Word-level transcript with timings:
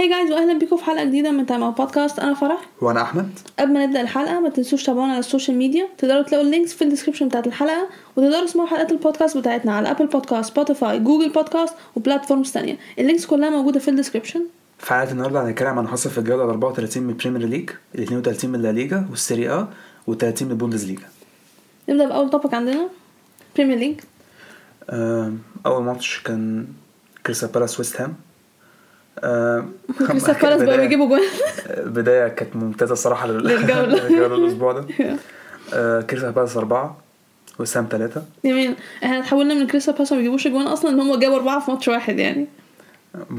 Hi 0.00 0.08
guys 0.08 0.30
واهلا 0.32 0.58
بيكم 0.58 0.76
في 0.76 0.84
حلقة 0.84 1.04
جديدة 1.04 1.30
من 1.30 1.46
تايم 1.46 1.70
بودكاست 1.70 2.18
أنا 2.18 2.34
فرح. 2.34 2.60
وأنا 2.80 3.02
أحمد. 3.02 3.30
قبل 3.58 3.72
ما 3.72 3.86
نبدأ 3.86 4.00
الحلقة 4.00 4.40
ما 4.40 4.48
تنسوش 4.48 4.82
تابعونا 4.82 5.12
على 5.12 5.20
ال 5.20 5.25
social 5.25 5.56
media 5.56 5.88
تقدروا 5.98 6.22
تلاقوا 6.22 6.46
ال 6.46 6.51
links 6.51 6.74
في 6.74 6.82
ال 6.84 6.88
description 6.88 7.28
بتاعت 7.28 7.46
الحلقة 7.46 7.86
وتقدروا 8.16 8.46
تسمعوا 8.46 8.68
حلقات 8.68 8.92
البودكاست 8.92 9.36
بتاعتنا 9.36 9.72
على 9.72 9.90
ابل 9.90 10.06
بودكاست 10.06 10.50
سبوتيفاي 10.50 10.98
جوجل 10.98 11.28
بودكاست 11.28 11.74
و 11.96 12.02
platforms 12.02 12.52
تانية. 12.52 12.78
ال 12.98 13.03
links 13.03 13.26
كلها 13.26 13.50
موجودة 13.50 13.80
في 13.80 13.88
ال 13.88 13.93
description 13.93 14.42
في 14.78 14.90
حلقة 14.94 15.12
النهارده 15.12 15.42
هنتكلم 15.44 15.78
عن 15.78 15.88
حصل 15.88 16.10
في 16.10 16.18
الجوله 16.18 16.44
ال 16.44 16.48
34 16.48 17.02
من 17.02 17.10
البريمير 17.10 17.42
ليج 17.48 17.70
ال 17.94 18.02
32 18.02 18.50
من 18.50 18.62
لا 18.62 18.72
ليجا 18.72 19.06
والسيري 19.10 19.50
آ 19.50 19.68
وال30 20.10 20.42
من 20.42 20.50
البوندس 20.50 20.84
ليجا 20.84 21.06
نبدأ 21.88 22.06
بأول 22.08 22.30
topic 22.30 22.54
عندنا 22.54 22.88
بريمير 23.56 23.78
ليج 23.78 24.00
أول 25.66 25.82
ماتش 25.84 26.20
كان 26.24 26.66
كريستال 27.26 27.48
بالاس 27.48 27.78
ويست 27.78 28.00
هام. 28.00 28.14
كريستال 30.08 30.34
بالاس 30.34 30.62
بقوا 30.62 30.76
بداية- 30.76 30.80
بيجيبوا 30.80 31.06
جوان. 31.08 31.20
بداية 31.94 32.28
كانت 32.28 32.56
ممتازة 32.56 32.92
الصراحه. 32.92 33.26
للجولة. 33.30 34.26
الأسبوع 34.36 34.72
ده. 34.72 34.84
آه، 35.74 36.00
كريستال 36.00 36.32
بالاس 36.32 36.56
أربعة 36.56 36.96
ويست 37.58 37.76
هام 37.76 37.88
ثلاثة 37.90 38.22
يعني 38.44 38.74
إحنا 39.04 39.20
تحولنا 39.20 39.54
من 39.54 39.66
كريستال 39.66 39.94
بالاس 39.94 40.12
ما 40.12 40.18
بيجيبوش 40.18 40.48
جوان 40.48 40.66
أصلا 40.66 40.90
إن 40.90 41.00
هم 41.00 41.18
جابوا 41.18 41.36
أربعة 41.36 41.60
في 41.64 41.70
ماتش 41.70 41.88
واحد 41.88 42.18
يعني. 42.18 42.46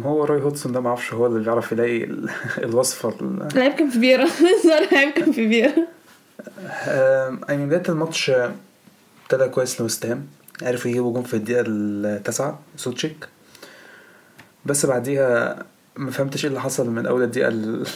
هو 0.03 0.23
روي 0.25 0.41
هودسون 0.41 0.71
ده 0.71 0.79
ما 0.79 0.89
أعرفش 0.89 1.13
هو 1.13 1.25
اللي 1.25 1.39
بيعرف 1.39 1.71
يلاقي 1.71 2.03
ال- 2.03 2.29
الوصفة 2.57 3.09
ال- 3.21 3.47
لعيب 3.55 3.73
كان 3.73 3.89
في 3.89 3.99
بيرا 3.99 4.27
لعيب 4.91 5.09
كان 5.11 5.31
في 5.31 5.47
بيرا 5.47 5.73
آم، 6.87 7.41
يعني 7.49 7.65
بداية 7.65 7.83
الماتش 7.89 8.29
آه، 8.29 8.51
ابتدى 9.23 9.49
كويس 9.49 9.79
لويست 9.79 10.05
هام. 10.05 10.27
عرفوا 10.61 10.91
يجيبوا 10.91 11.13
جون 11.13 11.23
في 11.23 11.33
الدقيقة 11.33 11.63
التاسعة. 11.67 12.59
سوتشيك. 12.77 13.27
بس 14.65 14.85
بعديها 14.85 15.63
ما 15.95 16.11
فهمتش 16.11 16.43
إيه 16.45 16.49
اللي 16.49 16.61
حصل 16.61 16.89
من 16.89 17.05
أول 17.05 17.23
الدقيقة 17.23 17.47
ال- 17.47 17.87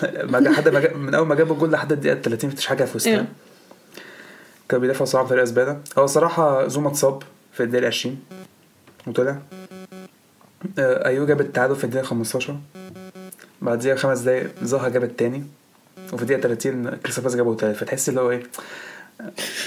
حد 0.56 0.70
ما 0.70 0.80
جا- 0.80 0.94
من 0.94 1.16
أول 1.16 1.28
ما 1.28 1.36
جابوا 1.36 1.56
الجول 1.56 1.72
لحد 1.72 1.92
الدقيقة 1.92 2.22
30 2.22 2.50
مفيش 2.50 2.66
حاجة 2.68 2.84
في 2.84 3.10
هام 3.10 3.16
إيه. 3.20 3.26
كان 4.70 4.80
بيدافع 4.82 5.06
صراحة 5.06 5.26
بطريقة 5.28 5.46
زبالة 5.46 5.80
هو 5.98 6.06
صراحة 6.06 6.68
زوما 6.68 6.90
اتصاب 6.90 7.24
في 7.54 7.64
الدقيقة 7.64 7.88
20 7.88 8.20
وطلع. 9.08 9.38
آه، 10.80 11.06
أيوه 11.06 11.26
جاب 11.26 11.42
التعادل 11.42 11.76
في 11.76 11.84
الدقيقة 11.84 12.06
15 12.06 12.60
بعديها 13.62 13.96
خمس 13.96 14.20
دقايق 14.20 14.52
زها 14.64 14.90
جاب 14.90 15.04
التاني. 15.04 15.44
وفي 16.14 16.24
الدقيقة 16.24 16.42
30 16.42 16.90
كريستال 16.96 17.24
بالاس 17.24 17.36
جابوا 17.36 17.56
تالت. 17.56 17.76
فتحس 17.78 18.10
اللي 18.10 18.22
هو 18.22 18.32
إيه 18.32 18.44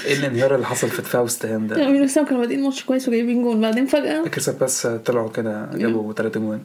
إيه 0.05 0.17
الانهيار 0.19 0.55
اللي 0.55 0.65
حصل 0.65 0.89
في 0.89 1.01
دفاع 1.01 1.21
وست 1.21 1.45
هام 1.45 1.67
ده؟ 1.67 1.87
امين 1.87 2.01
وست 2.03 2.16
هام 2.16 2.25
كانوا 2.25 2.41
بادئين 2.41 2.63
ماتش 2.63 2.83
كويس 2.83 3.07
وجايبين 3.07 3.43
جول 3.43 3.61
بعدين 3.61 3.85
فجأة 3.85 4.23
كريستال 4.27 4.53
بالاس 4.53 4.87
طلعوا 4.87 5.29
كده 5.29 5.69
جابوا 5.73 6.13
تلات 6.13 6.37
جوان. 6.37 6.61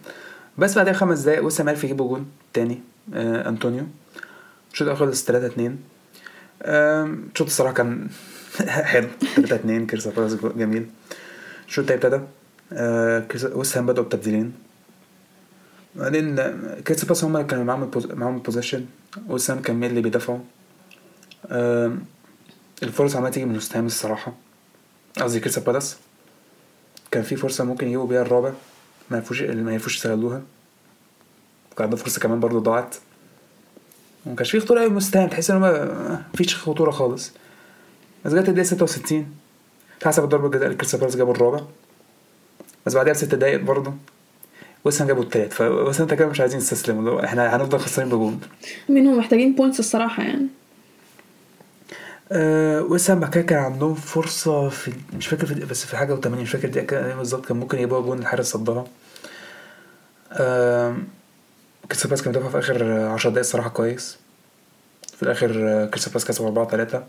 بس 0.59 0.75
بعدها 0.77 0.93
خمس 0.93 1.19
دقايق 1.21 1.45
وست 1.45 1.59
هام 1.59 1.69
عرف 1.69 1.85
يجيبوا 1.85 2.09
جون 2.09 2.27
تاني 2.53 2.81
آه 3.15 3.49
أنطونيو. 3.49 3.85
الشوط 4.73 4.83
الأول 4.89 4.99
خلص 5.09 5.25
3 5.25 5.47
2 5.47 5.77
آم، 6.63 7.29
الشوط 7.33 7.47
الصراحة 7.47 7.75
كان 7.75 8.09
حلو 8.93 9.09
3 9.37 9.55
2 9.55 9.87
كريستال 9.87 10.13
بالاس 10.13 10.35
جميل. 10.35 10.87
الشوط 11.69 11.91
التاني 11.91 12.15
ابتدى 12.15 12.23
آه 12.73 13.27
وست 13.45 13.77
هام 13.77 13.87
بدأوا 13.87 14.07
بتبديلين. 14.07 14.53
بعدين 15.97 16.39
آه، 16.39 16.81
كريستال 16.87 17.07
بالاس 17.09 17.25
هم 17.25 17.37
اللي 17.37 17.49
كانوا 17.49 17.65
معاهم 17.65 17.91
معاهم 18.11 18.35
ال 18.37 18.41
possession 18.41 18.85
وست 19.29 19.51
هام 19.51 19.63
كان 19.63 19.77
مين 19.77 19.91
اللي 19.91 20.01
بيدافعوا؟ 20.01 20.39
آم، 21.51 22.05
الفرص 22.83 23.17
عمالة 23.17 23.31
تيجي 23.33 23.47
من 23.47 23.57
وست 23.57 23.77
هام 23.77 23.87
الصراحة. 23.87 24.33
قصدي 25.21 25.41
كريستال 25.41 25.63
بالاس. 25.63 25.97
كان 27.11 27.23
في 27.23 27.37
فرصة 27.37 27.65
ممكن 27.65 27.87
يجيبوا 27.87 28.07
بيها 28.07 28.23
الرابع 28.23 28.53
ما 29.11 29.17
يعرفوش 29.17 29.43
ما 29.43 29.71
يعرفوش 29.71 29.97
يستغلوها. 29.97 30.43
وكان 31.73 31.85
عندهم 31.85 31.99
فرصة 31.99 32.21
كمان 32.21 32.41
برضه 32.41 32.61
ضاعت. 32.61 32.95
وما 34.27 34.37
كانش 34.37 34.51
في 34.51 34.61
خطورة 34.61 34.81
أوي 34.81 34.89
مستاهل 34.91 35.31
تحس 35.31 35.51
إن 35.51 35.57
هما 35.57 36.25
مفيش 36.35 36.57
خطورة 36.57 36.91
خالص. 36.91 37.33
بس 38.25 38.33
جت 38.33 38.49
الدقيقة 38.49 38.67
66 38.67 39.35
حسب 40.05 40.29
ضربة 40.29 40.49
جزاء 40.49 40.73
كريستال 40.73 41.01
بالاس 41.01 41.17
جابوا 41.17 41.35
الرابع. 41.35 41.61
بس 42.87 42.95
بعدها 42.95 43.13
بست 43.13 43.35
دقايق 43.35 43.61
برضه 43.61 43.95
وست 44.85 44.98
هام 44.98 45.07
جابوا 45.07 45.23
التالت. 45.23 45.53
فوست 45.53 45.86
هام 45.86 46.03
انت 46.03 46.15
كده 46.15 46.29
مش 46.29 46.41
عايزين 46.41 46.59
نستسلم 46.59 47.19
إحنا 47.19 47.57
هنفضل 47.57 47.79
خسرانين 47.79 48.15
بجون. 48.15 48.41
مين 48.89 49.07
هم 49.07 49.19
محتاجين 49.19 49.55
points 49.55 49.81
الصراحة 49.81 50.23
يعني. 50.23 50.47
أه 52.35 52.83
وست 52.83 53.05
هام 53.05 53.21
بعد 53.21 53.31
كده 53.35 53.43
كان 53.43 53.59
عندهم 53.59 53.95
فرصة 53.95 54.69
في 54.69 54.93
مش 55.17 55.27
فاكر 55.27 55.47
في 55.47 55.55
بس 55.55 55.85
في 55.85 55.97
حاجة 55.97 56.17
و80 56.21 56.27
مش 56.27 56.51
فاكر 56.51 56.97
إيه 56.97 57.15
بالظبط 57.15 57.47
كان 57.47 57.57
ممكن 57.57 57.79
يبقى 57.79 58.03
جون 58.03 58.19
الحارس 58.19 58.47
صدها. 58.51 58.85
أه 60.33 60.97
كريستال 61.89 62.09
بالاس 62.11 62.23
كان 62.23 62.33
بيدافع 62.33 62.49
في 62.51 62.59
آخر 62.59 62.93
10 63.09 63.31
دقايق 63.31 63.39
الصراحة 63.45 63.69
كويس. 63.69 64.19
في 65.17 65.23
الآخر 65.23 65.51
آه، 65.69 65.87
كريستال 65.87 66.13
بالاس 66.13 66.25
كسب 66.25 66.45
4 66.45 66.69
3 66.69 67.05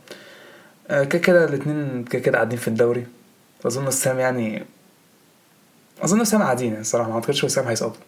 أه 0.89 1.03
كده 1.03 1.19
كده 1.21 1.45
الاتنين 1.45 2.03
كده 2.03 2.21
كده 2.21 2.35
قاعدين 2.37 2.57
في 2.59 2.67
الدوري. 2.67 3.05
أظن 3.65 3.87
وست 3.87 4.06
هام 4.06 4.19
يعني 4.19 4.65
أظن 6.01 6.21
وست 6.21 6.33
هام 6.33 6.41
قاعدين 6.43 6.67
يعني 6.69 6.81
الصراحة 6.81 7.09
ما 7.09 7.15
أعتقدش 7.15 7.43
وست 7.43 7.58
هام 7.58 7.67
هيسقطوا 7.67 8.01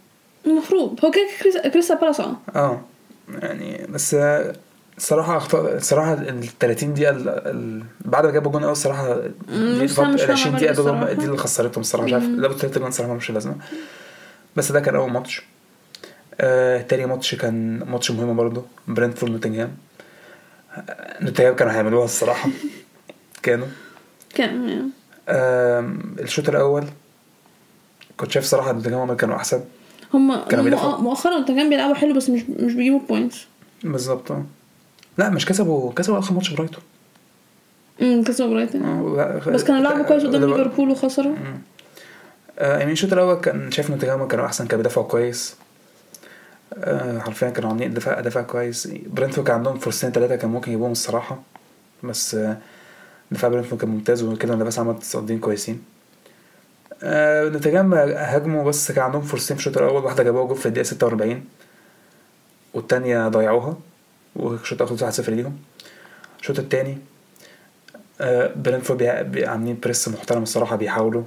المفروض 0.45 1.05
هو 1.05 1.11
كده 1.11 1.27
كريس- 1.41 1.73
كريستال 1.73 1.97
بالاس 1.97 2.19
آه. 2.19 2.37
آه 2.55 2.81
يعني 3.41 3.85
بس 3.89 4.15
آه، 4.97 5.01
الصراحة 5.01 5.37
اخطاء 5.37 5.75
الصراحة 5.77 6.13
ال 6.13 6.47
30 6.59 6.93
دقيقة 6.93 7.11
ال... 7.11 7.29
ال... 7.29 7.83
بعد 8.05 8.25
ما 8.25 8.31
جابوا 8.31 8.51
جون 8.51 8.63
اول 8.63 8.71
الصراحة 8.71 9.15
مم، 9.15 9.77
دي 9.79 9.83
ال 9.83 9.83
20 9.83 9.87
فاهمة 9.87 10.57
دقيقة 10.57 10.73
دول. 10.73 11.15
دي 11.15 11.25
اللي 11.25 11.37
خسرتهم 11.37 11.81
الصراحة 11.81 12.05
مش 12.05 12.13
عارف. 12.13 12.23
لو 12.25 12.53
تلات 12.53 12.77
جون 12.77 12.87
الصراحة 12.87 13.13
مش 13.13 13.31
لازمة. 13.31 13.55
بس 14.55 14.71
ده 14.71 14.79
كان 14.79 14.95
أول 14.95 15.11
ماتش. 15.11 15.41
آه 16.41 16.81
تاني 16.81 17.05
ماتش 17.05 17.35
كان 17.35 17.79
ماتش 17.87 18.11
مهم 18.11 18.35
برضه. 18.35 18.65
برنتفورد 18.87 19.31
نوتنجهام 19.31 19.71
آه، 20.77 21.23
نوتنجهام 21.23 21.55
كانوا 21.55 21.73
هيعملوها 21.73 22.05
الصراحة. 22.05 22.49
كانوا. 23.43 23.67
كان 24.35 24.69
يعني. 24.69 24.89
آم، 25.29 26.15
الشوط 26.19 26.49
الأول 26.49 26.85
كنت 28.17 28.31
شايف 28.31 28.45
صراحة 28.45 28.71
نوتنجهام 28.71 29.13
كانوا 29.13 29.35
أحسن. 29.35 29.61
هم 30.13 30.43
كانوا. 30.43 30.97
مؤخرا 31.01 31.41
كان 31.45 31.69
بيلعبوا 31.69 31.95
حلو 31.95 32.13
بس 32.13 32.29
مش 32.29 32.41
مش 32.49 32.73
بيجيبوا 32.73 32.99
points 33.09 33.45
بالظبط. 33.83 34.31
آه 34.31 34.45
لا 35.17 35.29
مش 35.29 35.45
كسبوا 35.45 35.93
كسبوا 35.93 36.19
آخر 36.19 36.33
ماتش 36.33 36.49
برايتون. 36.53 36.83
امم 38.01 38.23
كسبوا 38.23 38.49
برايتون. 38.49 38.85
آه، 38.85 39.41
لا، 39.45 39.51
بس 39.53 39.63
كانوا 39.63 39.81
لعبوا 39.81 40.03
كويس 40.03 40.23
قدام 40.23 40.45
ليفربول 40.45 40.89
وخسروا. 40.89 41.35
آه 42.59 42.77
يعني 42.77 42.91
الشوط 42.91 43.13
الأول 43.13 43.35
كان 43.35 43.71
شايف 43.71 43.89
نوتنجهام 43.89 44.27
كانوا 44.27 44.45
أحسن 44.45 44.67
كانوا 44.67 44.77
بيدافعوا 44.77 45.07
كويس. 45.07 45.55
آه 46.77 47.19
حرفيا 47.19 47.49
كانوا 47.49 47.69
عاملين 47.69 47.93
دفاع 47.93 48.19
دفاع 48.19 48.43
كويس. 48.43 48.87
برنتفورد 49.07 49.47
كان 49.47 49.55
عندهم 49.55 49.77
فرصتين 49.77 50.11
ثلاثة 50.11 50.35
كان 50.35 50.49
ممكن 50.49 50.71
يجيبوهم 50.71 50.91
الصراحة. 50.91 51.39
بس 52.03 52.35
آه 52.35 52.57
دفاع 53.31 53.49
برنتفورد 53.49 53.81
كان 53.81 53.89
ممتاز 53.89 54.23
وكده 54.23 54.55
بس 54.55 54.79
عملت 54.79 55.01
تصدين 55.01 55.39
كويسين. 55.39 55.83
آه 57.03 57.49
نوتنجهام 57.49 57.93
هاجموا 57.93 58.63
بس 58.63 58.91
كان 58.91 59.03
عندهم 59.03 59.21
فرصتين 59.21 59.57
في 59.57 59.67
الشوط 59.67 59.77
الأول. 59.77 60.03
واحدة 60.03 60.23
جابوها 60.23 60.45
جول 60.45 60.57
في 60.57 60.65
الدقيقة 60.65 60.85
46 60.85 61.45
والتانية 62.73 63.27
ضيعوها. 63.27 63.77
والشوط 64.37 64.81
الأول 64.81 64.99
1-0 65.13 65.29
ليهم. 65.29 65.57
الشوط 66.41 66.59
التاني 66.59 66.97
آه 68.21 68.51
بي- 69.21 69.45
عاملين 69.45 69.79
press 69.83 70.07
محترم 70.07 70.43
الصراحة 70.43 70.75
بيحاولوا. 70.75 71.23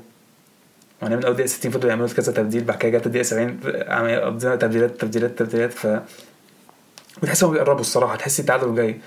وأنا 1.03 1.17
من 1.17 1.25
أول 1.25 1.35
دقيقة 1.35 1.47
60 1.47 1.71
فضلوا 1.73 1.91
يعملوا 1.91 2.09
كذا 2.09 2.33
تبديل 2.33 2.65
بعد 2.65 2.79
كده 2.79 2.99
جت 2.99 3.07
الدقيقة 3.07 3.23
70 3.25 3.61
عم- 3.89 4.21
قضينا 4.21 4.57
تبديلات 4.57 5.01
تبديلات 5.01 5.39
تبديلات 5.39 5.73
ف 5.73 5.87
بتحس 7.23 7.43
انهم 7.43 7.55
بيقربوا 7.55 7.81
الصراحة 7.81 8.17
تحس 8.17 8.41
التعادل 8.41 8.75
جاي. 8.75 9.01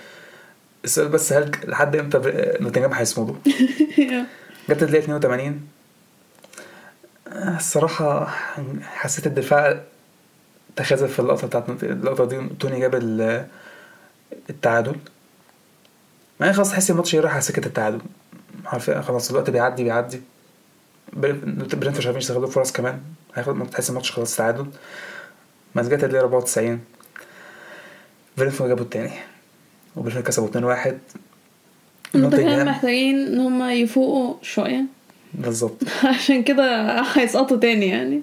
السؤال 0.86 1.08
بس 1.08 1.34
هل 1.34 1.52
لحد 1.66 1.96
إمتى 1.96 2.22
نوتنجهام 2.62 2.94
هيصمدوا؟ 2.94 3.36
جت 4.69 4.84
الدقيقة 4.84 5.03
82 5.03 5.62
آه، 7.28 7.58
الصراحة 7.58 8.25
حسيت 8.84 9.28
الدفاع 9.28 9.81
تخاذل 10.75 11.08
في 11.08 11.19
اللقطة 11.19 11.47
بتاعت 11.47 11.69
اللقطة 11.84 12.25
دي. 12.25 12.42
توني 12.60 12.80
جاب 12.80 12.95
ال- 12.95 13.48
التعادل. 14.50 14.95
ما 16.39 16.50
هي 16.50 16.53
خلاص 16.53 16.71
تحس 16.71 16.91
الماتش 16.91 17.15
رايح 17.15 17.33
على 17.33 17.41
سكة 17.41 17.65
التعادل. 17.68 18.01
حرفيا 18.65 19.01
خلاص 19.01 19.30
الوقت 19.30 19.50
بيعدي 19.50 19.83
بيعدي. 19.83 20.21
برنتفورد 21.13 21.97
مش 21.97 22.06
عارفين 22.06 22.21
يستغلوا 22.21 22.50
فرص 22.50 22.71
كمان. 22.71 23.01
هياخد 23.35 23.69
تحس 23.69 23.89
الماتش 23.89 24.12
خلاص 24.12 24.35
تعادل. 24.35 24.65
بس 25.75 25.85
جت 25.88 26.03
الدقيقة 26.03 26.24
94 26.24 26.80
برنتفورد 28.38 28.69
جابوا 28.69 28.83
التاني. 28.83 29.12
وبرنتفورد 29.95 30.27
كسبوا 30.27 30.75
2-1 30.75 30.94
نوتنجهام 32.15 32.68
محتاجين 32.68 33.27
إن 33.27 33.39
هم 33.39 33.69
يفوقوا 33.69 34.35
شوية. 34.41 34.85
بالظبط. 35.33 35.83
عشان 36.15 36.44
كده 36.44 37.01
هيسقطوا 37.01 37.57
تاني 37.57 37.88
يعني. 37.88 38.21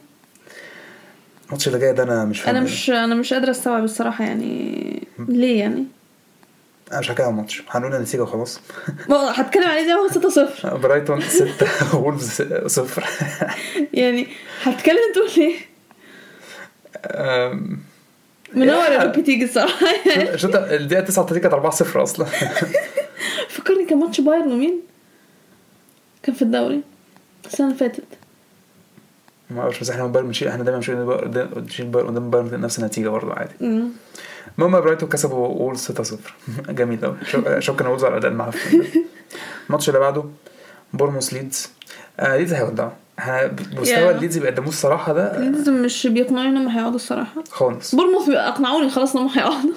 الماتش 1.47 1.69
اللي 1.69 1.79
جاي 1.79 1.93
ده 1.93 2.03
أنا 2.03 2.25
مش 2.25 2.41
فاهم. 2.41 2.57
أنا. 2.57 2.65
مش 2.65 2.91
أنا 2.91 3.15
مش 3.15 3.33
قادرة 3.33 3.51
أستوعب 3.51 3.85
الصراحة 3.85 4.25
يعني 4.25 5.03
ليه 5.19 5.61
يعني. 5.61 5.85
أنا 6.93 7.01
مش 7.01 7.11
هحكي 7.11 7.23
عن 7.23 7.31
الماتش. 7.31 7.63
هنقول 7.71 7.95
النتيجة 7.95 8.21
وخلاص. 8.23 8.61
ما- 9.09 9.41
هتكلم 9.41 9.65
عليه 9.69 9.87
زي 9.87 9.95
ما 9.95 10.01
هو 10.01 10.09
6 10.09 10.29
0 10.31 10.77
برايتون 10.83 11.21
6 11.21 11.97
وولفز 11.99 12.43
0 12.67 13.05
يعني 13.93 14.27
هتكلم 14.63 14.99
تقول 15.15 15.31
ليه 15.37 15.55
أم، 17.07 17.79
من 18.55 18.69
اول 18.71 18.93
يا. 18.93 19.03
الروبي 19.03 19.23
تيجي 19.23 19.45
الصراحة. 19.45 19.87
شوط 20.37 20.57
الدقيقة 20.57 21.05
39 21.05 21.41
كانت 21.41 21.55
4 21.55 21.71
0 21.73 22.03
أصلا. 22.03 22.27
فكرني 23.55 23.85
كان 23.85 23.99
ماتش 23.99 24.21
بايرن 24.21 24.53
ومين؟ 24.53 24.81
كان 26.23 26.35
في 26.35 26.43
الدوري. 26.43 26.81
السنة 27.47 27.67
اللي 27.67 27.79
فاتت. 27.79 28.05
ما 29.51 29.61
أعرفش 29.61 29.81
بس 29.81 29.91
إحنا 29.91 30.07
بايرن 30.07 30.27
بنشيل 30.27 30.49
إحنا 30.49 30.65
دايما 30.65 30.79
بنشيل 31.45 31.87
بايرن 31.87 32.09
قدام 32.09 32.31
بايرن 32.31 32.61
نفس 32.61 32.79
النتيجة 32.79 33.09
برضه 33.09 33.33
عادي. 33.35 33.55
المهم 34.67 34.81
برايتون 34.81 35.09
كسبوا 35.09 35.49
وولفز 35.49 35.79
6 35.81 36.03
0 36.05 36.19
جميل 36.69 36.99
قوي 37.05 37.17
شكرا 37.63 37.89
وولفز 37.89 38.05
على 38.05 38.13
الأداء 38.13 38.31
المعفن. 38.31 38.83
الماتش 39.67 39.89
اللي 39.89 40.01
بعده 40.01 40.25
بورموس 40.93 41.33
ليدز. 41.33 41.71
آه 42.21 42.37
ليدز 42.37 42.53
هيودعوا 42.53 42.91
مستوى 43.73 43.85
Yeah. 43.85 43.99
الليدز 43.99 44.37
اللي 44.37 44.49
بيقدموه 44.51 44.69
الصراحة 44.69 45.13
ده 45.13 45.39
ليدز 45.41 45.69
مش 45.69 46.07
بيقنعوني 46.07 46.49
إنهم 46.49 46.69
هيقعدوا 46.69 46.97
الصراحة. 46.97 47.45
خالص. 47.51 47.95
بورموث 47.95 48.29
اقنعوني 48.29 48.91
خلاص 48.91 49.17
إنهم 49.17 49.29
هيقعدوا. 49.29 49.71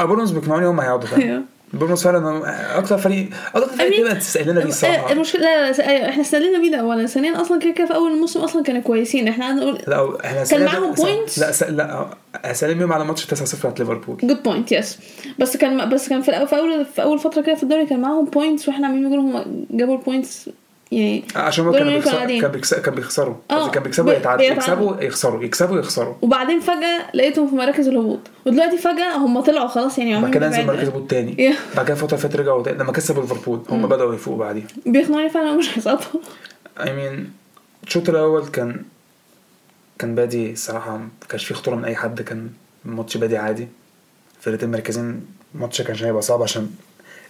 آه، 0.00 0.04
بورموس 0.04 0.30
بيقنعوني 0.30 0.66
هم 0.66 0.80
هيقعدوا 0.80 1.06
فعلا. 1.08 1.42
بورموس 1.72 2.04
فعلا 2.04 2.42
أكتر 2.78 2.98
فريق 2.98 3.28
أكتر 3.54 3.68
فريق. 3.76 4.00
تبقى 4.00 4.14
استهنا 4.14 4.60
بيه 4.60 4.68
الصراحه 4.68 5.12
المشكلة 5.12 5.42
لا 5.42 5.70
لا 5.70 5.76
لا، 5.76 6.08
إحنا 6.08 6.22
استهنا 6.22 6.58
بيه 6.58 6.70
ده 6.70 6.76
اولا 6.76 7.06
ثانيا 7.06 7.40
أصلا 7.40 7.60
كده 7.60 7.70
كده 7.72 7.86
في 7.86 7.94
أول 7.94 8.12
الموسم 8.12 8.40
أصلا 8.40 8.62
كانوا 8.62 8.80
كويسين 8.82 9.28
إحنا 9.28 9.44
قعدنا 9.44 9.60
نقول 9.60 9.78
لا 9.86 10.16
إحنا 10.24 10.44
كان 10.44 10.64
معاهم 10.64 10.94
points؟ 10.94 11.38
لا 11.38 11.52
س... 11.52 11.62
لا 11.62 12.06
استهنا 12.52 12.78
بيهم 12.78 12.92
على 12.92 13.04
ماتش 13.04 13.26
9 13.26 13.44
0 13.46 13.58
بتاعت 13.58 13.80
ليفربول 13.80 14.16
good 14.22 14.42
point 14.42 14.72
yes 14.72 14.98
بس 15.38 15.56
كان 15.56 15.88
بس 15.90 16.08
كان 16.08 16.22
في 16.22 16.30
الأول- 16.32 16.44
في 16.48 16.56
اول 16.58 16.84
في 16.84 17.02
أول 17.02 17.18
فترة 17.18 17.42
كده 17.42 17.54
في 17.54 17.62
الدوري 17.62 17.86
كان 17.86 18.00
معاهم 18.00 18.24
points 18.24 18.68
وإحنا 18.68 18.86
عاملين 18.86 19.04
نقول 19.08 19.18
هم 19.18 19.66
جابوا 19.70 19.96
ال 19.98 20.05
points 20.05 20.50
يعني 20.92 21.24
عشان 21.36 21.64
هو 21.66 21.72
كانوا. 21.72 22.00
قاعدين؟ 22.00 22.40
كان 22.82 22.94
بيخسروا. 22.94 23.34
آه، 23.50 23.70
كان 23.70 23.82
بيكسبوا 23.82 24.10
بي- 24.12 24.16
يتعادلوا. 24.18 24.46
يكسبوا 24.46 25.00
يخسروا 25.00 25.44
يكسبوا 25.44 25.78
يخسروا. 25.78 26.14
وبعدين 26.22 26.60
فجأة 26.60 27.06
لقيتهم 27.14 27.48
في 27.48 27.54
مراكز 27.54 27.88
الهبوط. 27.88 28.20
ودلوقتي 28.46 28.78
فجأة 28.78 29.16
هم 29.16 29.40
طلعوا 29.40 29.68
خلاص 29.68 29.98
يعني 29.98 30.22
بعد 30.22 30.34
كده 30.34 30.48
نزل. 30.48 30.66
مركز 30.66 30.82
الهبوط 30.88 31.10
تاني. 31.10 31.54
بعد 31.76 31.86
كده 31.86 31.94
فترة 31.94 32.16
فاتت 32.16 32.36
رجعوا 32.36 32.68
لما 32.68 32.92
كسبوا 32.92 33.22
ليفربول 33.22 33.62
هم 33.70 33.86
بدأوا 33.88 34.14
يفوقوا 34.14 34.38
بعديها 34.38 34.66
بيقنعوني 34.86 35.28
فعلا 35.30 35.52
مش 35.56 35.78
هيسقطوا 35.78 36.20
I 36.80 36.92
mean 36.92 37.32
الشوط 37.84 38.08
الأول 38.08 38.46
كان 38.46 38.82
كان 39.98 40.14
بادي 40.14 40.52
الصراحه 40.52 40.96
ما 40.96 41.08
كانش 41.28 41.44
فيه 41.44 41.54
خطورة 41.54 41.74
من 41.76 41.84
أي 41.84 41.96
حد. 41.96 42.22
كان 42.22 42.50
الماتش 42.84 43.16
بادي 43.16 43.36
عادي. 43.36 43.68
فرقتين 44.40 44.70
مركزين 44.70 45.26
الماتش 45.54 45.82
كان 45.82 45.96
هيبقى 45.96 46.22
صعب 46.22 46.42
عشان 46.42 46.70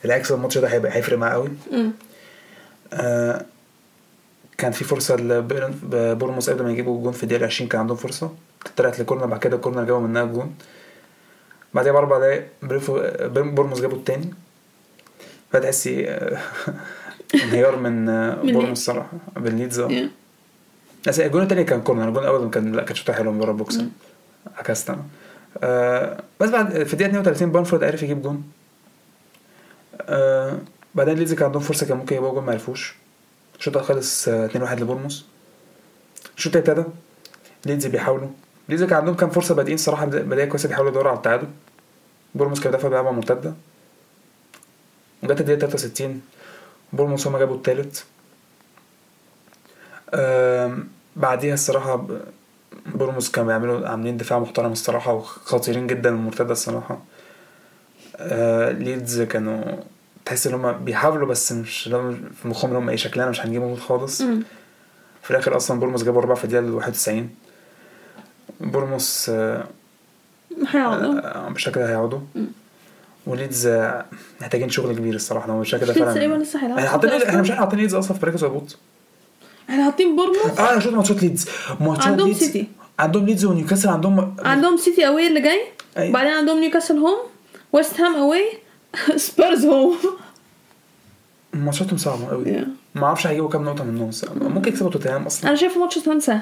هيكسب 0.05 0.35
الماتش 0.35 0.59
ده 0.59 0.69
هيبقى 0.69 0.97
هيفرق 0.97 1.19
معاه 1.19 1.33
قوي. 1.33 1.49
كان 4.59 4.73
في 4.73 4.85
فرصة 4.85 5.17
لبورموس 5.17 6.51
قبل 6.51 6.65
ما 6.65 6.71
يجيبوا 6.73 7.03
جون 7.03 7.13
في 7.13 7.23
الدقيقة 7.23 7.47
20 7.47 7.69
كان 7.69 7.81
عندهم 7.81 7.97
فرصة. 7.97 8.35
طلعت 8.77 9.01
لكورنر 9.01 9.27
بعد 9.27 9.41
كده 9.41 9.57
الكورنر 9.57 9.85
جابوا 9.85 10.01
منها 10.09 10.23
الجون 10.23 10.55
بعدها 11.75 11.93
بأربع 11.93 12.19
دقايق 12.19 12.49
بورموس 13.43 13.81
جابوا 13.81 13.97
التاني. 13.97 14.31
فتحسي 15.53 16.09
آه، 16.09 16.39
انهيار 17.45 17.77
من 17.77 18.09
آه، 18.09 18.35
بورموس. 18.53 18.79
الصراحه 18.79 19.11
بالليدز 19.37 19.79
آه. 19.79 19.89
Yeah. 19.89 20.09
بس 21.09 21.21
الجون 21.21 21.43
التاني 21.43 21.65
كان 21.65 21.81
كورنر. 21.83 22.09
الجون 22.09 22.23
الأول 22.23 22.51
كان 22.51 22.73
لا 22.73 22.83
كان 22.83 22.95
شوطة 22.97 23.13
حلوة 23.13 23.33
من 23.33 23.39
بره 23.39 23.51
ال 23.51 23.56
box. 23.56 23.79
عكست 24.57 24.91
أنا 24.91 25.03
آه 25.63 26.21
بس 26.41 26.49
بعد 26.51 26.83
في 26.85 26.93
الدقيقة 26.93 27.09
32 27.11 27.53
بانفورد 27.53 27.85
عرف 27.85 28.03
يجيب 28.03 28.23
جون. 28.23 28.43
آه 30.01 30.59
بعدين 30.95 31.15
ليدز 31.15 31.35
كان 31.35 31.45
عندهم 31.47 31.63
فرصة 31.63 31.87
كان 31.87 31.97
ممكن 31.97 32.15
يجيبوا 32.17 32.33
جون 32.35 32.45
ما 32.45 32.53
عرفوش 32.53 32.95
الشوط 33.59 33.79
خلص 33.79 34.29
آه 34.29 34.47
2-1 34.49 34.81
لبورموس 34.81 35.25
الشوط 36.37 36.57
ابتدى. 36.57 36.85
ليدز 37.67 37.87
بيحاولوا. 37.87 38.29
ليدز 38.69 38.85
كان 38.85 38.95
عندهم 38.99 39.15
كام 39.15 39.31
فرصة 39.31 39.55
بادئين 39.55 39.77
صراحة 39.77 40.05
بدا- 40.07 40.23
بداية 40.23 40.49
كويسة 40.49 40.69
بيحاولوا 40.69 40.91
يدوروا 40.91 41.09
على 41.11 41.17
التعادل. 41.17 41.47
بورموس 42.35 42.61
كان 42.61 42.73
دافع 42.73 42.89
بيلعبها 42.89 43.13
مرتدة. 43.13 43.55
وجت 45.23 45.41
الدقيقة 45.41 45.59
63 45.61 46.21
بورموس 46.93 47.27
هما 47.27 47.39
جابوا 47.39 47.57
التالت. 47.57 48.05
بعديها 51.17 51.55
الصراحة 51.55 51.97
ب- 51.97 52.21
بورموس 52.87 53.31
كانوا 53.31 53.49
بيعملوا 53.49 53.89
عاملين 53.89 54.17
دفاع 54.17 54.39
محترم 54.39 54.73
الصراحة 54.73 55.13
وخطيرين 55.15 55.87
جدا 55.87 56.09
المرتدة 56.11 56.53
الصراحة. 56.53 56.99
آه 58.17 58.71
ليدز 58.73 59.21
كانوا 59.23 59.63
تحس 60.29 60.47
إن 60.47 60.55
هم 60.55 60.73
بيحاولوا 60.73 61.29
بس 61.29 61.53
مش 61.53 61.83
في 62.43 62.49
مخهم 62.49 62.71
إن 62.71 62.77
هم 62.77 62.89
إيه 62.89 62.97
شكلنا 62.97 63.31
مش 63.31 63.41
هنجيب 63.41 63.63
جول 63.63 63.81
خالص 63.81 64.21
أمم. 64.21 64.43
في 65.23 65.31
الآخر 65.31 65.57
أصلا 65.57 65.81
بورموس 65.81 66.03
جابوا 66.03 66.21
اربعة 66.21 66.37
في 66.37 66.45
الدقيقة 66.45 66.75
91 66.75 67.31
بورموس 68.61 69.31
هيقعدوا 70.69 71.21
آه، 71.21 71.49
بالشكل 71.49 71.81
ده 71.81 71.89
هيقعدوا 71.91 72.19
مم. 72.35 72.47
وليدز 73.27 73.67
آه، 73.67 74.05
محتاجين 74.41 74.71
شغل 74.71 74.97
كبير 74.97 75.15
الصراحة 75.15 75.49
لو 75.49 75.59
بالشكل 75.59 75.87
ده 75.87 75.93
لسه 75.93 76.05
تقريبا 76.15 76.33
فعلا 76.35 76.43
لسه 76.43 76.59
هيلعبوا 76.59 76.79
إحنا 76.79 76.91
حاطين. 76.91 77.11
إحنا 77.11 77.41
مش 77.43 77.51
حاطين 77.51 77.79
ليدز 77.79 77.95
أصلا 77.95 78.17
في 78.19 78.27
مركز 78.27 78.45
هبوط 78.45 78.77
إحنا 79.71 79.85
حاطين 79.85 80.17
بورموث 80.17 80.61
آه 80.61 80.73
أنا 80.73 80.81
شفت 80.81 80.93
ماتشات 80.95 81.23
ليدز 81.23 81.49
ماتشات 81.81 82.07
عندهم 82.09 82.29
ليدز 82.29 82.39
سيتي. 82.39 82.69
عندهم 82.99 83.27
ليدز 83.27 83.45
ونيوكاسل 83.45 83.89
عندهم 83.89 84.37
عندهم 84.39 84.77
سيتي 84.77 85.07
away 85.07 85.27
اللي 85.27 85.41
جاي 85.41 85.61
أي. 85.99 86.13
بعدين 86.13 86.33
عندهم 86.33 86.61
نيوكاسل 86.61 86.99
home 86.99 87.19
ويست 87.73 88.01
هام 88.01 88.17
away 88.17 88.43
سبيرز 89.27 89.65
home 89.65 89.97
ماتشاتهم 91.55 91.97
صعبة 91.99 92.29
قوي. 92.29 92.45
Yeah. 92.45 92.65
ما 92.95 93.07
أعرفش 93.07 93.27
هيجيبوا 93.27 93.49
كام 93.49 93.65
نقطة 93.65 93.85
منهم 93.85 94.11
ممكن 94.35 94.69
يكسبوا 94.73 94.91
توتنهام 94.91 95.27
أصلا. 95.27 95.49
أنا 95.51 95.57
شايفه 95.57 95.81
ماتش 95.81 95.95
توتنهام 95.95 96.21
سهل 96.21 96.41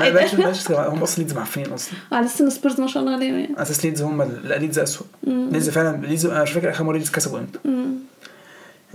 بلاش 0.00 0.34
بلاش 0.34 0.70
هم 0.70 1.02
أصلا 1.02 1.22
ليدز 1.24 1.32
معفنين 1.36 1.72
أصلا. 1.72 1.94
على 2.12 2.26
أساس 2.26 2.40
إن 2.40 2.50
سبيرز 2.50 2.80
ما 2.80 2.86
شاء 2.86 3.02
الله 3.02 3.14
عليهم 3.14 3.38
يعني. 3.38 3.62
أساس 3.62 3.84
ليدز 3.84 4.02
هم 4.02 4.22
لا 4.22 4.58
ليدز 4.58 4.78
اسوء. 4.78 5.06
ليدز 5.26 5.70
فعلا 5.70 6.06
ليدز 6.06 6.26
أنا 6.26 6.42
مش 6.42 6.50
فاكر 6.52 6.70
آخر 6.70 6.84
مرة 6.84 6.92
ليدز 6.96 7.10
كسبوا 7.10 7.38
إمتى. 7.38 7.58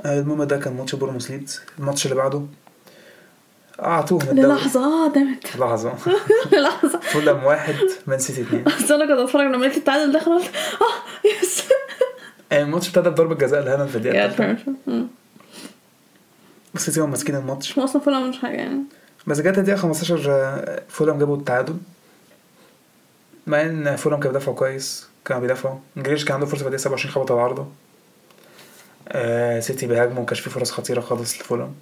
آه، 0.05 0.19
المهم 0.19 0.43
ده 0.43 0.57
كان 0.57 0.77
ماتش 0.77 0.95
بورموس 0.95 1.31
ليدز. 1.31 1.61
الماتش 1.79 2.05
اللي 2.05 2.15
بعده. 2.15 2.41
أعطوهم 3.79 4.21
الدوري. 4.21 4.41
للحظة. 4.53 5.05
آه 5.05 5.07
دامت 5.13 5.57
لحظة. 5.57 5.93
للحظه 6.53 6.99
فولهام 6.99 7.43
واحد 7.43 7.75
مان 8.07 8.19
سيتي 8.19 8.41
اثنين 8.41 8.63
بس 8.63 8.91
أنا 8.91 9.05
كنت 9.05 9.19
اتفرج 9.19 9.45
لما 9.45 9.65
لقيت 9.65 9.77
التعادل 9.77 10.11
دخل 10.11 10.31
قلت 10.31 10.51
آه 10.81 11.27
yes 11.43 11.63
الماتش 12.61 12.87
ابتدى 12.87 13.09
بضربة 13.09 13.35
جزاء 13.35 13.63
لهالاند 13.63 13.89
في 13.89 13.95
الدقيقة. 13.95 14.27
بس 16.73 16.85
سيتي 16.85 16.99
هم 17.01 17.09
ماسكين 17.09 17.35
الماتش. 17.35 17.79
هو 17.79 17.83
أصلا 17.85 18.01
فولهام 18.01 18.29
مش 18.29 18.39
حاجة 18.39 18.55
يعني. 18.55 18.79
بس 19.27 19.39
جت 19.41 19.57
الدقيقة 19.57 19.77
15 19.77 20.25
آه، 20.29 20.81
فولهام 20.89 21.19
جابوا 21.19 21.37
التعادل. 21.37 21.77
مع 23.47 23.61
إن 23.61 23.95
فولهام 23.95 24.19
كانوا 24.21 24.33
بيدافعوا 24.33 24.57
كويس 24.57 25.07
كانوا 25.25 25.41
بيدافعوا. 25.41 25.79
جريليش 25.97 26.25
كان 26.25 26.33
عنده 26.33 26.45
فرصة 26.45 26.59
في 26.61 26.65
الدقيقة 26.67 26.81
27 26.81 27.13
خبط 27.15 27.31
العارضة 27.31 27.67
آه 29.07 29.59
سيتي 29.59 29.87
بيهاجموا 29.87 30.19
ومكانش 30.19 30.39
فيه 30.39 30.51
فرص 30.51 30.71
خطيرة 30.71 31.01
خالص 31.01 31.41
لفولهام 31.41 31.73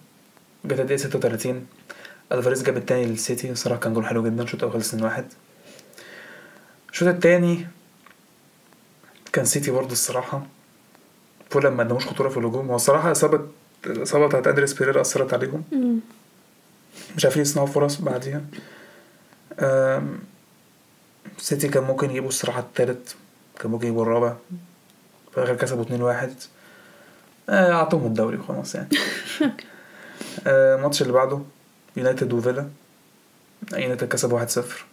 جت 0.65 0.79
الدقيقة 0.79 0.97
36 0.99 1.67
ألفاريز 2.31 2.63
جاب 2.63 2.77
التاني 2.77 3.05
للسيتي. 3.05 3.51
الصراحة 3.51 3.79
كان 3.79 3.93
جول 3.93 4.05
حلو 4.05 4.23
جدا 4.23 4.43
الشوط 4.43 4.63
الأول 4.63 4.73
خلص 4.81 4.87
2 4.93 5.03
واحد. 5.03 5.25
الشوط 6.91 7.07
التاني 7.07 7.67
كان 9.33 9.45
سيتي 9.45 9.71
برضه 9.71 9.91
الصراحة. 9.91 10.45
فولهام 11.51 11.77
ما 11.77 11.83
قدموش 11.83 12.07
خطورة 12.07 12.29
في 12.29 12.37
الهجوم 12.37 12.69
هو 12.69 12.75
الصراحة 12.75 13.11
إصابة 13.11 13.41
الإصابة 13.85 14.27
بتاعت 14.27 14.47
أدريس 14.47 14.73
بيريرا 14.73 15.01
أثرت 15.01 15.33
عليهم. 15.33 15.63
مم. 15.71 15.99
مش 17.17 17.25
عارفين 17.25 17.41
يصنعوا 17.41 17.67
فرص 17.67 18.01
بعديها. 18.01 18.41
سيتي 21.37 21.67
كان 21.67 21.83
ممكن 21.83 22.09
يجيبوا 22.09 22.29
الصراحة 22.29 22.59
التالت 22.59 23.15
كان 23.59 23.71
ممكن 23.71 23.85
يجيبوا 23.87 24.03
الرابع. 24.03 24.33
في 25.31 25.37
الآخر 25.37 25.55
كسبوا 25.55 25.83
اتنين 25.83 26.01
واحد. 26.01 26.33
آه، 27.49 27.71
أعطوهم 27.73 28.05
الدوري 28.05 28.37
وخلاص 28.37 28.75
يعني. 28.75 28.89
آه، 30.47 30.75
الماتش 30.75 31.01
اللي 31.01 31.13
بعده 31.13 31.39
يونايتد 31.97 32.33
وفيلا. 32.33 32.69
يونايتد 33.73 34.07
كسب 34.07 34.31
واحد 34.31 34.49
صفر. 34.49 34.85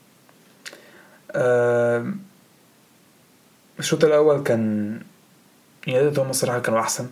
آم، 1.35 2.19
الشوط 3.79 4.05
الأول 4.05 4.43
كان 4.43 5.01
يونايتد 5.89 6.19
هم 6.19 6.31
الصراحة 6.31 6.59
كانوا 6.59 6.81
أحسن. 6.81 7.07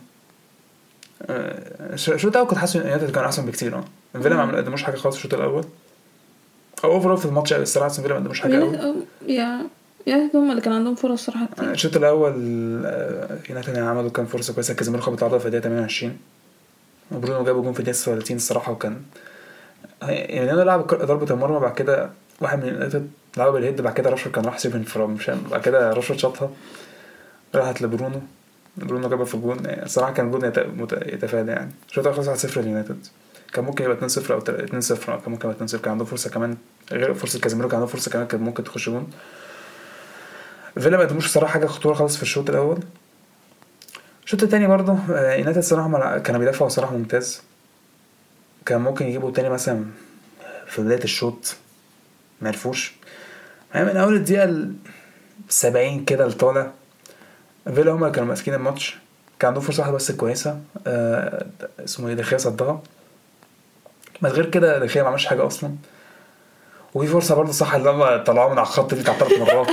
آه، 1.23 1.95
الشوط 1.95 2.25
الأول 2.37 2.49
كنت 2.49 2.59
حاسس 2.59 2.76
يونايتد 2.76 3.11
كانوا 3.11 3.26
أحسن 3.26 3.47
بكتير 3.47 3.75
آه؟ 3.78 3.85
فيلا 4.23 4.45
ما 4.47 4.56
قدموش 4.56 4.83
حاجة 4.83 4.97
خالص 4.97 5.16
الشوط 5.16 5.35
الأول؟ 5.35 5.64
أو 6.85 6.92
overall 6.92 7.16
في 7.18 7.25
الماتش 7.26 7.52
الصراحة 7.52 7.87
أستون 7.90 8.02
فيلا 8.02 8.14
ما 8.14 8.21
قدموش 8.21 8.40
حاجة 8.40 8.56
أوي. 8.62 8.64
يونايتد- 8.76 9.06
يا 9.28 9.61
يونايتد 10.06 10.37
هم 10.37 10.50
اللي 10.50 10.61
كان 10.62 10.73
عندهم 10.73 10.95
فرص 10.95 11.25
صراحة 11.26 11.47
كتير. 11.56 11.71
الشوط 11.71 11.97
الأول 11.97 12.33
آه، 12.87 13.38
يونايتد 13.50 13.78
عملوا 13.78 14.11
كام 14.11 14.26
فرصة 14.26 14.54
كويسة 14.54 14.75
كازيميرو 14.75 15.02
خبط 15.02 15.18
العارضة 15.23 15.38
في 15.38 15.47
الدقيقة 15.47 15.62
28 15.64 16.18
وبرونو 17.12 17.45
جابوا 17.45 17.62
جون 17.62 17.73
في 17.73 17.78
الدقيقة 17.80 17.97
36 17.97 18.37
الصراحه 18.37 18.73
وكان 18.73 19.02
يعني 20.02 20.52
أنا 20.52 20.61
لعب 20.62 20.87
ضربة 20.87 21.35
المرمى 21.35 21.61
بعد 21.61 21.75
كده 21.75 22.11
واحد 22.40 22.59
من 22.64 22.68
يونايتد 22.68 23.11
لعبها 23.37 23.52
بال 23.52 23.62
head 23.62 23.80
بعد 23.80 23.95
كده 23.95 24.11
راشفورد 24.11 24.35
كان 24.35 24.45
راح 24.45 24.59
سيف 24.59 24.76
انفراد 24.76 25.09
مش. 25.09 25.30
بعد 25.50 25.61
كده 25.61 25.92
راشفورد 25.92 26.18
شاطها 26.18 26.50
راحت 27.54 27.83
لبرونو. 27.83 28.21
برونو 28.76 29.09
جابها 29.09 29.25
في 29.25 29.35
الجون 29.35 29.59
الصراحه 29.66 30.12
كان 30.12 30.30
جون 30.30 30.45
يتفادى 30.92 31.50
يعني. 31.50 31.71
الشوط 31.88 32.06
الأول 32.06 32.25
خلص 32.26 32.47
1-0 32.54 32.59
لليونايتد 32.59 33.06
كان 33.52 33.64
ممكن 33.64 33.85
يبقى 33.85 34.09
2-0 34.09 34.30
أو 34.30 34.40
2-0 34.40 35.09
أو 35.09 35.21
كان 35.21 35.33
ممكن 35.33 35.50
يبقى 35.50 35.68
2-0 35.68 35.76
كان 35.76 35.90
عندهم 35.90 36.06
فرصة 36.06 36.30
كمان 36.30 36.56
غير 36.92 37.14
فرصة 37.14 37.40
كازيميرو 37.40 37.68
كان 37.68 37.76
عندهم 37.80 37.92
فرصة 37.92 38.11
كمان 38.11 38.26
كان 38.26 38.40
ممكن 38.40 38.64
تخش 38.64 38.88
جون. 38.88 39.11
فيلا 40.75 40.97
ما 40.97 41.04
قدموش 41.04 41.25
الصراحه 41.25 41.52
حاجة 41.52 41.66
خطورة 41.66 41.95
خالص 41.95 42.16
في 42.16 42.23
الشوط 42.23 42.50
الأول. 42.50 42.78
الشوط 44.25 44.42
التاني 44.42 44.66
برضه 44.66 44.99
آه، 45.11 45.35
يونايتد 45.35 45.59
الصراحه 45.59 46.18
كانوا 46.18 46.40
بيدافعوا 46.40 46.71
صراحة 46.71 46.97
ممتاز. 46.97 47.42
كان 48.66 48.80
ممكن 48.80 49.06
يجيبوا 49.06 49.30
تاني 49.30 49.49
مثلا 49.49 49.85
في 50.66 50.83
بداية 50.83 51.04
الشوط 51.04 51.56
ما 52.40 52.49
عرفوش 52.49 52.95
يعني 53.75 53.87
من 53.87 53.97
أول 53.97 54.16
الدقيقة 54.16 54.45
ال 54.45 54.75
70 55.49 56.04
كده 56.04 56.26
لطالع 56.26 56.73
فيلا 57.75 57.92
هما 57.92 58.08
كانوا 58.11 58.28
ماسكين 58.28 58.54
الماتش 58.54 58.96
كان 59.38 59.49
عندهم 59.49 59.62
فرصة 59.64 59.80
واحدة 59.80 59.96
بس 59.96 60.12
كويسة 60.12 60.61
آه 60.87 61.46
اسمه 61.85 62.08
إيه 62.08 62.14
دخيا 62.14 62.38
صدها. 62.38 62.82
بس 64.23 64.32
غير 64.32 64.50
كده 64.50 64.78
دخيا 64.78 65.02
ما 65.02 65.08
عملش 65.08 65.26
حاجة 65.26 65.46
أصلا. 65.46 65.70
وفي 66.94 67.08
فرصة 67.08 67.35
برضه 67.35 67.52
صح 67.52 67.75
اللي 67.75 67.90
هم 67.90 68.25
طلعوها 68.25 68.52
من 68.52 68.58
على 68.58 68.66
الخط 68.66 68.94
دي 68.94 69.00
بتاع 69.00 69.14
ثلاث 69.14 69.32
مرات. 69.40 69.66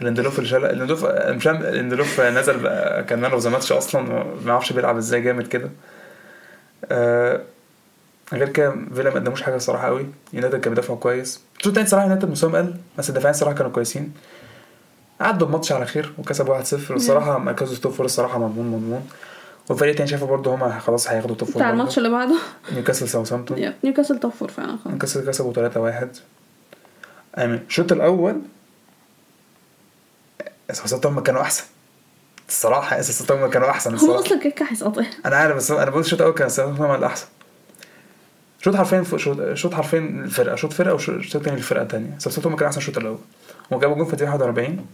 الاندلوف 0.00 0.38
اللي 0.38 0.48
شال 0.50 0.64
الاندلوف 0.64 1.04
مش 1.04 1.44
فاهم 1.44 1.56
الاندلوف 1.56 2.20
نزل 2.20 2.62
كان 3.02 3.20
man 3.20 3.30
of 3.32 3.40
the 3.42 3.50
match 3.50 3.72
أصلا 3.72 4.02
ما 4.44 4.52
أعرفش 4.52 4.72
بيلعب 4.72 4.96
إزاي 4.96 5.20
جامد 5.20 5.46
كده. 5.46 5.70
آه 6.90 7.40
غير 8.32 8.48
كده 8.48 8.74
فيلا 8.94 9.10
ما 9.10 9.14
قدموش 9.16 9.42
حاجة 9.42 9.56
الصراحه 9.56 9.86
قوي. 9.86 10.06
يونايتد 10.32 10.60
كان 10.60 10.74
بيدافعوا 10.74 10.98
كويس. 10.98 11.40
الشوط 11.58 11.66
التاني 11.66 11.86
صراحة 11.88 12.04
يونايتد 12.04 12.30
مستواهم 12.30 12.56
قل 12.56 12.74
بس 12.98 13.08
الدفاعين 13.10 13.34
الصراحه 13.34 13.54
كانوا 13.56 13.72
كويسين. 13.72 14.12
عدوا 15.20 15.46
الماتش 15.46 15.72
على 15.72 15.86
خير 15.86 16.12
وكسبوا 16.18 16.62
1-0 16.62 16.90
والصراحه 16.90 17.38
مركزوا 17.38 17.74
ال 17.76 17.80
top 17.80 17.92
four 17.92 18.06
الصراحه 18.06 18.38
مضمون 18.38 18.66
مضمون. 18.66 19.08
والفريق 19.68 19.90
التاني 19.90 20.10
شايفه 20.10 20.26
برضه 20.26 20.54
هما 20.54 20.78
خلاص 20.78 21.08
هياخدوا 21.08 21.36
top 21.36 21.48
four 21.48 21.56
بتاع. 21.56 21.70
الماتش 21.70 21.98
اللي 21.98 22.08
بعده. 22.10 22.36
نيوكاسل 22.72 23.08
ساوثهامبتون. 23.08 23.58
Yep، 23.58 23.74
نيوكاسل 23.84 24.18
top 24.20 24.32
four 24.32 24.50
فعلا 24.50 24.68
خلاص. 24.68 24.86
نيوكاسل 24.86 25.26
كسبوا 25.26 25.52
3 25.52 25.80
1 25.80 26.16
آمين. 27.38 27.60
الشوط 27.68 27.92
الأول 27.92 28.40
ساوثهامبتون 30.72 31.12
هما 31.12 31.20
كانوا 31.20 31.42
أحسن. 31.42 31.64
الصراحه 32.48 33.00
ساوثهامبتون 33.00 33.38
هما 33.38 33.48
كانوا 33.48 33.70
أحسن 33.70 33.94
الصراحة. 33.94 34.20
أصلا 34.20 34.38
كده 34.38 34.52
كده 34.52 34.66
هيسقطوا 34.70 35.02
أنا 35.26 35.36
عارف 35.36 35.56
بس 35.56 35.70
أنا 35.70 35.90
بقول 35.90 36.00
الشوط 36.00 36.20
الأول 36.20 36.34
كان 36.34 36.48
ساوثهامبتون 36.48 36.86
هما 36.86 36.96
الاحسن 36.96 37.26
شوط 38.66 38.76
حرفيا 38.76 39.02
فوق 39.02 39.18
شوط 39.18 39.54
شوط 39.54 39.74
حرفيا 39.74 39.98
الفرقة 39.98 40.56
شوط 40.56 40.72
فرقة 40.72 40.94
وشوط 40.94 41.42
تاني 41.42 41.56
الفرقه 41.56 41.82
التانية. 41.82 42.18
هما 42.44 42.56
كان 42.56 42.66
أحسن 42.66 42.78
الشوط 42.78 42.98
الأول. 42.98 43.18
وجابوا 43.70 43.96
جون 43.96 44.04
في 44.04 44.12
الدقيقة 44.12 44.32
41 44.32 44.86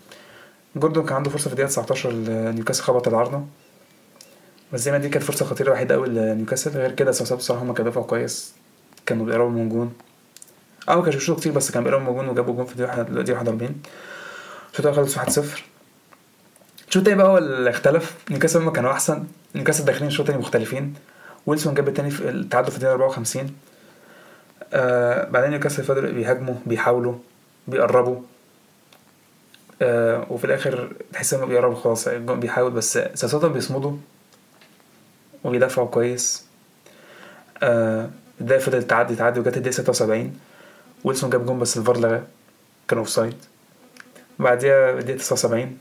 جوردون 0.77 1.05
كان 1.07 1.17
عنده 1.17 1.31
فرصة 1.31 1.45
في 1.45 1.53
الدقيقة 1.53 1.69
19 1.69 2.13
نيوكاسل 2.53 2.83
خبط 2.83 3.09
العارضة. 3.09 3.45
بس 4.73 4.81
زي 4.81 4.93
ما 4.93 4.99
دي 4.99 5.09
كانت 5.09 5.25
فرصة 5.25 5.45
خطيرة 5.47 5.73
وحيدة 5.73 5.95
قوي 5.95 6.09
لنيوكاسل. 6.09 6.71
غير 6.71 6.93
كده 6.93 7.13
ساوثهامبتون 7.13 7.39
الصراحه 7.39 7.63
هما 7.63 7.73
كانوا 7.73 7.85
بيدافعوا 7.85 8.07
كويس. 8.07 8.53
كانوا 9.07 9.27
بيقربوا 9.27 9.51
من 9.51 9.69
جون. 9.69 9.93
آه 10.89 10.97
ما 10.97 11.03
كانش 11.03 11.15
بيشوطوا 11.15 11.41
كتير 11.41 11.53
بس 11.53 11.71
كانوا 11.71 11.91
بيقربوا 11.91 12.13
من 12.13 12.19
جون 12.19 12.29
وجابوا 12.29 12.55
جون 12.55 12.65
في 12.67 12.73
الدقيقة 12.73 13.39
41 13.39 13.83
الشوط 14.73 14.87
الأول 14.87 15.09
خلص 15.09 15.19
1-0 15.19 15.43
الشوط 16.89 16.97
التاني 16.97 17.17
بقى 17.17 17.27
هو 17.27 17.39
اللي 17.39 17.71
اختلف. 17.71 18.15
نيوكاسل 18.31 18.61
هما 18.61 18.71
كانوا 18.71 18.93
أحسن. 18.93 19.25
نيوكاسل 19.55 19.85
داخلين 19.85 20.09
الشوط 20.09 20.21
التاني 20.27 20.39
مختلفين. 20.43 20.95
ويلسون 21.47 21.75
جاب 21.75 21.89
التاني 21.89 22.11
في 22.11 22.29
التعادل 22.29 22.71
في 22.71 22.77
الدقيقة 22.77 22.93
54 22.93 23.51
آه 24.73 25.29
بعدين 25.31 25.51
نيوكاسل 25.51 25.85
فضلوا 25.85 26.11
بيهاجموا 26.13 26.55
بيحاولوا 26.67 27.15
بيقربوا. 27.69 28.21
آه 29.83 30.27
وفي 30.31 30.45
الآخر 30.45 30.93
تحس 31.13 31.35
انهم 31.35 31.49
بيقربوا 31.49 31.77
خلاص 31.77 32.09
بيحاول 32.09 32.71
بس 32.71 32.93
ساوثهامبتون 32.93 33.53
بيصمدوا 33.53 33.97
وبيدافعوا 35.45 35.89
كويس. 35.89 36.45
آه 37.63 38.11
الدقيقة 38.41 38.63
فضلت 38.63 38.91
تعدي 38.91 39.15
تعدي 39.17 39.41
وجت 39.41 39.57
الدقيقة 39.57 39.75
76 39.75 40.37
ويلسون 41.05 41.31
جاب 41.31 41.47
جون 41.47 41.59
بس 41.59 41.77
الفار 41.77 41.97
لغاه 42.01 42.23
كان 42.89 42.99
offside 42.99 43.37
بعديها 44.39 44.91
الدقيقة 44.91 45.19
79 45.19 45.79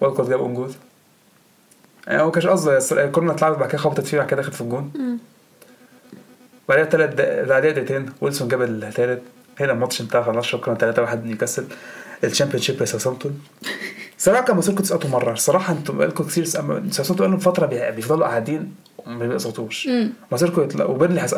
والكوت 0.00 0.28
جاب 0.28 0.40
own 0.40 0.54
goal. 0.54 0.72
هو 2.08 2.30
كانش 2.30 2.46
قصده 2.46 3.04
ال 3.04 3.08
corner 3.08 3.32
اتلعبت 3.32 3.58
بعد 3.58 3.68
كده 3.68 3.78
خبطت 3.78 4.06
فيه 4.06 4.18
بعد 4.18 4.26
كده 4.26 4.40
دخلت 4.42 4.54
في 4.54 4.60
الجون. 4.60 4.92
بعدها 6.68 6.84
تلات 6.84 7.14
بعدها 7.48 7.70
دقيقتين 7.70 8.06
ويلسون 8.20 8.48
جاب 8.48 8.62
التالت 8.62 9.22
هنا 9.60 9.72
الماتش 9.72 10.00
انتهى 10.00 10.22
خلاص 10.24 10.44
شكرا 10.44 10.74
3 10.74 11.02
1 11.02 11.24
نيوكاسل. 11.26 11.64
ال 12.24 12.62
Championship 12.62 12.82
لساوثهامبتون 12.82 13.40
صراحة 14.18 14.44
كان 14.44 14.56
مصيركم 14.56 14.82
تسقطوا 14.82 15.10
مرة. 15.10 15.32
الصراحة 15.32 15.72
أنتوا 15.74 15.94
بقالكم 15.94 16.24
كتير 16.24 16.44
ساوثهامبتون 16.44 17.16
بقالهم 17.16 17.38
فترة 17.38 17.66
بي- 17.66 17.90
بيفضلوا 17.90 18.26
قاعدين 18.26 18.74
وما 18.98 19.26
بيسقطوش. 19.26 19.88
مصيركم 20.32 20.62
يطلع 20.62 20.84
وبيرنلي 20.84 21.20
حس... 21.20 21.34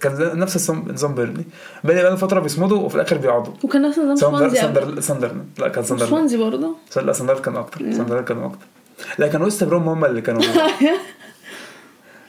كان 0.00 0.38
نفس 0.38 0.70
نظام 0.70 1.14
بيرنلي 1.14 1.44
بيرنلي 1.84 2.00
بقالهم 2.02 2.16
فترة 2.18 2.40
بيصمدوا 2.40 2.78
وفي 2.78 2.94
الآخر 2.94 3.18
بيقعدوا. 3.18 3.52
وكان 3.64 3.82
نفس 3.82 3.98
نظام 3.98 4.50
ساندر. 4.54 5.00
ساندر 5.00 5.32
لا 5.58 5.68
كان 5.68 5.84
ساندر 5.84 6.06
سوانزي 6.06 6.36
برضه؟ 6.36 6.76
لا 6.96 7.12
ساندرلاند 7.12 7.38
كان 7.40 7.56
أكتر. 7.56 7.82
مم. 7.82 7.92
ساندرلاند 7.92 8.22
كانوا 8.22 8.46
أكتر. 8.46 8.66
لا 9.18 9.28
كان 9.28 9.42
ويست 9.42 9.64
بروم 9.64 9.88
هم 9.88 10.04
اللي 10.04 10.20
كانوا 10.20 10.42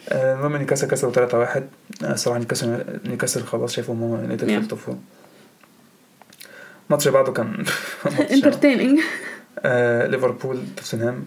آه، 0.09 0.33
المهم 0.33 0.55
نيوكاسل 0.57 0.88
كسبوا 0.88 1.11
3 1.11 1.38
1 1.39 1.69
الصراحة 2.03 2.39
نيوكاسل 2.39 2.83
نيوكاسل 3.05 3.43
خلاص 3.43 3.73
شايفهم 3.73 4.03
هم 4.03 4.25
needed 4.25 4.47
في. 4.47 4.57
ال 4.57 4.63
top 4.63 4.79
four. 4.79 4.97
الماتش 6.89 7.07
اللي 7.07 7.17
بعده 7.19 7.31
كان 7.31 7.65
entertaining 8.33 8.99
آه 9.65 10.07
ليفربول 10.07 10.59
توتنهام. 10.77 11.25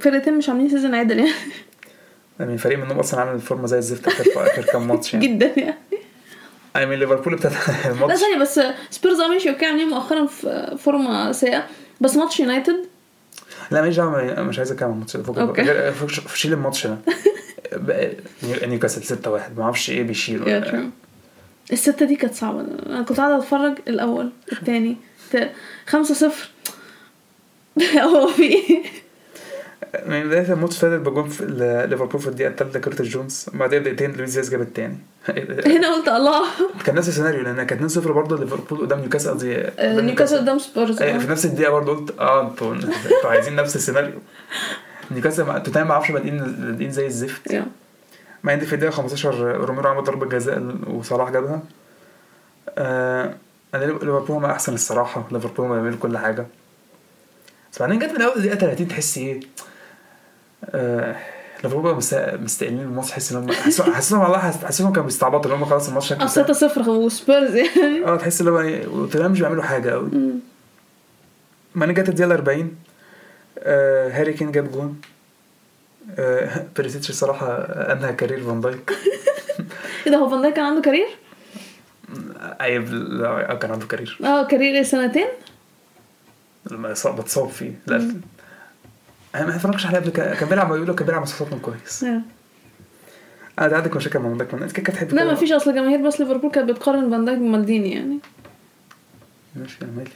فرقتين 0.00 0.38
مش 0.38 0.48
عاملين 0.48 0.68
season 0.68 0.94
عادل 0.94 1.18
يعني. 1.18 1.30
يعني 2.40 2.58
فريق 2.58 2.78
منهم 2.78 2.98
أصلا 2.98 3.20
عامل 3.20 3.34
ال 3.34 3.39
form 3.39 3.61
ة 3.61 3.66
زي 3.66 3.78
الزفت 3.78 4.06
اخر 4.08 4.46
آخر 4.46 4.62
كام 4.62 4.88
ماتش 4.88 5.14
يعني. 5.14 5.26
جدا 5.26 5.52
يعني. 5.56 5.74
اي 6.76 6.86
من 6.86 6.96
ليفربول 6.98 7.32
ابتدى 7.34 7.54
لا 7.84 7.90
الماتش 7.90 8.20
ثانية 8.20 8.38
بس 8.38 8.60
سبيرز 8.90 9.20
آه 9.20 9.28
ماشي 9.28 9.50
أوكي 9.50 9.66
عاملين 9.66 9.88
مؤخرا 9.88 10.26
في 10.26 10.76
form 10.78 11.21
ة 11.21 11.32
سيئة. 11.32 11.66
بس 12.00 12.16
ماتش 12.16 12.40
يونايتد 12.40 12.76
لا 13.70 13.80
ماليش 13.80 13.96
دعوة 13.96 14.42
مش 14.42 14.58
عايز 14.58 14.72
أتكلم 14.72 14.88
عن 14.88 14.94
الماتش 14.94 15.16
ده 15.16 15.22
فوق- 15.22 16.34
شيل 16.34 16.52
الماتش. 16.52 16.86
ده 16.86 16.98
نيوكاسل 18.66 19.02
6 19.02 19.30
1 19.30 19.58
ما 19.58 19.64
أعرفش 19.64 19.90
إيه 19.90 20.02
بيشيلوا. 20.02 20.48
الستة 21.72 22.06
دي 22.06 22.16
كانت 22.16 22.34
صعبة. 22.34 22.60
أنا 22.86 23.02
كنت 23.02 23.18
قاعدة 23.20 23.38
أتفرج 23.38 23.78
الأول 23.88 24.30
التاني 24.52 24.96
ت- 25.32 25.50
خمسة 25.86 26.14
صفر. 26.14 26.48
هو 28.02 28.26
في 28.28 28.42
إيه 28.42 28.82
من 30.06 30.26
بداية 30.28 30.52
الماتش 30.52 30.84
ابتدت 30.84 31.06
بجون 31.08 31.28
في 31.28 31.46
ليفربول 31.90 32.20
في 32.20 32.28
الدقيقة 32.28 32.50
الثالثه 32.50 32.80
كورتيس 32.80 33.04
جونز 33.04 33.46
بعدين 33.54 33.82
دقيقتين 33.82 34.12
لويس 34.12 34.34
دياز 34.34 34.50
جاب 34.50 34.60
الثاني 34.60 34.98
هنا 35.66 35.94
قلت 35.94 36.08
الله. 36.08 36.44
كان 36.84 36.94
نفس 36.94 37.08
السيناريو 37.08 37.42
لأن 37.42 37.56
كانت 37.56 37.72
2 37.72 37.88
0 37.88 38.12
برضه 38.12 38.38
ليفربول 38.38 38.78
قدام 38.80 39.00
نيوكاسل 39.00 39.30
قصدي 39.30 39.56
آه، 39.58 40.00
نيوكاسل. 40.00 40.38
قدام 40.38 40.58
سبيرز 40.58 41.02
أيوة، 41.02 41.18
في. 41.18 41.30
نفس 41.30 41.44
الدقيقة 41.44 41.70
برضه 41.70 41.96
قلت 41.96 42.18
آه 42.20 42.42
أنتوا 42.50 42.74
أنتوا 42.74 43.30
عايزين 43.30 43.56
نفس 43.56 43.76
السيناريو. 43.76 44.18
نيوكاسل 45.10 45.62
توتنهام 45.62 45.88
ما 45.88 45.92
أعرفش 45.94 46.10
بادئين 46.10 46.90
زي 46.90 47.06
الزفت. 47.06 47.62
مع 48.44 48.54
إن 48.54 48.60
في 48.60 48.72
الدقيقة 48.74 48.90
15 48.92 49.34
روميرو 49.64 49.88
عمل 49.88 50.04
ضربة 50.04 50.26
جزاء 50.26 50.74
وصلاح 50.90 51.30
جابها. 51.30 51.62
آه 52.78 53.34
أنا 53.74 53.84
ليفربول 53.84 54.36
هم 54.36 54.44
أحسن 54.44 54.74
الصراحة. 54.74 55.28
ليفربول 55.32 55.66
هم 55.66 55.72
بيعملوا 55.72 55.98
كل 55.98 56.18
حاجة. 56.18 56.46
بس 57.72 57.78
بعدين 57.78 57.98
جت 57.98 58.10
من 58.12 58.22
أول 58.22 58.40
دقيقة 58.42 58.54
30 58.56 58.88
تحس 58.88 59.18
إيه؟ 59.18 59.40
آه 60.70 61.16
ليفربول 61.64 61.94
مستقليين 62.42 62.80
الماتش 62.80 63.08
تحس 63.08 63.32
إن 63.32 63.38
هم 63.38 63.52
حاسس- 63.52 63.80
حاسسهم 63.82 64.20
والله 64.20 64.38
حاسس- 64.38 64.64
حاسسهم 64.64 64.92
كانوا 64.92 65.04
بيستعبطوا 65.04 65.44
اللي 65.52 65.64
هم 65.64 65.64
خلاص 65.68 65.88
الماتش 65.88 66.12
آه 66.12 66.18
سهل. 66.26 66.44
ستة 66.44 66.52
صفر 66.52 66.90
وسبيرز 66.90 67.54
يعني 67.54 68.04
آه 68.06 68.16
تحس 68.16 68.40
اللي 68.40 68.50
هو 68.52 68.60
إيه 68.60 68.86
وتوتنهام 68.86 69.32
مش 69.32 69.40
بيعملوا 69.40 69.62
حاجة 69.62 69.90
قوي. 69.90 70.10
ما 71.74 71.84
جت 71.92 72.08
الدقيقة 72.08 72.32
40 72.34 72.76
آه 73.58 74.08
هاري 74.20 74.32
كين 74.32 74.52
جاب 74.52 74.72
جون 74.72 75.00
آه 76.18 76.64
بيريسيتش 76.76 77.10
الصراحه 77.10 77.46
أنهى 77.92 78.12
career 78.12 78.44
فان 78.44 78.60
دايك 78.60 78.90
إيه 80.06 80.12
ده 80.12 80.18
هو 80.18 80.28
فان 80.28 80.42
دايك 80.42 80.54
كان 80.54 80.64
عنده 80.64 80.80
career؟ 80.82 81.06
عيب 82.60 82.92
لا، 82.92 83.50
آه، 83.50 83.54
كان 83.54 83.70
عنده 83.70 83.86
كارير 83.86 84.18
آه 84.24 84.46
كارير 84.46 84.82
سنتين؟ 84.82 85.26
لما 86.70 86.88
بتصاب 87.16 87.48
فيه 87.48 87.72
لا 87.86 88.14
أنا 89.34 89.46
ما 89.46 89.56
اتفرجتش 89.56 89.86
عليه 89.86 89.98
قبل 89.98 90.10
كده. 90.10 90.34
كان 90.34 90.48
بيلعب 90.48 90.72
بيقولوا 90.72 90.94
كان 90.94 91.06
بيلعب 91.06 91.26
ساوثهامبتون 91.26 91.58
كويس. 91.60 92.02
يا. 92.02 92.22
أنا 93.58 93.68
ده 93.68 93.76
عندك 93.76 93.96
مشاكل 93.96 94.18
مع 94.18 94.28
فان 94.28 94.38
دايك. 94.38 94.54
انت 94.54 94.72
كده 94.72 94.82
كده 94.86 94.94
تحب 94.96 95.14
لا. 95.14 95.24
ما 95.24 95.34
فيش 95.34 95.52
أصل 95.52 95.74
جماهير 95.74 96.06
بس 96.06 96.20
ليفربول 96.20 96.50
كانت 96.50 96.70
بتقارن 96.70 97.10
فان 97.10 97.24
دايك 97.24 97.38
بمالديني 97.38 97.92
يعني. 97.92 98.18
ماشي 99.56 99.78
أنا 99.82 99.90
مالي. 99.96 100.10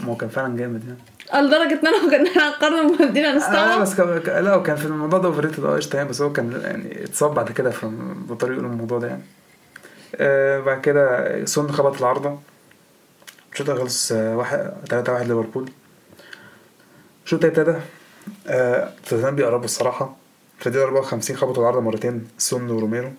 ما 0.00 0.06
هو 0.06 0.16
كان 0.16 0.28
فعلا 0.28 0.56
جامد 0.56 0.82
يعني. 0.84 1.46
لدرجة 1.46 1.80
إن 1.80 1.86
أنا 1.86 2.10
كنا 2.10 2.48
هنقارن 2.48 2.96
بمالديني 2.96 3.28
آه 3.28 3.32
هنستوعب 3.34 3.80
بس 3.80 3.94
كان 3.94 4.44
لا 4.44 4.54
وكان 4.54 4.76
في 4.76 4.84
الموضوع 4.84 5.18
ده 5.18 5.28
overrated 5.28 5.64
آه 5.64 5.76
قشطة 5.76 5.96
يعني 5.96 6.08
بس 6.08 6.22
هو 6.22 6.32
كان 6.32 6.60
يعني 6.64 7.04
اتصاب 7.04 7.34
بعد 7.34 7.52
كده 7.52 7.70
فبطريقه 7.70 8.52
يقولوا 8.54 8.70
الموضوع 8.70 8.98
ده 8.98 9.08
يعني. 9.08 9.22
آه 10.16 10.60
بعد 10.60 10.80
كده 10.80 11.44
سون 11.44 11.72
خبط 11.72 11.98
العارضة. 11.98 12.38
الشوط 13.52 13.70
خلص 13.70 14.12
آه، 14.12 14.36
واحد 14.36 14.72
3 14.88 15.12
1 15.12 15.28
ليفربول. 15.28 15.70
الشوط 17.24 17.44
ابتدى 17.44 17.74
آه 18.46 18.92
توتنهام 19.08 19.36
بيقربوا 19.36 19.64
الصراحة. 19.64 20.16
في 20.58 20.66
الدقيقه 20.66 20.86
54 20.86 21.36
خبطوا 21.36 21.62
العارضة 21.62 21.80
مرتين 21.80 22.28
سون 22.38 22.70
وروميرو. 22.70 23.10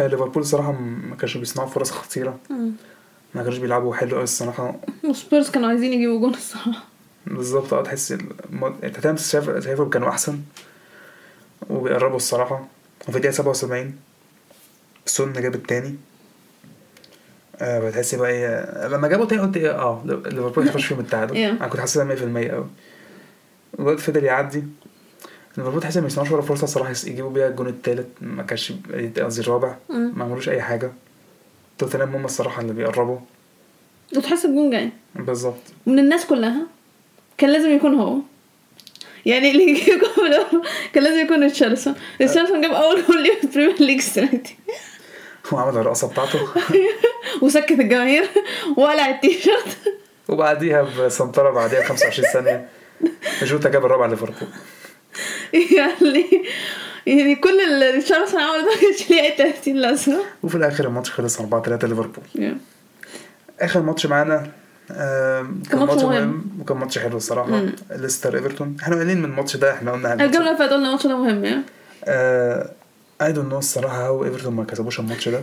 آه 0.00 0.06
ليفربول 0.06 0.42
الصراحه 0.42 0.72
ما 0.72 1.16
كانش 1.16 1.36
بيصنعوا 1.36 1.68
فرص 1.68 1.90
خطيرة. 1.90 2.38
ما 3.34 3.42
كانوش 3.42 3.58
بيلعبوا 3.58 3.94
حلو 3.94 4.14
قوي 4.14 4.24
الصراحة. 4.24 4.74
وسبيرز 5.10 5.50
كانوا 5.50 5.68
عايزين 5.68 5.92
يجيبوا 5.92 6.20
جون 6.20 6.34
الصراحة. 6.34 6.84
بالظبط 7.26 7.74
آه 7.74 7.82
تحس 7.82 8.12
شايف 9.16 9.64
شايفهم 9.64 9.90
كانوا 9.90 10.08
أحسن. 10.08 10.40
وبيقربوا 11.70 12.16
الصراحة. 12.16 12.66
وفي 13.08 13.16
الدقيقة 13.16 13.34
77 13.34 13.96
سون 15.06 15.32
جاب 15.32 15.54
التاني. 15.54 15.96
آه 17.60 17.88
بتحس 17.88 18.14
بقى 18.14 18.30
إيه 18.30 18.86
لما 18.88 19.08
جابوا 19.08 19.26
تاني 19.26 19.42
قلت 19.42 19.56
إيه 19.56 19.70
آه 19.70 20.02
ليفربول 20.06 20.64
هيخش 20.64 20.84
فيهم 20.86 21.00
التعادل. 21.00 21.36
أنا 21.44 21.68
كنت 21.68 21.80
حاسسها 21.80 22.16
100% 22.16 22.18
قوي 22.50 22.66
الوقت 23.78 24.00
فضل 24.00 24.24
يعدي. 24.24 24.64
ليفربول 25.58 25.80
تحس 25.82 25.96
ما 25.96 26.06
يسمعوش 26.06 26.30
ولا 26.30 26.42
فرصة 26.42 26.64
الصراحة 26.64 26.90
يجيبوا 26.90 27.30
بيها 27.30 27.48
الجون 27.48 27.66
التالت. 27.68 28.06
ما 28.20 28.42
كانش 28.42 28.72
قصدي 29.20 29.40
الرابع. 29.40 29.76
مم. 29.88 30.12
ما 30.16 30.24
عملوش 30.24 30.48
أي 30.48 30.62
حاجة. 30.62 30.92
توتنهام 31.78 32.14
هم 32.14 32.24
الصراحة 32.24 32.62
اللي 32.62 32.72
بيقربوا. 32.72 33.18
وتحس 34.16 34.44
الجون 34.44 34.70
جاي. 34.70 34.90
بالظبط. 35.14 35.62
من 35.86 35.98
الناس 35.98 36.26
كلها 36.26 36.66
كان 37.38 37.50
لازم 37.50 37.70
يكون 37.70 37.94
هو. 37.94 38.18
يعني 39.26 39.50
اللي 39.50 39.62
يجيب 39.70 40.00
كان 40.92 41.04
لازم 41.04 41.20
يكون 41.24 41.42
ريتشارليسون 41.42 41.94
ريتشارليسون 42.20 42.60
جاب 42.60 42.70
أول 42.70 43.02
جول 43.08 43.22
ليه 43.22 43.34
في 43.40 43.44
ال 43.44 43.49
Premier 43.49 43.80
League 43.80 43.96
السنة 44.06 44.30
دي. 44.30 44.56
هو 45.52 45.58
عمل 45.58 45.78
الرقصة 45.78 46.08
بتاعته. 46.08 46.40
وسكت 47.42 47.70
الجماهير. 47.70 48.28
وقلع 48.78 49.10
التيشيرت. 49.10 49.76
وبعديها 50.28 50.82
بسنترة 50.82 51.50
بعديها 51.50 51.80
ب 51.80 51.84
25 51.84 52.28
ثانية. 52.32 52.68
جوتا 53.42 53.68
جاب 53.68 53.84
الرابع 53.86 54.06
ليفربول. 54.06 54.48
يعني 55.52 56.26
يعني 57.06 57.34
كل 57.36 57.60
اللي 57.60 57.90
ريتشارليسون 57.90 58.40
عمله 58.40 58.60
ده 58.62 58.68
ما 58.74 58.80
كانش 58.80 59.10
ليه 59.10 59.20
أي 59.20 59.34
30 59.36 59.74
لازمة. 59.74 60.18
وفي 60.42 60.54
الآخر 60.54 60.84
الماتش 60.84 61.10
خلص 61.10 61.40
4 61.40 61.62
3 61.62 61.88
ليفربول. 61.88 62.56
آخر 63.60 63.82
ماتش 63.82 64.06
معانا 64.06 64.50
كان 65.70 65.78
ماتش 65.86 66.02
مهم. 66.02 66.44
وكان 66.60 66.76
ماتش 66.76 66.98
حلو 66.98 67.16
الصراحة. 67.16 67.50
مم. 67.50 67.72
ليستر 67.90 68.34
إيفرتون. 68.36 68.76
إحنا 68.82 68.96
قايلين 68.96 69.18
من 69.18 69.24
الماتش 69.24 69.56
ده 69.56 69.72
إحنا 69.72 69.92
قلنا 69.92 70.12
الجولة 70.14 70.46
اللي 70.46 70.58
فاتت 70.58 70.72
قلنا 70.72 70.86
الماتش 70.86 71.06
ده 71.06 71.16
مهم 71.16 71.44
يعني 71.44 71.62
I 73.22 73.32
don't 73.32 73.48
know 73.48 73.58
الصراحة 73.58 74.06
هو 74.08 74.24
ايفرتون 74.24 74.54
ما 74.54 74.64
كسبوش 74.64 75.00
الماتش 75.00 75.28
ده. 75.28 75.40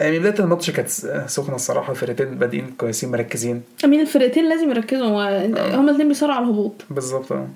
يعني 0.00 0.18
بداية 0.18 0.38
الماتش 0.40 0.70
كانت 0.70 0.88
سخنة 1.30 1.54
الصراحة 1.56 1.92
الفرقتين 1.92 2.38
بادئين 2.38 2.74
كويسين 2.78 3.10
مركزين. 3.10 3.62
أمين 3.84 4.00
الفرقتين 4.00 4.48
لازم 4.48 4.70
يركزوا 4.70 5.06
هو- 5.06 5.20
هما 5.74 5.90
الاثنين 5.90 6.08
بيصارعوا 6.08 6.36
على 6.36 6.44
الهبوط. 6.44 6.72
بالظبط. 6.90 7.32
آه. 7.32 7.48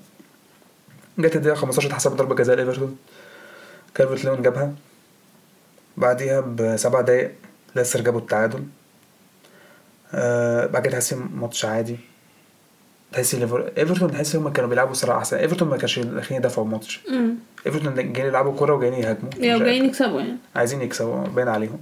جت 1.19 1.35
الدقيقة 1.35 1.55
15 1.55 1.87
اتحسبت 1.87 2.13
ضربة 2.15 2.35
جزاء 2.35 2.55
لإيفرتون. 2.55 2.97
كالفرت 3.95 4.25
لون 4.25 4.41
جابها. 4.41 4.73
بعديها 5.97 6.39
بسبع 6.41 7.01
دقايق 7.01 7.31
ليستر 7.75 8.01
جابوا 8.01 8.19
التعادل. 8.19 8.63
آه 10.13 10.65
بعد 10.65 10.81
كده 10.83 10.91
تحسي 10.93 11.15
ماتش 11.15 11.65
عادي. 11.65 11.97
ليفر 13.17 13.71
إيفرتون 13.77 14.11
تحسي 14.11 14.37
هما 14.37 14.49
كانوا 14.49 14.69
بيلعبوا 14.69 14.93
صراحة 14.93 15.19
أحسن. 15.19 15.37
إيفرتون 15.37 15.67
ما 15.67 15.77
كانش 15.77 15.99
داخلين 15.99 16.39
يدافعوا 16.39 16.65
الماتش 16.65 17.01
إيفرتون 17.65 17.95
جايين 17.95 18.27
يلعبوا 18.27 18.53
كورة 18.57 18.73
وجايين 18.73 18.93
يهاجموا. 18.93 19.29
جايين. 19.37 19.85
يكسبوا 19.85 20.19
يعني. 20.19 20.37
عايزين 20.55 20.81
يكسبوا 20.81 21.27
باين 21.27 21.47
عليهم. 21.47 21.79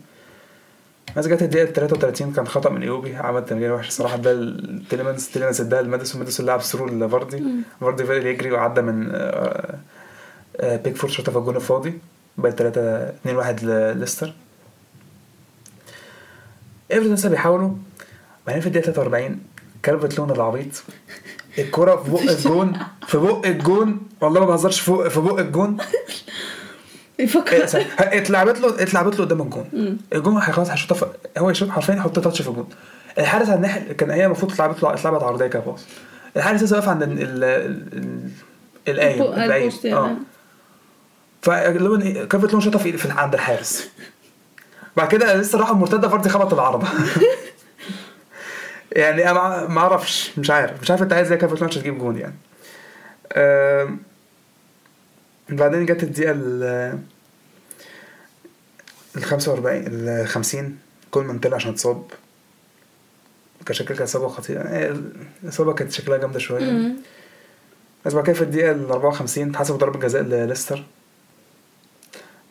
بس 1.17 1.27
جت 1.27 1.41
الدقيقة 1.41 1.71
33 1.71 2.33
كان 2.33 2.47
خطأ 2.47 2.69
من 2.69 2.81
إيوبي 2.81 3.15
عمل 3.15 3.45
تمرير 3.45 3.73
وحش 3.73 3.87
الصراحة 3.87 4.17
ده 4.17 4.57
تيليمانس 4.89 5.31
تيليمانس 5.31 5.61
اداها 5.61 5.81
لماديسون. 5.81 6.19
ماديسون 6.19 6.45
لعب 6.45 6.61
through 6.61 6.85
لفاردي. 6.87 7.43
فاردي 7.81 8.03
فضل 8.03 8.25
يجري 8.27 8.51
وعدى 8.51 8.81
من 8.81 9.09
آه، 9.11 9.75
آه، 10.59 10.75
بيكفورد 10.77 11.13
شاطها 11.13 11.31
في 11.31 11.37
الجون 11.37 11.55
الفاضي. 11.55 11.93
بقت 12.37 12.53
3 12.53 12.81
2 12.81 13.35
1 13.35 13.63
لليستر 13.65 14.33
إيفرتون 16.91 17.13
لسه 17.13 17.29
بيحاولوا. 17.29 17.71
بعدين 18.47 18.61
في 18.61 18.67
الدقيقة 18.67 18.91
43 18.91 19.39
كالفرت 19.83 20.17
لون 20.17 20.31
العبيط 20.31 20.83
الكرة 21.59 21.95
في 21.95 22.11
بق 22.11 22.21
الجون. 22.21 22.79
في 23.07 23.17
بق 23.17 23.45
الجون. 23.45 23.99
والله 24.21 24.39
ما 24.39 24.45
بهزرش. 24.45 24.79
في 24.79 24.91
بق 24.91 25.07
في 25.07 25.19
بق 25.19 25.39
الجون. 25.39 25.77
يفكر. 27.19 27.63
اتلعبت 27.99 28.59
له 28.59 28.83
اتلعبت 28.83 29.19
له 29.19 29.25
قدام 29.25 29.41
الجون. 29.41 29.97
الجون 30.13 30.41
خلاص 30.41 30.69
هيشوطها. 30.69 31.09
هو 31.37 31.49
يشوط 31.49 31.69
حرفيا 31.69 31.95
يحط 31.95 32.19
touch 32.19 32.41
في 32.41 32.47
الجون. 32.49 32.69
الحارس 33.17 33.47
على 33.47 33.55
الناحية 33.55 33.91
كان 33.93 34.11
هي 34.11 34.25
المفروض 34.25 34.51
اتلعبت 34.51 34.83
له 34.83 34.93
اتلعبت 34.93 35.23
عرضية 35.23 35.47
كده 35.47 35.59
باص 35.59 35.85
الحارس 36.37 36.63
لسه 36.63 36.75
واقف 36.75 36.89
عند 36.89 37.03
ال 37.03 37.19
ال 37.21 37.43
ال- 37.43 38.29
القايم 38.87 39.21
ال 39.21 39.24
po- 39.24 39.33
القايم 39.33 39.51
ال 39.63 39.68
post 39.68 39.85
يعني. 39.85 39.97
آه. 39.99 40.15
فلون 41.41 42.25
كالفرت 42.25 42.53
لون 42.53 42.61
شاطها 42.61 42.79
في 42.79 43.11
عند 43.11 43.33
الحارس. 43.33 43.89
بعد 44.97 45.07
كده 45.07 45.35
لسه 45.37 45.59
راح 45.59 45.69
المرتده 45.69 46.09
فاردي 46.09 46.29
خبط 46.29 46.53
العارضه 46.53 46.87
يعني 48.91 49.31
أنا 49.31 49.67
ما- 49.67 49.81
أعرفش 49.81 50.39
مش 50.39 50.49
عارف 50.49 50.81
مش 50.81 50.91
عارف 50.91 51.01
أنت 51.01 51.13
عايز 51.13 51.33
كالفرت 51.33 51.59
لون 51.59 51.69
عشان 51.69 51.81
تجيب 51.81 51.97
جون 51.97 52.17
يعني. 52.17 52.35
بعدين 55.49 55.85
جت 55.85 56.03
الدقيقة 56.03 56.31
ال 56.31 56.63
ال 59.17 59.23
45 59.23 59.83
ال 59.87 60.27
50 60.27 60.79
كولمان 61.11 61.39
طلع 61.39 61.55
عشان 61.55 61.71
اتصاب. 61.71 62.03
كان 63.65 63.73
شكلها 63.75 63.97
كانت 63.97 64.09
إصابة 64.09 64.27
خطيرة. 64.27 64.63
يعني 64.63 64.99
الإصابة 65.43 65.73
كانت 65.73 65.91
شكلها 65.91 66.17
جامدة 66.17 66.39
شوية. 66.39 66.91
بس 68.05 68.13
بعد 68.13 68.23
كده 68.23 68.33
في 68.33 68.41
الدقيقة 68.41 68.71
ال 68.71 68.91
54 68.91 69.49
اتحسبوا 69.49 69.77
ضربة 69.79 69.99
جزاء 69.99 70.21
لليستر. 70.21 70.83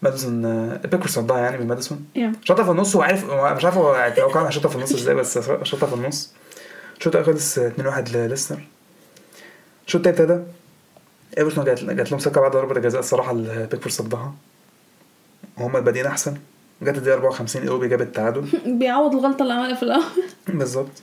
ماديسون 0.03 0.45
آه، 0.45 0.77
بيكفورد 0.77 1.07
صدها 1.07 1.39
يعني 1.39 1.59
من 1.59 1.67
ماديسون 1.67 2.07
يا. 2.17 2.33
شاطها 2.45 2.65
في 2.65 2.71
النص 2.71 2.97
وعارف 2.97 3.25
مش 3.31 3.65
عارف 3.65 3.77
هو 3.79 4.13
كان 4.35 4.45
هيشوطها 4.45 4.69
في 4.69 4.77
النص 4.77 4.93
إزاي 4.93 5.15
بس 5.15 5.39
شاطها 5.63 5.87
في 5.87 5.95
النص. 5.95 6.33
الشوط 6.99 7.17
الأول 7.17 7.35
خلص 7.35 7.59
2 7.59 7.87
1 7.87 8.09
لليستر. 8.17 8.61
الشوط 9.87 10.07
التاني 10.07 10.33
ابتدى 10.33 10.45
إيفرتون 11.39 11.65
جات 11.65 11.85
جات 11.85 12.11
لهم 12.11 12.21
ثقه 12.21 12.41
بعد 12.41 12.51
ضربة 12.51 12.77
الجزاء 12.77 13.01
الصراحة 13.01 13.33
اللي 13.33 13.69
بيكفورد 13.71 13.93
صدها 13.93 14.35
وهم 15.57 15.81
بادئين 15.81 16.07
أحسن. 16.07 16.37
جت 16.83 16.97
الدقيقة 16.97 17.15
54 17.15 17.63
إيوبي 17.63 17.89
جاب 17.89 18.01
التعادل. 18.01 18.49
بيعوض 18.79 19.15
الغلطة 19.15 19.43
اللي 19.43 19.55
عملها 19.55 19.75
في 19.75 19.83
الأول. 19.83 20.05
بالظبط. 20.49 21.03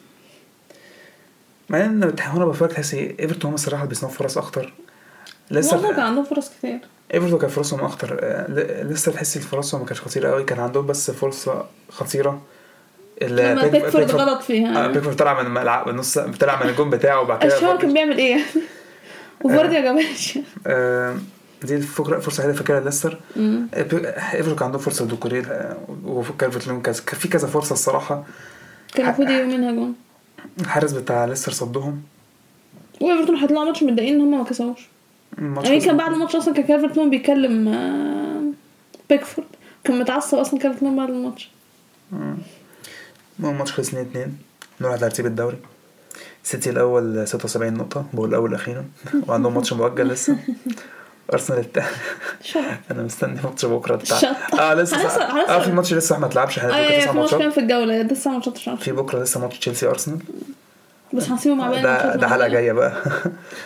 مع 1.70 1.86
إن 1.86 2.14
هنا 2.20 2.46
بفكر 2.46 2.70
تحس 2.70 2.94
إيه 2.94 3.20
إيفرتون 3.20 3.50
هم 3.50 3.56
الصراحة 3.56 3.86
بيصنعوا 3.86 4.14
فرص 4.14 4.38
أكتر. 4.38 4.74
والله 5.52 5.72
كان 5.72 5.92
لسه 5.92 6.04
عندهم 6.04 6.24
فرص 6.24 6.50
كتير. 6.50 6.80
ايفرتون 7.14 7.40
كان 7.40 7.50
فرصهم 7.50 7.84
أكتر 7.84 8.20
آه، 8.22 8.52
لسه 8.84 9.12
تحس 9.12 9.38
فرصهم 9.38 9.82
ما 9.82 9.88
كانتش 9.88 10.02
خطيرة 10.02 10.30
قوي 10.32 10.44
كان 10.44 10.60
عندهم 10.60 10.86
بس 10.88 11.12
فرصة 11.12 11.66
خطيرة. 11.92 12.42
لما 13.22 13.62
بيك- 13.62 13.72
بيكفورد 13.72 14.12
غلط 14.12 14.42
فيها. 14.42 14.88
بيكفورد 14.88 15.16
طلع 15.16 15.42
من 15.42 15.48
الملعب 15.48 15.90
من 15.90 15.96
نص 15.96 16.18
طلع 16.20 16.64
من 16.64 16.70
الجون 16.70 16.90
بتاعه 16.90 17.22
وبعد 17.22 17.44
كده 17.44 17.56
الشهر 17.58 17.78
كان 17.78 17.94
بيعمل 17.94 18.18
إيه؟ 18.18 18.30
يعني 18.32 18.44
وفاردي 19.44 19.74
ما 19.74 19.82
جابهاش 19.82 20.40
آه، 20.68 21.18
دي 21.64 21.76
الفكرة 21.76 22.20
فرصة 22.20 22.44
حلوة 22.44 22.56
فاكرها 22.56 22.80
ليستر. 22.80 23.20
ايفرتون 23.38 24.56
كان 24.56 24.64
عندهم 24.66 24.82
فرصة 24.82 25.06
دوكوريل 25.06 25.46
وكالفرت 26.06 26.68
لون 26.68 26.82
كان 26.82 26.94
كان 27.06 27.20
في 27.20 27.28
كذا 27.28 27.48
فرصة 27.48 27.74
الصراحة. 27.74 28.24
كان 28.94 29.06
المفروض 29.06 29.30
يجيبوا 29.30 29.58
منها 29.58 29.72
جون. 29.72 29.94
الحارس 30.62 30.92
بتاع 30.92 31.26
ليستر 31.26 31.52
صدهم. 31.52 32.02
وإيفرتون 33.02 33.36
هيطلعوا 33.36 33.66
ماتش 33.66 33.84
متضايقين 33.84 34.16
إن 34.16 34.22
هم 34.22 34.38
ما 34.40 34.44
كسبوش. 34.46 34.80
يعني 35.38 35.80
كان 35.80 35.98
بعد 35.98 36.12
الماتش 36.14 36.36
أصلا 36.36 36.54
كان 36.54 36.64
كيفرتون 36.66 37.10
بيكلم 37.10 37.68
آه، 37.68 38.42
بيكفورد. 39.10 39.48
كان 39.84 40.00
متعصب 40.00 40.38
أصلا 40.38 40.60
كيفرتون 40.60 40.96
بعد 40.96 41.10
الماتش. 41.10 41.50
المهم 42.12 43.54
الماتش 43.54 43.72
خلص 43.74 43.88
2 43.88 44.06
2 44.06 44.38
نروح 44.82 44.92
على 44.92 45.02
ترتيب 45.02 45.26
الدوري. 45.26 45.58
سيتي 46.44 46.70
الأول 46.70 47.28
76 47.28 47.74
نقطة 47.74 48.06
بقول 48.14 48.30
الأول 48.30 48.54
أخيرا. 48.54 48.86
وعندهم 49.28 49.54
ماتش 49.54 49.74
مؤجل 49.74 50.08
لسه. 50.08 50.38
أرسنال 51.34 51.60
التاني 51.60 51.88
شط 52.44 52.60
أنا 52.92 53.04
مستني 53.04 53.42
ماتش 53.44 53.66
بكرة 53.66 53.96
بتاع. 53.96 54.18
آه 54.60 54.74
لسه. 54.74 54.98
آه 54.98 55.60
في 55.60 55.72
ماتش 55.72 55.94
لسه 55.94 56.20
ما 56.20 56.26
اتلعبش 56.26 56.58
إحنا 56.60 56.70
بكره 56.70 56.80
أيوه 56.80 57.00
تسع 57.02 57.12
في 57.12 57.18
ماتشات. 57.18 57.58
الجولة 57.58 58.02
لسه 58.02 58.32
ماتشات 58.32 58.58
في 58.80 58.92
بكرة 58.92 59.24
لسه 59.24 59.40
ماتش 59.40 59.60
تشيلسي 59.60 59.88
أرسنال. 59.88 60.20
بس 61.16 61.30
هنسيبه 61.30 61.56
مع 61.56 61.70
ده 61.82 62.16
ده 62.16 62.28
حلقة. 62.28 62.48
جاية 62.48 62.72
بقى. 62.72 62.94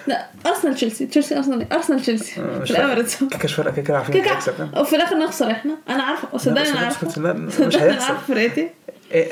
لا 0.08 0.28
أرسنال 0.46 0.76
تشيلسي. 0.76 1.06
تشيلسي 1.06 1.38
أرسنال 1.38 1.74
أرسنال 1.74 2.02
تشيلسي. 2.02 2.42
آه، 2.42 2.64
في. 2.64 2.72
ال 2.72 2.77
Emirates 2.77 3.16
كده 3.24 3.40
مش 3.44 3.54
فارقه 3.54 3.72
كده 3.74 3.82
كده 3.86 3.98
عارفين 3.98 4.24
كده 4.24 4.38
وفي 4.82 4.96
الآخر 4.96 5.18
نخسر 5.18 5.52
إحنا. 5.52 5.78
أنا 5.90 6.04
عارفة. 6.04 6.38
صدقني 6.38 6.70
أنا 6.70 6.80
عارفة. 6.80 7.08
مش- 7.34 7.76
هيحصل. 7.76 8.14
فرقتي. 8.28 8.70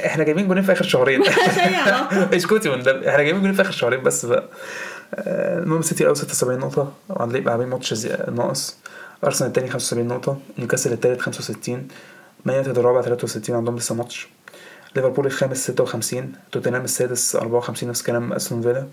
إحنا 0.06 0.24
جايبين 0.24 0.48
جونين 0.48 0.64
في 0.64 0.72
آخر 0.72 0.84
شهرين. 0.86 1.24
اسكتي 2.36 2.70
من 2.70 2.84
ده. 2.84 3.10
إحنا 3.10 3.24
جايبين 3.24 3.42
جونين 3.42 3.54
في 3.56 3.62
آخر 3.62 3.72
شهرين 3.72 4.04
بس 4.04 4.26
بقى. 4.26 4.44
آه، 5.16 5.60
المهم 5.60 5.82
سيتي 5.82 6.04
الأول 6.04 6.18
76 6.18 6.60
نقطة. 6.60 6.92
وعندهم 7.10 7.44
لاعبين 7.44 7.68
ماتش 7.68 7.94
زي- 7.94 8.18
ناقص. 8.36 8.78
أرسنال 9.24 9.48
التاني 9.48 9.70
75 9.70 10.08
نقطة. 10.08 10.38
نيوكاسل 10.58 10.92
التالت 10.92 11.22
65 11.22 11.88
مان 12.46 12.56
يونايتد 12.56 12.78
الرابع 12.80 13.02
63 13.02 13.56
عندهم 13.56 13.78
لسه 13.78 13.96
ماتش. 13.96 14.28
ليفربول 14.96 15.26
الخامس 15.26 15.58
56 15.58 16.32
توتنهام 16.52 16.84
السادس 16.84 17.36
54 17.36 17.90
نفس 17.90 18.02
كلام 18.04 18.34
أستون 18.34 18.62
فيلا. 18.62 18.88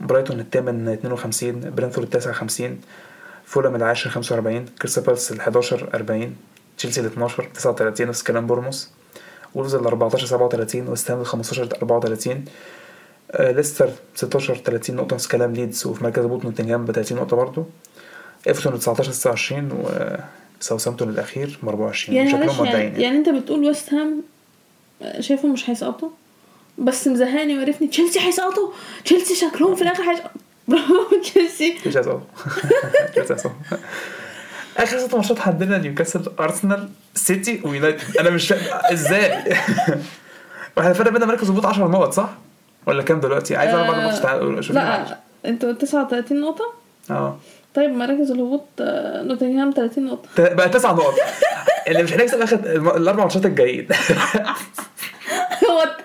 برايتون 0.00 0.40
الثامن 0.40 0.88
52 0.88 1.70
برينفورد 1.70 2.06
التاسع 2.06 2.32
50 2.32 2.80
فولهام 3.44 3.76
العاشر 3.76 4.10
45 4.10 4.64
كريستال 4.78 5.02
بالاس 5.04 5.32
ال 5.32 5.40
11 5.40 5.88
40 5.94 6.36
تشيلسي 6.78 7.00
ال 7.00 7.06
12 7.06 7.48
39 7.54 8.06
نفس 8.06 8.22
كلام 8.22 8.46
بورنموث 8.46 8.90
وولفز 9.54 9.74
ال 9.74 9.86
14 9.86 10.26
37 10.26 10.88
وست 10.88 11.10
هام 11.10 11.20
ال 11.20 11.26
15 11.26 11.68
34 11.82 12.44
آه، 13.32 13.50
ليستر 13.52 13.90
16 14.14 14.54
30 14.54 14.96
نقطة 14.96 15.14
نفس 15.14 15.26
كلام 15.26 15.52
ليدز 15.52 15.86
وفي 15.86 16.04
مركز 16.04 16.24
هبوط 16.24 16.44
نوتنجهام 16.44 16.84
ب 16.84 16.92
30 16.92 17.18
نقطة 17.18 17.36
برضه. 17.36 17.66
إيفرتون 18.48 18.78
19 18.78 19.12
26 19.12 19.84
وساوثامبتون 20.60 21.08
الأخير 21.08 21.58
ب 21.62 21.68
24 21.68 22.16
يعني 22.16 22.30
شكلهم 22.30 22.56
مودعين 22.56 22.74
يعني, 22.74 22.84
يعني. 22.84 23.02
يعني 23.02 23.16
أنت 23.18 23.28
بتقول 23.28 23.64
ويست 23.64 23.94
هام 23.94 24.22
شايفهم 25.20 25.52
مش 25.52 25.70
هيسقطوا. 25.70 26.08
بس 26.78 27.08
مزهقني 27.08 27.58
وعرفني 27.58 27.88
تشيلسي 27.88 28.20
هيسقطوا. 28.20 28.72
تشيلسي 29.04 29.34
شكلهم 29.34 29.74
في 29.74 29.82
الآخر 29.82 30.02
هيسقطوا. 30.02 30.40
برافو 30.68 31.20
تشيلسي. 31.22 31.74
مش 31.74 31.86
مش 31.86 31.96
هيصعب 31.96 32.22
آخر 34.76 34.98
ست 34.98 35.14
ماتشات 35.14 35.40
عندنا 35.40 35.78
نيوكاسل 35.78 36.22
أرسنال 36.40 36.88
سيتي 37.14 37.60
ويونايتد. 37.64 38.16
أنا 38.16 38.30
مش 38.30 38.54
إزاي. 38.92 39.30
وإحنا 40.76 40.90
الفرق 40.90 41.10
بيننا 41.12 41.26
مركز 41.26 41.50
هبوط 41.50 41.66
10 41.66 41.88
نقط 41.88 42.12
صح؟ 42.12 42.28
ولا 42.86 43.02
كام 43.02 43.20
دلوقتي؟ 43.20 43.56
عايز 43.56 43.74
أعرف 43.74 43.90
بعد 43.90 43.98
الماتش 43.98 44.18
تعال 44.20 44.58
أشوف 44.58 44.76
لا 44.76 45.18
أنتوا 45.46 45.72
39 45.72 46.40
نقطة؟ 46.40 46.64
آه. 47.10 47.38
طيب 47.74 47.90
مراكز 47.90 48.30
الهبوط 48.30 48.64
آه، 48.80 49.22
نوتنجهام 49.22 49.70
30 49.76 50.04
نقطة. 50.06 50.28
بقى 50.54 50.68
تسع 50.68 50.92
نقط. 50.92 51.14
اللي 51.88 52.02
مش 52.02 52.12
هنكسب 52.12 52.40
آخر 52.40 52.56
الأربع 52.96 53.22
ماتشات 53.22 53.46
الجايين. 53.46 53.88
هو 55.70 55.96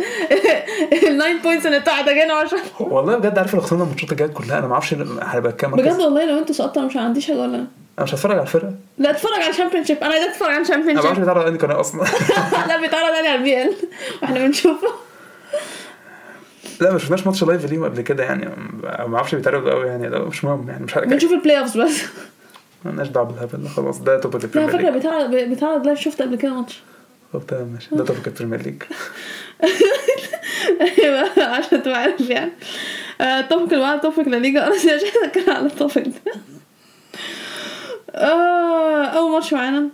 الناين 1.08 1.38
بوينتس 1.38 1.66
اللي 1.66 1.80
ده 1.80 2.14
جانا 2.14 2.34
10 2.34 2.60
والله 2.80 3.18
بجد 3.18 3.38
عارف 3.38 3.54
لو 3.54 3.62
خسرنا 3.62 3.84
الماتشات 3.84 4.12
الجايه 4.12 4.30
كلها؟ 4.30 4.60
أنا 4.60 4.68
ما 4.68 4.74
أعرفش 4.74 4.94
هيبقى 5.22 5.52
كام 5.52 5.72
بجد 5.72 6.00
والله 6.00 6.26
لو 6.26 6.40
أنتوا 6.40 6.56
سقطتوا 6.56 6.82
أنا 6.82 6.90
مش 6.90 6.98
عنديش 6.98 7.28
حاجة 7.28 7.38
ولا 7.38 7.56
أنا 7.56 7.68
مش 8.04 8.14
هتفرج 8.14 8.32
على 8.32 8.42
الفرقة. 8.42 8.74
لا 8.98 9.10
اتفرج 9.10 9.42
على 9.42 9.50
الشامبيون 9.50 9.86
شيب 9.86 9.98
أنا 10.04 10.14
عايزك 10.14 10.30
تتفرج 10.30 10.50
على 10.50 10.62
الشامبيون 10.62 10.90
أنا 10.98 11.02
ما 11.02 11.14
شيب 11.14 11.20
بيتعرض 11.20 11.46
على 11.46 11.58
قناة 11.58 11.80
أصلا. 11.80 12.04
لا 12.68 12.82
بيتعرض 12.82 13.16
على 13.16 13.36
البي 13.36 13.64
إل. 13.64 13.76
وإحنا 14.22 14.40
بنشوفه. 14.40 14.88
لا 16.82 16.92
ما 16.92 16.98
شفناش 16.98 17.28
ماتش 17.28 17.44
لايف 17.44 17.66
ليهم 17.66 17.84
قبل 17.84 18.02
كده 18.02 18.24
يعني. 18.24 18.50
ما 19.08 19.16
أعرفش 19.16 19.36
بيتعرض 19.36 19.70
قوي 19.70 19.88
يعني. 19.88 20.10
لا 20.10 20.20
مش 20.20 20.44
مهم 20.44 20.70
يعني 20.70 20.84
مش 20.84 20.96
عارف 20.96 21.10
بنشوف 21.10 21.32
البلاي 21.32 21.60
اوفز 21.60 21.78
بس 21.78 22.04
مالناش 22.86 23.08
دعوة 23.08 23.28
بالهبل 23.28 23.64
ده 23.64 23.70
خلاص. 23.70 24.00
ده 24.00 24.20
توبيك 24.20 24.44
لا 24.44 24.48
البريمير 24.48 24.70
فكرة 24.70 24.90
ليج 24.90 24.94
بيتعرض 24.94 25.30
بيتعرض 25.50 25.86
لايف 25.86 26.00
شفت 26.00 26.22
قبل 26.22 26.36
كده 26.36 26.54
ماتش؟ 26.54 26.82
طب 27.34 27.48
تمام 27.48 27.68
ماشي. 27.68 27.88
ده 27.92 28.06
topic 28.06 28.28
ال 28.28 28.32
Premier 28.32 28.62
League 28.62 28.84
أيوه 30.82 31.44
عشان 31.44 31.84
تبقى 31.84 32.02
عارف 32.02 32.30
يعني. 32.30 32.52
آه، 33.22 33.40
ال 33.40 33.45
topic 33.45 33.74
اللي 33.74 33.84
بعد 33.84 34.02
topic 34.02 34.28
لا 34.28 34.36
ليجا. 34.36 34.64
أنا 34.68 34.76
مش 34.76 34.86
على 35.48 35.66
ال 35.66 35.73
topic 35.73 36.08
ده. 36.08 36.34
آه، 38.12 39.04
أول 39.06 39.32
ماتش 39.32 39.54
معانا 39.54 39.90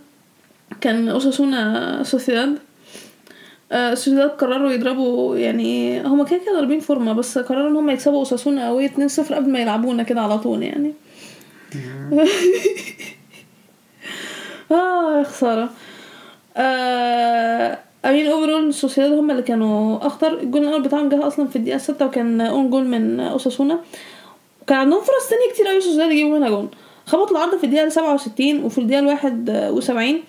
كان 0.80 1.08
أوساسونا 1.08 2.02
سوسيداد. 2.02 2.58
آه، 3.72 3.94
سوسيداد 3.94 4.30
قرروا 4.30 4.72
يضربوا 4.72 5.36
يعني 5.36 6.00
هما 6.06 6.24
كده 6.24 6.38
كده 6.38 6.52
ضاربين 6.54 6.80
فورمة 6.80 7.12
بس 7.12 7.38
قرروا 7.38 7.70
إن 7.70 7.76
هم 7.76 7.90
يكسبوا 7.90 8.18
أوساسونا 8.18 8.66
قوي 8.66 8.88
2-0 8.88 9.34
قبل 9.34 9.50
ما 9.50 9.58
يلعبونا 9.58 10.02
كده 10.02 10.20
على 10.20 10.38
طول 10.38 10.62
يعني. 10.62 10.92
آه 14.70 15.18
يا 15.18 15.24
خسارة. 15.24 15.62
آه 15.62 15.68
I 16.56 16.90
mean 16.90 18.26
overall 18.26 18.74
سوسيداد 18.74 19.12
هم 19.12 19.30
اللي 19.30 19.42
كانوا 19.42 20.06
أخطر. 20.06 20.38
الجول 20.40 20.62
الأول 20.64 20.82
بتاعهم 20.82 21.08
جه 21.08 21.26
أصلا 21.26 21.46
في 21.48 21.56
الدقيقة 21.56 21.78
6 21.78 22.06
وكان 22.06 22.40
own 22.40 22.70
goal 22.70 22.84
من 22.86 23.20
أوساسونا. 23.20 23.78
وكان 24.62 24.78
عندهم 24.78 25.00
فرص 25.00 25.28
تانية 25.30 25.52
كتير 25.54 25.66
قوي 25.66 25.80
سوسيداد 25.80 26.10
يجيبوا 26.10 26.38
منها 26.38 26.48
جول. 26.48 26.68
خبطوا 27.06 27.36
العارضة 27.36 27.56
في 27.58 27.64
الدقيقة 27.64 27.88
67 27.88 28.64
وفي 28.64 28.78
الدقيقة 28.78 29.06
71 29.06 30.20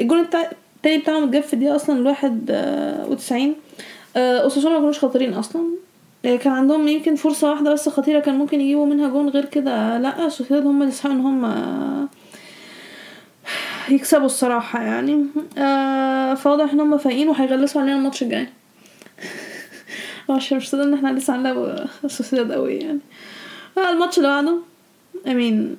الجول 0.00 0.20
التا- 0.24 0.52
التاني 0.76 0.98
بتاعهم 0.98 1.22
اتجاب 1.24 1.42
في 1.42 1.54
الدقيقة 1.54 1.76
أصلا 1.76 2.08
91 2.08 3.54
آه، 4.16 4.38
أوساسونا 4.38 4.74
ما 4.74 4.80
كانوش 4.80 4.98
خطيرين 5.04 5.34
أصلا. 5.34 5.62
آه، 6.24 6.36
كان 6.36 6.52
عندهم 6.52 6.88
يمكن 6.88 7.14
فرصة 7.14 7.50
واحدة 7.50 7.72
بس 7.72 7.88
خطيرة 7.88 8.20
كان 8.20 8.34
ممكن 8.38 8.60
يجيبوا 8.60 8.86
منها 8.86 9.08
جون 9.08 9.28
غير 9.28 9.44
كده 9.44 9.98
لأ 9.98 10.28
سوسيداد 10.28 10.66
هم 10.66 10.82
اللي 10.82 10.92
يستحقوا 10.92 11.14
إن 11.14 11.20
هم 11.20 12.08
يكسبوا 13.92 14.26
الصراحة 14.26 14.82
يعني. 14.82 15.26
آه 15.58 16.34
فواضح 16.34 16.72
إن 16.72 16.80
هم 16.80 16.98
فايقين 16.98 17.28
وهيغلسوا 17.28 17.80
علينا 17.80 17.96
الماتش 17.96 18.22
الجاي. 18.22 18.48
عشان 20.30 20.56
مش 20.56 20.70
صدق 20.70 20.82
إن 20.82 20.94
إحنا 20.94 21.08
لسه 21.18 21.36
هنلعب 21.36 21.86
سوسيداد 22.06 22.52
قوي 22.52 22.74
يعني. 22.76 22.98
آه 23.78 23.90
الماتش 23.90 24.18
اللي 24.18 24.28
بعده 24.28 24.56
I 25.26 25.36
mean 25.36 25.76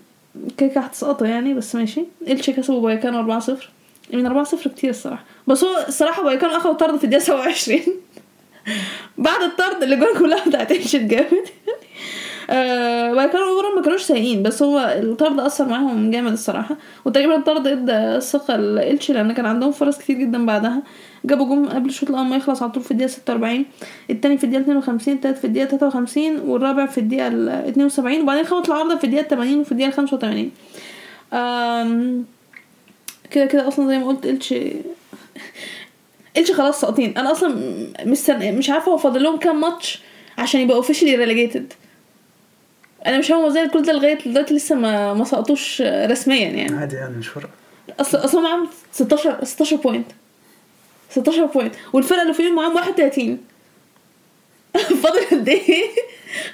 كده 0.58 0.72
كده 0.72 0.86
هتسقطوا 0.86 1.28
يعني 1.28 1.54
بس 1.54 1.76
ماشي. 1.76 2.04
إلتشي 2.28 2.54
كسبوا 2.54 2.82
بايكانو 2.82 3.20
4 3.20 3.40
0 3.40 3.70
I 4.14 4.16
mean 4.16 4.26
4 4.26 4.44
0 4.44 4.70
كتير 4.70 4.90
الصراحة. 4.90 5.24
بس 5.48 5.64
هو 5.64 5.86
الصراحة 5.88 6.24
بايكانو 6.24 6.58
أخدوا 6.58 6.74
طرد 6.74 6.98
في 6.98 7.04
الدقيقة 7.04 7.24
27 7.24 7.80
بعد 9.18 9.42
الطرد 9.42 9.84
اللي 9.84 9.96
جول 9.96 10.20
كلها 10.20 10.48
بتاعت 10.50 10.72
إلتشي 10.72 10.98
اتجابت. 10.98 11.54
آه 12.50 13.14
بايكانو 13.14 13.44
overall 13.44 13.76
ما 13.76 13.82
كانوش 13.82 14.02
سيئين 14.02 14.44
بس 14.44 14.64
هو 14.64 14.80
الطرد 15.02 15.40
أثر 15.40 15.66
معاهم 15.66 16.12
جامد 16.12 16.32
الصراحة. 16.32 16.76
وتقريبا 17.06 17.36
الطرد 17.36 17.68
ادى 17.68 18.22
ثقه 18.22 18.56
لإلتشي 18.56 19.14
لأن 19.14 19.32
كان 19.34 19.46
عندهم 19.46 19.72
فرص 19.72 19.98
كتير 19.98 20.18
جدا 20.18 20.46
بعدها. 20.46 20.84
جابوا 21.26 21.46
جون 21.46 21.70
قبل 21.70 21.90
الشوط 21.90 22.10
الأول 22.10 22.26
ما 22.26 22.36
يخلص 22.36 22.62
على 22.64 22.72
طول 22.72 22.84
في 22.84 22.92
الدقيقة 22.92 23.10
46 23.12 23.66
التاني 24.10 24.38
في 24.38 24.44
الدقيقة 24.44 24.62
52 24.62 25.14
التالت 25.14 25.38
في 25.38 25.46
الدقيقة 25.48 25.78
53 25.78 26.40
والرابع 26.40 26.86
في 26.86 26.98
الدقيقة 26.98 27.28
ال 27.28 27.50
72 27.50 28.22
وبعدين 28.22 28.44
خبط 28.46 28.70
العارضة 28.70 28.96
في 28.98 29.04
الدقيقة 29.04 29.28
80 29.28 29.60
وفي 29.60 29.72
الدقيقة 29.72 29.92
85 29.92 30.52
آم، 31.34 32.26
كده 33.32 33.46
كده 33.46 33.68
أصلا 33.68 33.88
زي 33.88 33.98
ما 33.98 34.08
قلت 34.08 34.26
إلتشي 34.26 34.72
إلتشي 36.38 36.54
خلاص 36.54 36.82
ساقطين. 36.82 37.18
أنا 37.18 37.32
أصلا 37.32 37.56
مستني 38.06 38.52
مش 38.52 38.70
عارفة 38.70 38.92
هو 38.92 38.98
فاضل 38.98 39.24
لهم 39.24 39.38
كام 39.40 39.62
ماتش 39.62 40.02
عشان 40.38 40.62
يبقوا 40.62 40.78
officially 40.78 41.16
relegated 41.16 41.74
أنا 43.06 43.18
مش 43.18 43.28
فاهمة 43.28 43.48
إزاي 43.48 43.70
كل 43.70 43.82
ده 43.82 43.94
لغاية 43.94 44.18
دلوقتي 44.26 44.54
لسه 44.54 44.76
ما 44.76 45.14
ما 45.14 45.24
سقطوش 45.24 45.82
رسميا 45.82 46.48
يعني. 46.50 46.76
عادي 46.78 46.96
يعني 46.96 47.18
مش 47.18 47.28
فارقه 47.28 47.50
اصل 48.00 48.18
أصلا 48.18 48.42
معاهم 48.42 48.68
16 48.92 49.38
16 49.44 49.76
point 49.76 50.06
16 51.10 51.46
point 51.46 51.76
والفرقه 51.94 52.22
اللي 52.22 52.34
فيهم 52.34 52.56
معاهم 52.56 52.76
31 52.76 53.38
فاضل 55.04 55.26
قد 55.32 55.50
إيه؟ 55.50 55.84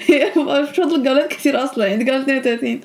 مش 0.37 0.69
فاضل 0.77 0.95
الجولات 0.95 1.27
كتير 1.31 1.63
أصلا 1.63 1.85
يعني 1.87 2.03
دي 2.03 2.11
جوله 2.11 2.21
32 2.21 2.81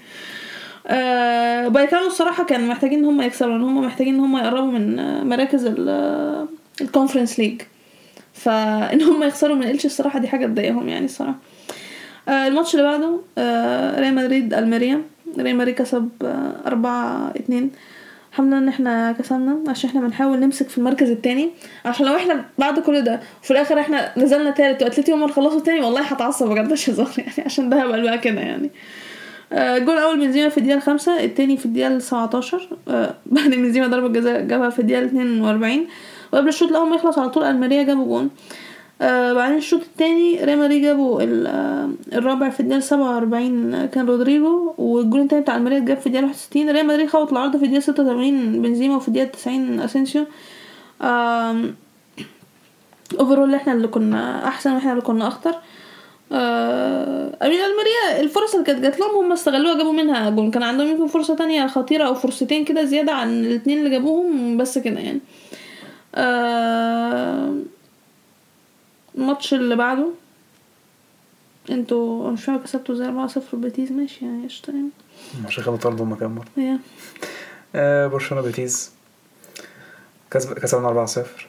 آه 0.86 1.68
بايكانو 1.68 2.06
الصراحة 2.06 2.44
كان 2.44 2.68
محتاجين 2.68 2.98
إن 2.98 3.04
هم 3.04 3.22
يكسبوا 3.22 3.52
لأن 3.52 3.62
هم 3.62 3.86
محتاجين 3.86 4.14
إن 4.14 4.20
هم 4.20 4.36
يقربوا 4.36 4.70
من 4.78 4.96
مراكز 5.28 5.64
ال- 5.66 6.46
ال 6.80 6.86
Conference 6.86 7.38
League 7.38 7.62
فإن 8.34 9.02
هم 9.02 9.22
يخسروا 9.22 9.56
من 9.56 9.62
إلتشي 9.70 9.86
الصراحة 9.86 10.18
دي 10.18 10.28
حاجة 10.28 10.46
تضايقهم 10.46 10.88
يعني 10.88 11.04
الصراحة. 11.04 11.34
الماتش 12.28 12.74
اللي 12.74 12.86
بعده 12.86 13.18
آه 13.38 14.00
ريال 14.00 14.14
مدريد 14.14 14.54
ألميريا. 14.54 15.02
ريال 15.38 15.56
مدريد 15.56 15.74
كسب 15.74 16.08
آه 16.22 16.52
أربعة 16.66 17.30
اتنين. 17.36 17.70
الحمد 18.32 18.46
لله 18.48 18.58
إن 18.58 18.68
إحنا 18.68 19.12
كسبنا 19.12 19.58
عشان 19.68 19.90
إحنا 19.90 20.00
بنحاول 20.00 20.38
نمسك 20.40 20.68
في 20.68 20.78
المركز 20.78 21.10
التاني. 21.10 21.50
عشان 21.84 22.06
لو 22.06 22.16
إحنا 22.16 22.44
بعد 22.58 22.78
كل 22.78 23.00
ده 23.04 23.20
وفي 23.42 23.50
الآخر 23.50 23.80
إحنا 23.80 24.18
نزلنا 24.18 24.50
تالت 24.50 24.82
واتلتي 24.82 25.12
هم 25.12 25.28
خلصوا 25.28 25.60
تاني 25.60 25.80
والله 25.80 26.00
هتعصب 26.02 26.48
بجد 26.48 26.72
مش 26.72 26.90
هزار 26.90 27.10
يعني 27.18 27.42
عشان 27.44 27.68
ده 27.68 27.82
هبقى 27.82 28.02
بقى 28.02 28.18
كده 28.18 28.40
يعني. 28.40 28.70
آه، 29.52 29.76
الجول 29.76 29.94
الأول 29.94 30.20
بنزيما 30.20 30.48
في 30.48 30.58
الدقيقة 30.58 30.76
الخامسة 30.76 31.24
التاني 31.24 31.56
في 31.56 31.66
الدقيقة 31.66 31.88
السبعتاشر. 31.88 32.68
آه، 32.88 33.14
بعد 33.26 33.50
بنزيما 33.50 33.86
ضربة 33.86 34.08
جزاء 34.08 34.40
جابها 34.40 34.70
في 34.70 34.78
الدقيقة 34.78 35.04
اتنين 35.04 35.40
وأربعين. 35.40 35.86
وقبل 36.32 36.48
الشوط 36.48 36.68
الأول 36.68 36.88
ما 36.88 36.96
يخلص 36.96 37.18
على 37.18 37.28
طول 37.30 37.44
ألميريا 37.44 37.82
جابوا 37.82 38.04
جون. 38.04 38.30
آه 39.02 39.32
بعدين 39.32 39.56
الشوط 39.56 39.80
التاني 39.80 40.44
ريال 40.44 40.58
مدريد 40.58 40.82
جابوا 40.82 41.22
آه، 41.22 41.90
الرابع 42.12 42.50
في 42.50 42.60
الدقيقة 42.60 42.80
سبعة 42.80 43.14
وأربعين 43.14 43.86
كان 43.86 44.06
رودريجو 44.06 44.74
والجول 44.78 45.20
التاني 45.20 45.42
بتاع 45.42 45.56
المدريد 45.56 45.82
اتجاب 45.82 45.96
في 45.98 46.06
الدقيقة 46.06 46.24
واحد 46.24 46.34
وستين. 46.36 46.70
ريال 46.70 46.86
مدريد 46.86 47.08
خبط 47.08 47.30
العارضة 47.32 47.56
في 47.56 47.64
الدقيقة 47.64 47.80
ستة 47.80 48.02
وتمانين 48.02 48.62
بنزيما 48.62 48.96
وفي 48.96 49.08
الدقيقة 49.08 49.28
تسعين 49.30 49.80
أسينسيو. 49.80 50.24
آم، 51.02 51.74
overall 53.20 53.54
إحنا 53.54 53.72
اللي 53.72 53.88
كنا 53.88 54.48
أحسن 54.48 54.72
وإحنا 54.72 54.90
اللي 54.92 55.02
كنا 55.02 55.28
أخطر. 55.28 55.54
آه 56.32 57.36
I 57.42 57.45
mean 57.45 57.58
ألميريا 57.60 58.20
الفرص 58.20 58.52
اللي 58.54 58.66
كانت 58.66 58.80
جات 58.82 59.00
لهم 59.00 59.10
هم 59.24 59.32
استغلوها 59.32 59.78
جابوا 59.78 59.92
منها 59.92 60.30
جول 60.30 60.50
كان 60.50 60.62
عندهم 60.62 60.88
يمكن 60.88 61.06
فرصة 61.06 61.36
تانية 61.36 61.66
خطيرة 61.66 62.04
أو 62.06 62.14
فرصتين 62.14 62.64
كده 62.64 62.84
زيادة 62.84 63.12
عن 63.12 63.44
الاثنين 63.44 63.78
اللي 63.78 63.90
جابوهم 63.90 64.56
بس 64.56 64.78
كده 64.78 65.00
يعني. 65.00 65.20
آه 66.14 67.54
الماتش 69.18 69.54
اللي 69.54 69.76
بعده. 69.76 70.06
أنتوا 71.70 72.30
مش 72.30 72.44
فاهمه 72.44 72.58
كسبتوا 72.62 72.94
إزاي 72.94 73.04
4 73.04 73.26
0 73.26 73.56
بيتيز. 73.56 73.92
ماشي 73.92 74.24
يعني 74.24 74.46
قشطة 74.46 74.70
يعني. 74.70 74.88
مش 75.48 75.58
خدوا 75.60 75.76
طرد 75.76 76.00
هم 76.00 76.14
كام 76.14 76.34
مرة. 76.34 76.78
آه 77.74 78.06
برشلونة 78.06 78.44
بيتيز. 78.44 78.90
كسب 80.30 80.58
كسبنا 80.58 80.88
4 80.88 81.06
0 81.06 81.46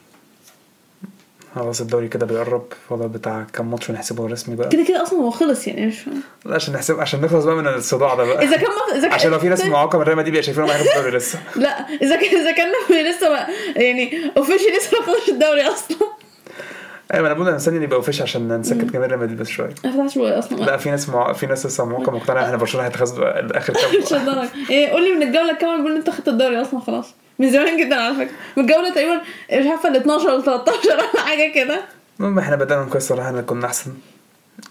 خلاص 1.54 1.80
الدوري 1.80 2.08
كده 2.08 2.26
بيقرب. 2.26 2.64
فاضل 2.88 3.08
بتاع 3.08 3.46
كام 3.52 3.70
ماتش 3.70 3.90
ونحسبه 3.90 4.26
رسمي 4.26 4.56
بقى. 4.56 4.68
كده 4.68 4.84
كده 4.84 5.02
أصلا 5.02 5.18
هو 5.18 5.30
خلص 5.30 5.66
يعني 5.66 5.86
مش. 5.86 5.96
لا 6.44 6.54
عشان 6.54 6.74
نحسب 6.74 7.00
عشان 7.00 7.20
نخلص 7.20 7.44
بقى 7.44 7.56
من 7.56 7.66
الصداع 7.66 8.14
ده 8.14 8.24
بقى. 8.24 8.44
إذا 8.44 8.56
كان 8.56 8.66
مط... 8.70 8.92
إذا 8.94 9.02
كان 9.02 9.12
عشان 9.12 9.30
لو 9.30 9.38
في 9.38 9.48
ناس 9.48 9.64
معاقه 9.64 9.98
من 9.98 10.04
ريال 10.04 10.16
مدريد 10.16 10.32
بيبقى 10.32 10.42
شايفينهم 10.42 10.70
هياخدوا 10.70 10.92
الدوري 10.92 11.16
لسه. 11.16 11.38
لا 11.56 11.88
إذا 11.88 12.16
كان 12.16 12.40
إذا 12.40 12.52
كان 12.52 12.68
لسه 13.10 13.28
ما... 13.28 13.46
يعني 13.76 14.30
officially 14.36 14.76
لسه 14.78 15.00
ما 15.00 15.06
خدش 15.06 15.28
الدوري 15.28 15.62
أصلا. 15.62 15.96
أيوه 17.14 17.26
أنا 17.26 17.34
بقول 17.34 17.46
أنا 17.46 17.56
مستني 17.56 17.78
نبقى 17.78 17.96
official 17.96 18.22
عشان 18.22 18.60
نسكت 18.60 18.84
جماهير 18.84 19.10
ريال 19.10 19.20
مدريد 19.20 19.38
بس 19.38 19.48
شوية. 19.48 19.74
ما 19.84 19.92
فتحش 19.92 20.18
أصلا. 20.18 20.64
لا 20.64 20.76
في 20.76 20.90
ناس 20.90 21.08
مع... 21.08 21.32
في 21.32 21.46
ناس 21.46 21.66
لسه 21.66 21.84
معاقه 21.84 22.12
مقتنعة 22.12 22.44
إحنا 22.44 22.56
برشلونة 22.56 22.86
هيتخذ 22.86 23.20
آخر 23.54 23.72
مش 24.02 24.08
كام 24.10 24.18
هتضرك 24.20 24.50
إيه 24.70 24.88
قول 24.88 25.04
لي 25.04 25.14
من 25.14 25.22
الجولة 25.22 25.50
الكام 25.50 25.76
بيقول 25.82 25.96
أنت 25.96 26.10
خدت 26.10 26.28
الدوري 26.28 26.60
أصلا 26.62 26.80
خلاص. 26.80 27.14
من 27.38 27.50
زمان 27.50 27.86
جدا 27.86 27.96
على 27.96 28.14
فكرة. 28.14 28.30
من 28.56 28.64
الجولة 28.64 28.94
تقريبا 28.94 29.20
مش 29.52 29.66
عارفة 29.66 29.88
ال 29.88 29.96
12 29.96 30.28
ولا 30.28 30.42
13 30.42 30.78
ولا 30.88 31.22
حاجة 31.24 31.52
كده. 31.54 31.80
المهم 32.20 32.38
إحنا 32.38 32.56
بدأنا 32.56 32.84
كويس 32.84 32.96
الصراحة 33.04 33.28
إحنا 33.28 33.42
كنا 33.42 33.66
أحسن. 33.66 33.92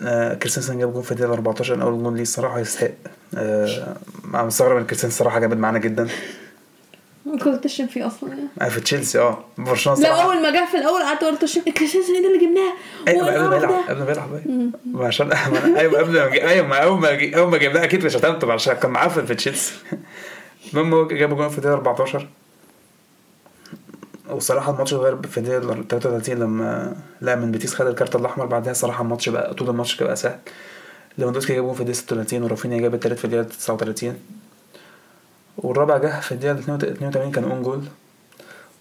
آه 0.01 0.33
كريستنسن 0.33 0.79
جاب 0.79 0.93
جون 0.93 1.01
في 1.01 1.11
الدقيقة 1.11 1.33
14 1.33 1.81
أول 1.81 2.03
جون 2.03 2.15
ليه 2.15 2.21
الصراحة 2.21 2.59
يستحق. 2.59 2.89
آه 3.37 3.95
أنا 4.33 4.43
مستغرب 4.43 4.77
إن 4.77 4.83
كريستنسن 4.85 5.07
الصراحة 5.07 5.39
جامد 5.39 5.57
معانا 5.57 5.79
جدا. 5.79 6.07
كنت 7.25 7.47
بتشتم 7.47 7.87
فيه 7.87 8.07
أصلا. 8.07 8.29
يعني 8.57 8.71
في 8.71 8.79
تشيلسي 8.81 9.19
آه 9.19 9.43
برشلونة 9.57 9.99
لا 9.99 10.23
أول 10.23 10.41
ما 10.41 10.49
جه 10.49 10.67
في 10.71 10.77
الأول 10.77 11.01
قعدت 11.03 11.23
أقول 11.23 11.37
تشتم 11.37 11.61
كريستيانسن 11.61 12.13
ده 12.21 12.27
اللي 12.27 12.45
جبناه؟ 12.45 12.73
أيوه 13.07 13.33
قبل 13.33 13.49
ما 13.49 13.57
يلعب. 13.57 13.83
قبل 13.89 14.03
ما 14.03 14.11
يلعب. 14.11 14.29
ما 14.85 15.07
عشان 15.07 15.31
أيوه 15.31 15.99
قبل 15.99 16.13
ما 16.13 16.31
أيوه 16.31 16.67
ما 16.67 16.77
أول 16.77 16.99
ما 16.99 17.37
أول 17.37 17.51
ما 17.51 17.57
جبناه 17.57 17.83
أكيد 17.83 18.05
مش 18.05 18.15
هتمتم 18.17 18.51
عشان 18.51 18.73
كان 18.73 18.91
معفن 18.91 19.25
في 19.25 19.35
تشيلسي. 19.35 19.73
المهم 20.73 20.93
هو 20.93 21.07
جاب 21.07 21.35
جون 21.37 21.49
في 21.49 21.57
الدقيقة 21.57 21.75
14 21.75 22.27
والصراحة 24.29 24.71
الماتش 24.71 24.93
اتغير 24.93 25.17
في 25.27 25.37
الدقيقة 25.37 25.59
33 25.59 26.35
لما 26.35 26.95
لا 27.21 27.35
من 27.35 27.51
بيتيس 27.51 27.75
خد 27.75 27.87
الكارت 27.87 28.15
الأحمر 28.15 28.45
بعدها 28.45 28.73
صراحة 28.73 29.03
الماتش 29.03 29.29
بقى 29.29 29.53
طول 29.53 29.69
الماتش 29.69 30.03
بقى 30.03 30.15
سهل. 30.15 30.39
ليفاندوسكي 31.17 31.53
جاب 31.53 31.63
جون 31.63 31.73
في 31.73 31.79
الدقيقة 31.79 31.97
36 31.97 32.43
ورافينيا 32.43 32.81
جاب 32.81 32.93
التالت 32.93 33.19
في 33.19 33.25
الدقيقة 33.25 33.43
39 33.43 34.15
والرابع 35.57 35.97
جه 35.97 36.19
في 36.19 36.31
الدقيقة 36.31 36.53
82 36.59 37.31
كان 37.31 37.43
own 37.43 37.63
goal 37.63 37.81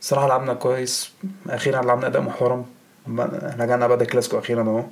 الصراحة 0.01 0.29
لعبنا 0.29 0.55
كويس. 0.55 1.11
أخيرا 1.49 1.83
لعبنا 1.83 2.07
أداء 2.07 2.23
محترم. 2.23 2.65
رجعنا 3.59 3.87
بعد 3.87 4.01
الكلاسيكو 4.03 4.39
أخيرا 4.39 4.63
أهو. 4.63 4.85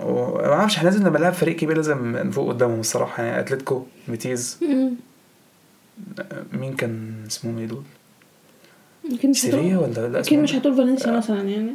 وما 0.00 0.52
أعرفش 0.52 0.76
إحنا 0.76 0.88
لازم 0.88 1.06
لما 1.06 1.18
نلعب 1.18 1.32
فريق 1.32 1.56
كبير 1.56 1.76
لازم 1.76 2.16
نفوق 2.16 2.48
قدامهم 2.48 2.80
الصراحة. 2.80 3.22
يعني 3.22 3.40
أتلتيكو 3.40 3.82
بيتيز. 4.08 4.58
مين 6.52 6.74
كان 6.78 7.14
اسمهم 7.26 7.58
إيه 7.58 7.66
دول؟ 7.66 7.82
يمكن 9.10 9.30
مش 9.30 9.40
سيريا 9.40 9.78
ولا 9.78 10.08
لا 10.08 10.20
أكيد 10.20 10.38
مش 10.38 10.54
هتقول 10.54 10.76
فالنسيا 10.76 11.12
مثلا 11.12 11.42
يعني. 11.42 11.74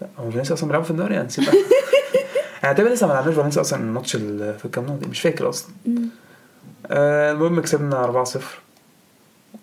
لا، 0.00 0.08
هو 0.18 0.30
فالنسيا 0.30 0.54
أصلا 0.54 0.66
بيلعبوا 0.66 0.84
في 0.84 0.90
الدوري؟ 0.90 1.14
يعني 1.14 1.26
نسيت. 1.26 1.48
يعني 2.62 2.74
تقريبا 2.76 2.94
لسه 2.94 3.06
ما 3.06 3.12
لعبناش 3.12 3.34
فالنسيا 3.34 3.60
أصلا 3.60 3.80
الماتش 3.80 4.16
ال- 4.16 4.58
في 4.58 4.64
الكام 4.64 4.84
نو. 4.86 4.98
مش 5.10 5.20
فاكر 5.20 5.48
أصلا. 5.48 5.70
آه 6.86 7.32
المهم 7.32 7.60
كسبنا 7.60 8.24
4-0 8.24 8.38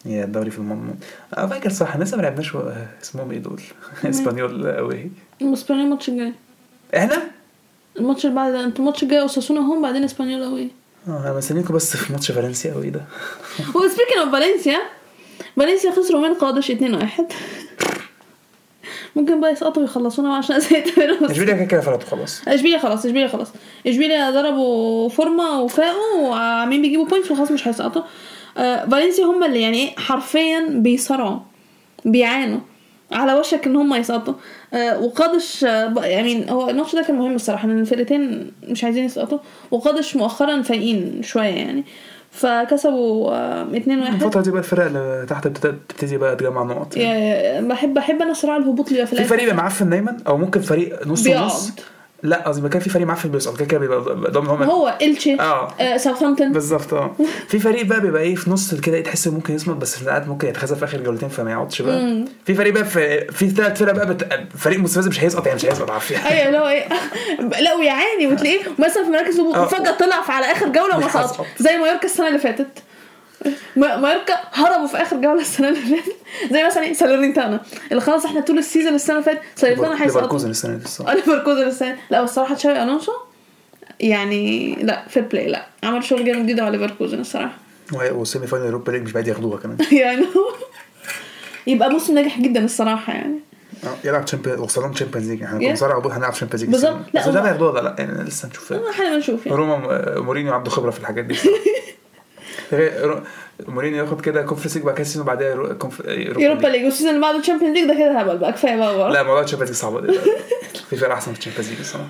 يا 0.05 0.23
الدوري 0.23 0.51
في 0.51 0.57
المضمون 0.60 0.99
أنا 1.38 1.47
فاكر 1.47 1.69
صح 1.69 1.97
لسه 1.97 2.17
ما 2.17 2.21
لعبناش 2.21 2.55
و- 2.55 2.71
اسمهم 3.03 3.31
إيه 3.31 3.38
دول؟ 3.39 3.62
إسبانيول 4.05 4.67
أوي. 4.67 5.12
إسبانيول 5.41 5.86
الماتش 5.88 6.10
الجاي. 6.10 6.34
إحنا؟ 6.97 7.21
الماتش 7.99 8.25
اللي 8.25 8.36
بعد 8.36 8.53
أنت 8.53 8.79
الماتش 8.79 9.03
الجاي 9.03 9.21
أوساسونا 9.21 9.60
هم 9.62 9.81
بعدين 9.81 10.03
إسبانيول 10.03 10.43
قوي 10.43 10.67
آه 11.07 11.21
أنا 11.25 11.34
مستنيكم 11.38 11.73
بس 11.73 11.97
في 11.97 12.13
ماتش 12.13 12.31
فالنسيا 12.31 12.73
أوي 12.73 12.89
ده. 12.89 13.01
و 13.60 13.66
speaking 13.66 14.17
of 14.19 14.32
فالنسيا 14.31 14.79
فالنسيا 15.57 15.91
خسروا 15.91 16.27
من 16.27 16.34
قادش 16.34 16.71
2 16.71 16.93
1 16.95 17.10
ممكن 19.15 19.41
بقى 19.41 19.52
يسقطوا 19.52 19.82
ويخلصونا 19.82 20.36
عشان 20.36 20.60
زهقت 20.60 21.00
منهم 21.00 21.26
اشبيليا 21.26 21.54
كده 21.54 21.65
كده 21.65 21.82
فرقت 21.82 22.04
خلاص. 22.04 22.41
اشبيليا 22.47 22.78
خلاص 22.78 23.06
اشبيليا 23.06 23.28
خلاص. 23.28 23.47
اشبيليا 23.88 24.32
ضربوا 24.32 25.10
فورما 25.10 25.60
وفاقوا 25.60 26.28
وعاملين 26.30 26.82
بيجيبوا 26.82 27.06
points 27.06 27.32
وخلاص 27.32 27.52
مش 27.52 27.67
هيسقطوا. 27.67 28.02
آه 28.58 28.86
فالنسيا 28.86 29.26
هم 29.26 29.43
اللي 29.43 29.62
يعني 29.62 29.78
إيه 29.78 29.95
حرفيا 29.95 30.67
بيصارعوا 30.69 31.39
بيعانوا 32.06 32.60
على 33.12 33.34
وشك 33.34 33.67
إن 33.67 33.76
هم 33.76 33.93
يسقطوا. 33.93 34.34
آه 34.74 35.00
وقادش 35.00 35.63
آه 35.63 36.06
يعني 36.06 36.52
هو 36.52 36.69
الماتش 36.69 36.95
ده 36.95 37.02
كان 37.02 37.15
مهم 37.17 37.36
الصراحة 37.36 37.65
إن 37.65 37.80
الفرقتين 37.80 38.52
مش 38.67 38.84
عايزين 38.84 39.06
يسقطوا. 39.06 39.38
وقادش 39.71 40.15
مؤخرا 40.15 40.62
فايقين 40.62 41.24
شوية 41.24 41.43
يعني. 41.45 41.84
فكسبوا 42.32 43.32
آه 43.32 43.63
2 43.78 44.00
1 44.00 44.13
الفترة 44.13 44.41
دي 44.41 44.52
بقى 44.52 44.60
الفرق 44.60 44.86
اللي 44.86 45.26
تحت 45.30 45.48
بتبتدي 45.48 46.17
بقى 46.17 46.36
تجمع 46.36 46.63
نقط 46.63 46.98
يا- 46.98 47.62
بحب 47.62 47.94
بحب 47.94 48.22
أنا 48.22 48.34
صراع 48.34 48.58
الهبوط 48.58 48.88
اللي 48.89 49.00
في 49.00 49.06
في 49.06 49.13
الآخر. 49.22 49.38
فريق 49.38 49.54
معفن 49.54 49.89
دايما 49.89 50.17
أو 50.28 50.38
ممكن 50.38 50.62
فريق 50.62 51.08
نص. 51.08 51.28
ونص 51.28 51.72
لا 52.23 52.47
قصدي 52.47 52.69
كان 52.69 52.81
في 52.81 52.89
فريق 52.89 53.07
معفن 53.07 53.29
بيسقط 53.31 53.57
كده 53.57 53.65
كده 53.65 53.79
بيبقى 53.79 54.31
ضامن 54.31 54.47
هم 54.47 54.63
هو 54.63 54.97
إلتشي 55.01 55.39
آه. 55.39 55.67
آه 55.79 55.97
ساوثهامبتون 55.97 56.51
بالظبط 56.53 56.93
آه. 56.93 57.15
في 57.47 57.60
فريق 57.60 57.86
بقى 57.86 58.01
بيبقى 58.01 58.21
إيه 58.21 58.36
في 58.36 58.49
نص 58.51 58.75
كده 58.75 58.97
إيه، 58.97 59.03
تحس 59.03 59.27
ممكن 59.27 59.53
يصمت 59.55 59.75
بس 59.77 59.97
في 59.97 60.05
ساعات 60.05 60.27
ممكن 60.27 60.47
يتخاذل 60.47 60.75
في 60.75 60.86
آخر 60.86 60.97
جولتين 61.01 61.29
فما 61.29 61.51
يقعدش 61.51 61.81
بقى. 61.81 62.01
مم. 62.05 62.25
في 62.45 62.53
فريق 62.53 62.73
بقى 62.73 62.86
في 62.86 63.25
في 63.31 63.49
ثلاث 63.49 63.79
فرق 63.79 63.93
بقى 63.93 64.05
بت... 64.13 64.27
فريق 64.57 64.79
مستفز 64.79 65.07
مش 65.07 65.23
هيسقط 65.23 65.45
يعني 65.45 65.55
مش 65.55 65.65
هيسقط 65.65 65.91
عافيه 65.91 66.17
أيوه 66.27 66.47
اللي 66.47 66.57
هو 66.57 66.67
إيه 66.67 66.88
لا 67.65 67.73
ويعاني 67.75 68.27
وتلاقيه 68.27 68.60
مثلا 68.79 69.03
في 69.03 69.10
مراكز 69.10 69.39
آه. 69.39 69.63
وفجأة 69.63 69.91
طلع 69.91 70.21
في 70.21 70.31
على 70.31 70.45
آخر 70.45 70.67
جولة 70.69 70.97
وما 70.97 71.07
سقطش. 71.13 71.25
هسقط. 71.31 71.45
زي 71.60 71.77
مايوركا 71.77 72.05
السنة 72.05 72.27
اللي 72.27 72.39
فاتت. 72.39 72.67
ما- 73.75 73.97
مايوركا 73.97 74.34
هربوا 74.54 74.88
في 74.88 74.97
آخر 74.97 75.15
جولة 75.15 75.41
السنة 75.41 75.69
اللي 75.69 75.80
فاتت. 75.80 76.15
زي 76.51 76.65
مثلا 76.65 76.84
إيه؟ 76.84 76.93
ساليرنيتانا 76.93 77.62
اللي 77.91 78.01
خلاص 78.01 78.25
إحنا 78.25 78.41
طول 78.41 78.58
ال 78.58 78.63
season 78.63 78.95
السنة 78.95 79.15
اللي 79.15 79.25
فاتت 79.25 79.41
ساليرنيتانا 79.56 79.93
هيسقطوا 80.04 80.21
ليفركوزن 80.21 80.49
السنة 80.49 80.75
دي 80.75 80.86
الصراحه 80.86 81.13
ليفركوزن 81.15 81.63
السنة. 81.67 81.97
لا 82.10 82.23
الصراحة 82.23 82.56
تشابي 82.56 82.84
ألونسو 82.84 83.12
يعني 83.99 84.75
لا 84.75 85.08
fair 85.10 85.24
play 85.24 85.47
لا 85.47 85.65
عمل 85.84 86.04
شغل 86.04 86.25
جامد 86.25 86.47
جدا 86.47 86.63
على 86.63 86.77
ليفركوزن 86.77 87.19
الصراحة. 87.19 87.58
وال 87.93 88.12
semi 88.12 88.47
final 88.47 88.65
اوروبا 88.65 88.91
ليج 88.91 89.01
مش 89.04 89.12
بعيد 89.12 89.27
ياخدوها 89.27 89.58
كمان. 89.58 89.77
يعني 89.91 90.25
يبقى 91.67 91.89
موسم 91.89 92.13
ناجح 92.15 92.39
جدا 92.39 92.65
الصراحة 92.65 93.13
يعني. 93.13 93.39
آه، 93.84 94.08
يلعب 94.08 94.25
تشامبيونز 94.25 94.60
وصلهم 94.60 94.91
تشامبيونز 94.91 95.30
ليج 95.32 95.43
إحنا. 95.43 95.60
كنا 95.60 95.75
صارع 95.75 95.95
عبود 95.95 96.12
هنلعب 96.12 96.32
تشامبيونز 96.34 96.63
ليج 96.63 96.71
بالظبط. 96.71 96.93
لا 97.13 97.19
لا، 97.19 97.21
بس 97.21 97.27
ده 97.34 97.39
هو- 97.41 97.45
هياخدوها 97.45 97.71
ولا 97.71 97.82
لا 97.82 97.95
يعني 97.99 98.23
لسه 98.23 98.47
نشوف. 98.47 98.73
إحنا 98.73 99.15
بنشوف 99.15 99.45
يعني. 99.45 99.58
روما 99.58 99.75
آه، 99.75 100.19
مورينيو 100.19 100.54
عنده 100.54 100.69
خبرة 100.69 100.91
في 100.91 100.99
الحاجات 100.99 101.25
دي 101.25 101.36
مورينيو 103.67 104.04
ياخد 104.04 104.21
كده 104.21 104.41
كونفرنس 104.41 104.76
ليج 104.76 104.86
بعد 104.86 104.95
كده 104.95 105.02
ال 105.02 105.05
season 105.05 105.26
بعدها 105.26 105.50
يوروبا 106.08 106.67
ليج 106.67 106.84
وال 106.84 106.90
season 106.90 107.10
اللي 107.10 107.21
بعده 107.21 107.41
تشامبيونز 107.41 107.78
ليج 107.78 107.88
ده 107.88 107.93
كده 107.93 108.19
هبل 108.19 108.38
بقى 108.38 108.54
كفاية 108.54 108.76
بقى. 108.76 109.12
لا 109.12 109.24
موضوع 109.24 109.41
الشامبيونز 109.41 109.71
ليج 109.71 109.80
صعب. 109.80 110.12
في 110.89 110.95
فرق 110.95 111.12
أحسن 111.12 111.34
في 111.34 111.39
الشامبيونز 111.39 111.69
ليج 111.69 111.80
الصراحة. 111.80 112.10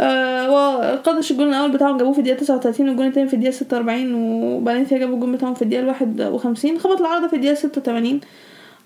آه 0.00 0.50
وقادش 0.50 1.30
الجول 1.30 1.48
الأول 1.48 1.70
بتاعهم 1.70 1.96
جابوه 1.96 2.12
في 2.12 2.18
الدقيقة 2.18 2.38
39 2.38 2.88
والجول 2.88 3.06
الثاني 3.06 3.28
في 3.28 3.34
الدقيقة 3.34 3.52
46 3.52 4.14
وفالنسيا 4.14 4.98
جابوا 4.98 5.14
الجول 5.14 5.32
بتاعهم 5.32 5.54
في 5.54 5.62
الدقيقة 5.62 5.86
51 6.30 6.78
خبط 6.78 7.00
العارضة 7.00 7.28
في 7.28 7.36
الدقيقة 7.36 7.54
86 7.54 8.20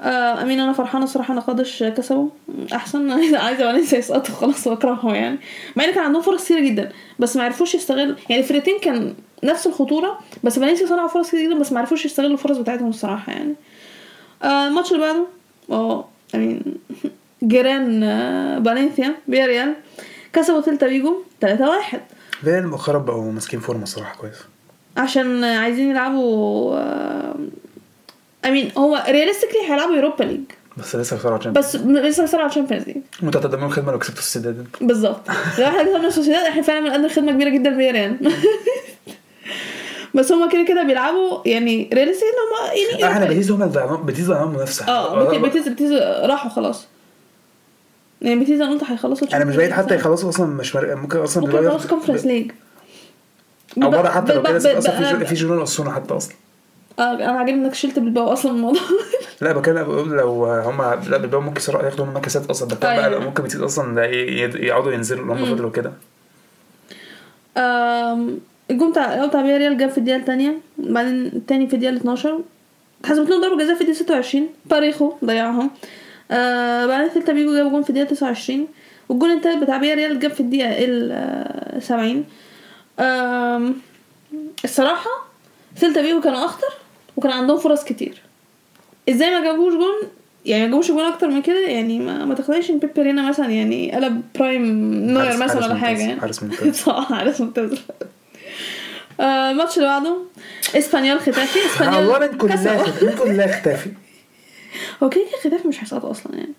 آه 0.01 0.42
أمين 0.42 0.61
أنا 0.61 0.72
فرحانه 0.72 1.05
الصراحة 1.05 1.35
إن 1.35 1.40
قادش 1.40 1.83
كسبوا 1.83 2.29
أحسن. 2.74 3.11
عايزه 3.18 3.38
عايزه 3.38 3.72
فالنسيا 3.72 3.98
يسقطوا 3.98 4.35
خلاص 4.35 4.68
بكرههم 4.68 5.14
يعني. 5.14 5.38
مع 5.77 5.85
إن 5.85 5.92
كان 5.92 6.05
عندهم 6.05 6.22
فرص 6.22 6.44
كتيرة 6.44 6.61
جدا 6.61 6.92
بس 7.18 7.37
ما 7.37 7.42
عرفوش 7.42 7.74
يستغلوا 7.74 8.16
يعني 8.31 8.42
الفرقتين 8.42 8.79
كان 8.79 9.14
نفس 9.44 9.66
الخطورة 9.66 10.18
بس 10.44 10.59
فالنسيا 10.59 10.87
صنعوا 10.87 11.09
فرص 11.09 11.29
كتير 11.29 11.59
بس 11.59 11.72
ما 11.72 11.81
عرفوش 11.81 12.05
يستغلوا 12.05 12.33
الفرص 12.33 12.57
بتاعتهم 12.57 12.88
الصراحة 12.88 13.33
يعني. 13.33 13.55
آه 14.42 14.68
الماتش 14.68 14.92
اللي 14.92 15.03
بعده 15.03 15.27
آه 15.70 16.05
امين 16.35 16.62
جيران 17.42 18.03
آه، 18.03 18.62
فالنسيا 18.62 19.14
فياريال 19.31 19.74
كسبوا 20.33 20.61
سيلتا 20.61 20.88
فيجو 20.88 21.22
3 21.40 21.68
1 21.68 22.01
فيريال 22.40 22.66
مؤخرا 22.68 22.98
بقوا 22.98 23.33
ماسكين 23.33 23.61
فورمة 23.61 23.83
الصراحة 23.83 24.16
كويس. 24.16 24.35
عشان 24.96 25.44
عايزين 25.44 25.90
يلعبوا 25.90 26.74
آه، 26.77 27.35
امين 28.44 28.70
هو 28.79 29.05
realistically 29.09 29.61
هيلعبوا 29.70 29.94
يوروبا 29.94 30.24
ليج 30.24 30.40
بس 30.77 30.96
لسه 30.96 31.16
خسروا 31.16 31.38
تشامبيونز 31.38 31.66
بس 31.66 31.77
لسه 31.77 32.22
بيصيروا 32.22 32.42
على 32.42 32.51
الشامبيونز 32.51 32.85
ليج 32.87 32.96
متقدمين 33.22 33.64
الخدمه 33.64 33.92
لو 33.92 33.98
كسبتوا 33.98 34.18
السداد 34.20 34.66
بالظبط. 34.81 35.20
لو 35.59 35.64
إحنا 35.66 35.83
كسبنا 35.83 36.09
السوسيداد 36.09 36.46
إحنا 36.46 36.62
فعلا 36.62 36.81
بنقدم 36.81 37.09
خدمة 37.09 37.33
كبيرة 37.33 37.48
جدا 37.48 37.70
لفياريال. 37.70 38.16
بس 40.14 40.32
هما 40.32 40.48
كده 40.52 40.64
كده 40.68 40.82
بيلعبوا 40.82 41.38
يعني 41.46 41.90
رياليستيكلي 41.94 42.30
هم 42.30 42.78
يعني 43.00 43.12
إحنا 43.12 43.24
Europa 43.24 43.28
League. 43.28 43.28
بيتيز 43.28 43.50
هم 43.50 43.62
اللي 43.62 43.98
بيتيز 44.04 44.26
ضيعوا 44.30 44.48
منافسة. 44.48 44.88
آه 44.88 45.24
بت- 45.24 45.44
بتيز 45.46 45.68
بتيز 45.68 45.92
راحوا 46.02 46.50
خلاص. 46.50 46.87
يعني 48.22 48.40
بتيز 48.40 48.61
أنا 48.61 48.70
قلت 48.70 48.84
هيخلصوا 48.84 49.28
أنا 49.34 49.44
مش 49.44 49.56
بعيد 49.56 49.70
حتى. 49.72 49.94
يخلصوا 49.94 50.28
أصلا 50.28 50.46
مش 50.46 50.76
مرق... 50.76 50.94
ممكن 50.96 51.18
أصلا 51.18 51.46
ممكن 51.46 51.64
يخلصوا 51.64 51.90
كونفرنس 51.90 52.26
ليج 52.26 52.50
أو 53.82 53.90
بره 53.90 54.08
حتى 54.08 54.34
لو 54.34 54.42
كده 54.42 54.78
أصلا 54.78 55.24
في 55.24 55.34
جنون 55.34 55.58
أصلا 55.62 55.90
حتى 55.90 56.16
أصلا. 56.16 56.34
آه 56.98 57.14
أنا 57.14 57.38
عاجبني 57.38 57.54
إنك 57.66 57.74
شلت 57.74 57.98
بلباو 57.98 58.33
أصلا 58.32 58.52
الموضوع. 58.52 58.82
لا 59.40 59.52
بكلم 59.52 59.82
بقول 59.84 60.11
لو 60.11 60.46
هم 60.46 60.82
لا 61.11 61.16
بيبقوا 61.16 61.40
ممكن 61.42 61.61
ياخدوا 61.84 62.06
منهم 62.06 62.18
كاسات 62.22 62.50
أصلا. 62.50 62.68
بتكلم 62.68 62.80
بقى 62.90 63.04
أيوة. 63.06 63.08
لو 63.18 63.20
ممكن 63.20 63.42
بتيس 63.42 63.61
أصلا 63.61 64.04
يقعدوا 64.04 64.92
ينزلوا 64.92 65.22
اللي 65.34 65.44
هم 65.44 65.54
فضلوا 65.54 65.70
كده. 65.70 65.92
الجون 68.70 68.90
بتاع 68.90 69.26
بتاع 69.26 69.40
ريال 69.42 69.78
جاب 69.78 69.90
في 69.90 69.98
الدقيقة 69.98 70.18
التانية. 70.18 70.57
بعدين 70.78 71.26
التاني 71.26 71.66
في 71.68 71.74
الدقيقة 71.74 71.96
12 71.96 72.40
اتحسبت 73.00 73.31
لهم 73.31 73.40
ضربة 73.40 73.57
جزاء 73.64 73.74
في 73.74 73.81
الدقيقة 73.81 73.98
26 73.98 74.48
باريخو 74.66 75.12
ضيعها. 75.24 75.70
آه 76.31 76.87
بعدين 76.87 77.11
سيلتا 77.14 77.35
فيجو 77.35 77.54
جاب 77.54 77.70
جون 77.70 77.83
في 77.83 77.90
الدقيقة 77.90 78.09
29 78.09 78.66
والجون 79.09 79.31
التالت 79.31 79.62
بتاع 79.62 79.76
ريال 79.78 80.18
جاب 80.18 80.31
في 80.31 80.40
الدقيقة 80.40 80.68
ال 80.85 81.09
آه، 81.12 81.78
70 81.78 82.24
آم، 83.00 83.74
الصراحة 84.64 85.11
سيلتا 85.76 86.02
فيجو 86.02 86.20
كانوا 86.20 86.44
أخطر 86.44 86.68
وكان 87.16 87.33
عندهم 87.33 87.59
فرص 87.59 87.85
كتير. 87.85 88.22
إزاي 89.09 89.31
ما 89.31 89.44
جابوش 89.44 89.72
جون؟ 89.74 90.09
يعني 90.46 90.62
ما 90.64 90.68
جابوش 90.70 90.88
جون 90.88 91.04
أكتر 91.04 91.28
من 91.28 91.42
كده 91.42 91.61
يعني 91.61 91.98
ما, 91.98 92.24
ما 92.24 92.35
تقنعش 92.35 92.70
إن 92.70 92.78
بيب 92.78 92.90
رينا 92.98 93.28
مثلا 93.28 93.46
يعني 93.50 93.92
قلب 93.92 94.22
prime 94.38 94.62
نوير 95.12 95.37
مثلا 95.37 95.66
ولا 95.66 95.74
حاجة 95.74 95.98
يعني. 96.00 96.20
حارس 96.20 96.42
ممتاز. 96.42 96.74
صح 96.76 97.09
حارس 97.12 97.40
ممتاز. 97.40 97.72
آه، 97.72 98.07
الماتش 99.20 99.76
اللي 99.76 99.88
بعده 99.88 100.16
اسبانيول 100.76 101.20
ختافي 101.20 101.66
اسبانيول 101.66 101.96
والله 102.07 102.18
من 102.18 102.38
كل 102.38 102.48
كسبوا. 102.48 102.72
الله 102.72 102.87
من 103.02 103.16
كل 103.18 103.31
الله 103.31 103.44
اختفي 103.44 103.90
هو 105.02 105.09
كده 105.09 105.22
كده 105.44 105.50
ختافي 105.50 105.68
مش 105.68 105.83
هيسقطوا 105.83 106.11
أصلا 106.11 106.35
يعني 106.37 106.52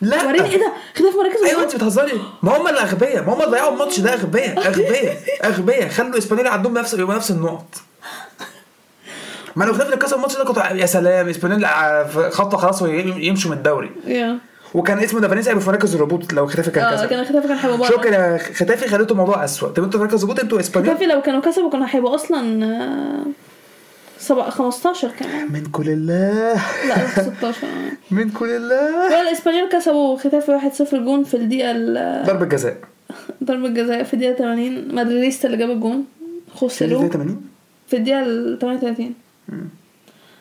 لا 0.00 0.24
وريني 0.26 0.50
إيه 0.50 0.56
ده 0.58 0.72
ختافي 0.94 1.16
مراكز 1.16 1.42
أيوه. 1.44 1.62
انت 1.62 1.76
بتهزري 1.76 2.20
ما 2.42 2.56
هم 2.56 2.68
الاغبياء 2.68 3.22
ما 3.24 3.34
هم 3.34 3.42
اللي 3.42 3.50
ضيعوا 3.56 3.72
الماتش 3.72 4.00
ده 4.00 4.12
اغبياء 4.14 4.58
اغبياء 4.68 5.16
اغبياء 5.44 5.88
خلوا 5.88 6.18
اسبانيول 6.18 6.46
عندهم 6.48 6.78
نفس 6.78 6.94
يبقى 6.94 7.16
نفس 7.16 7.30
النقط 7.30 7.74
ما 9.56 9.64
لو 9.64 9.72
خدنا 9.74 9.96
كاس 9.96 10.12
الماتش 10.12 10.36
ده 10.36 10.44
كنت 10.44 10.56
يا 10.56 10.86
سلام 10.86 11.28
اسبانيول 11.28 11.66
خطوه 12.32 12.60
خلاص 12.60 12.82
ويمشوا 12.82 13.50
من 13.50 13.56
الدوري 13.56 13.90
يا 14.06 14.38
وكان 14.74 14.98
اسمه 14.98 15.20
ده 15.20 15.28
فانيسيا 15.28 15.50
هيبقى 15.50 15.62
في 15.64 15.70
مراكز 15.70 15.94
الهبوط 15.94 16.32
لو 16.32 16.46
ختافي 16.46 16.70
كان 16.70 16.84
آه 16.84 16.96
كسب 16.96 17.06
كان 17.08 17.24
ختافي 17.24 17.48
كان 17.48 17.56
هيبقى 17.56 17.88
شكرا 17.88 18.10
يا 18.14 18.38
ختافي 18.38 18.88
خليته 18.88 19.14
موضوع 19.14 19.44
اسوء 19.44 19.68
طب 19.68 19.84
أنتوا 19.84 20.00
في 20.00 20.04
مركز 20.06 20.18
الهبوط 20.24 20.40
أنتوا 20.40 20.60
اسبانيول 20.60 20.94
ختافي 20.96 21.10
لو 21.12 21.22
كانوا 21.22 21.40
كسبوا 21.40 21.70
كانوا 21.70 21.86
هيبقوا 21.90 22.14
أصلا 22.14 22.64
آه، 22.64 23.26
سبع 24.18 24.50
15 24.50 25.10
كمان. 25.20 25.52
من 25.52 25.64
كل 25.72 25.88
الله. 25.88 26.54
لا 26.88 27.06
16 27.08 27.66
آه. 27.66 27.68
من 28.14 28.30
كل 28.30 28.50
الله. 28.50 29.06
ولا 29.06 29.22
الإسبانيول 29.22 29.68
كسبوا. 29.68 30.16
ختافي 30.18 30.58
1-0 30.90 30.94
جون 30.94 31.24
في 31.24 31.34
الدقيقة 31.36 31.70
ال- 31.70 32.26
ضربة 32.26 32.44
جزاء. 32.46 32.76
ضربة 33.44 33.68
جزاء 33.68 34.02
في 34.02 34.14
الدقيقة 34.14 34.34
80 34.38 34.94
مادريديستا 34.94 35.46
اللي 35.46 35.58
جاب 35.58 35.70
الجون 35.70 36.04
خوسيلو. 36.54 37.08
80 37.08 37.40
في 37.88 37.96
الدقيقة 37.96 38.20
ال 38.22 38.58
38 38.60 39.14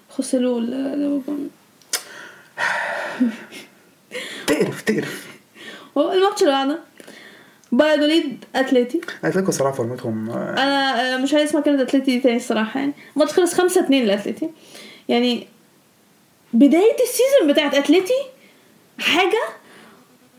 خوسيلو 0.10 0.58
اللي 0.58 0.90
جاب 1.08 1.22
الجون. 1.22 1.50
تقرف 4.48 4.82
تقرف 4.82 5.28
هو 5.98 6.12
الماتش 6.12 6.42
اللي 6.42 6.52
بعده؟ 6.54 6.80
فايادوليد 7.72 8.46
أتليتي. 8.56 9.02
اتلتيكو 9.24 9.52
صراحة 9.52 9.76
فورمتهم 9.76 10.30
آه، 10.30 10.54
أنا 10.54 11.14
آه، 11.14 11.18
مش 11.18 11.34
عايز 11.34 11.50
اسمها 11.50 11.62
كلمة 11.64 11.82
أتليتي 11.82 12.16
دي 12.16 12.20
تاني 12.20 12.38
الصراحة 12.38 12.80
يعني. 12.80 12.94
الماتش 13.16 13.34
خلص 13.34 13.54
5 13.54 13.82
2 13.82 14.06
لأتليتي. 14.06 14.50
يعني 15.10 15.48
بداية 16.54 16.96
ال 17.04 17.11
season 17.11 17.54
بتاعت 17.54 17.74
أتليتي 17.76 18.14
حاجة 19.00 19.42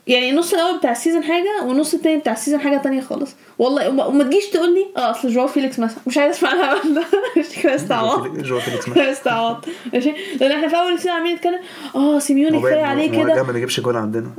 يعني 0.06 0.30
النص 0.30 0.54
الأول 0.54 0.78
بتاع 0.78 0.92
ال 0.92 0.97
season 0.97 1.22
حاجة 1.24 1.62
والنص 1.64 1.94
التاني 1.94 2.16
بتاع 2.18 2.32
ال 2.32 2.36
season 2.36 2.60
حاجة 2.60 2.76
تانية 2.76 3.00
خالص. 3.00 3.36
والله 3.58 3.88
وما, 3.88 4.24
تجيش 4.24 4.46
تقول 4.46 4.74
لي 4.74 4.86
آه 4.96 5.10
أصل 5.10 5.28
جواو 5.28 5.46
فيليكس 5.46 5.78
مثلا. 5.78 5.98
مش 6.06 6.18
عايز 6.18 6.36
أسمع 6.36 6.52
الهبل 6.52 6.94
ده. 6.94 7.02
مش 7.38 7.62
كده 7.62 7.74
استعوض. 7.74 8.42
جواو 8.42 8.60
فيليكس 8.60 8.88
مثلا. 8.88 9.56
ماشي؟ 9.92 10.12
لأن 10.40 10.52
إحنا 10.52 10.68
في 10.68 10.76
أول 10.76 10.92
ال 10.92 10.95
season 10.95 11.12
عاملين 11.12 11.34
نتكلم 11.36 11.58
آه 11.94 12.18
سيميوني 12.18 12.58
كفاية 12.58 12.82
عليه 12.84 13.10
كده. 13.10 13.42
ما 13.42 13.52
بيجيبش 13.52 13.80
جول 13.80 13.96
عندنا. 13.96 14.30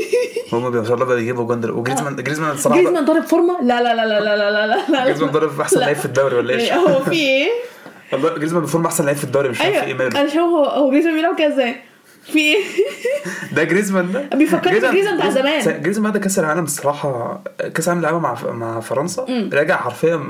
هم 0.52 0.72
ما 0.72 0.84
شاء 0.84 0.94
الله 0.94 1.04
بقى 1.06 1.16
بيجيبوا 1.16 1.44
جول 1.44 1.70
وجريزمان 1.70 2.16
جريزمان 2.16 2.50
الصراحة 2.50 2.80
جريزمان 2.80 3.04
ضارب 3.04 3.22
فورمة؟ 3.22 3.62
لا 3.62 3.82
لا 3.82 3.94
لا 3.94 4.06
لا 4.06 4.20
لا 4.20 4.36
لا 4.36 4.66
لا 4.66 4.84
لا 4.88 5.04
جريزمان 5.04 5.30
ضرب 5.30 5.60
أحسن. 5.60 5.80
لعيب 5.80 5.96
في 5.96 6.04
الدوري 6.04 6.36
ولا 6.36 6.54
إيش؟ 6.54 6.62
إيه، 6.62 6.76
هو 6.76 7.00
في 7.04 7.12
إيه؟ 7.12 7.48
والله 8.12 8.28
جريزمان 8.38 8.62
ب 8.62 8.67
form 8.67 8.86
أحسن 8.86 9.04
لعيب 9.04 9.16
في 9.16 9.24
الدوري 9.24 9.48
مش 9.48 9.60
عارف 9.60 9.82
إيه 9.84 9.94
ماله 9.94 10.20
أنا 10.20 10.28
شايف 10.28 10.38
هو 10.40 10.64
هو 10.64 10.90
جريزمان 10.90 11.14
بيلعب 11.14 11.38
كده 11.38 11.48
إزاي؟ 11.48 11.76
في 12.32 12.38
إيه؟ 12.38 12.58
ده 13.56 13.64
جريزمان 13.64 14.12
ده 14.12 14.28
بيفكرني 14.38 14.80
بجريزمان 14.80 15.16
بتاع 15.16 15.30
زمان. 15.30 15.82
جريزمان- 15.82 16.12
بعد 16.12 16.18
كأس 16.22 16.38
العالم 16.38 16.64
الصراحه 16.64 17.40
كأس 17.74 17.88
العالم 17.88 18.02
لعبه 18.02 18.18
مع 18.18 18.36
مع 18.52 18.80
فرنسا. 18.80 19.48
راجع 19.52 19.76
حرفيا 19.76 20.20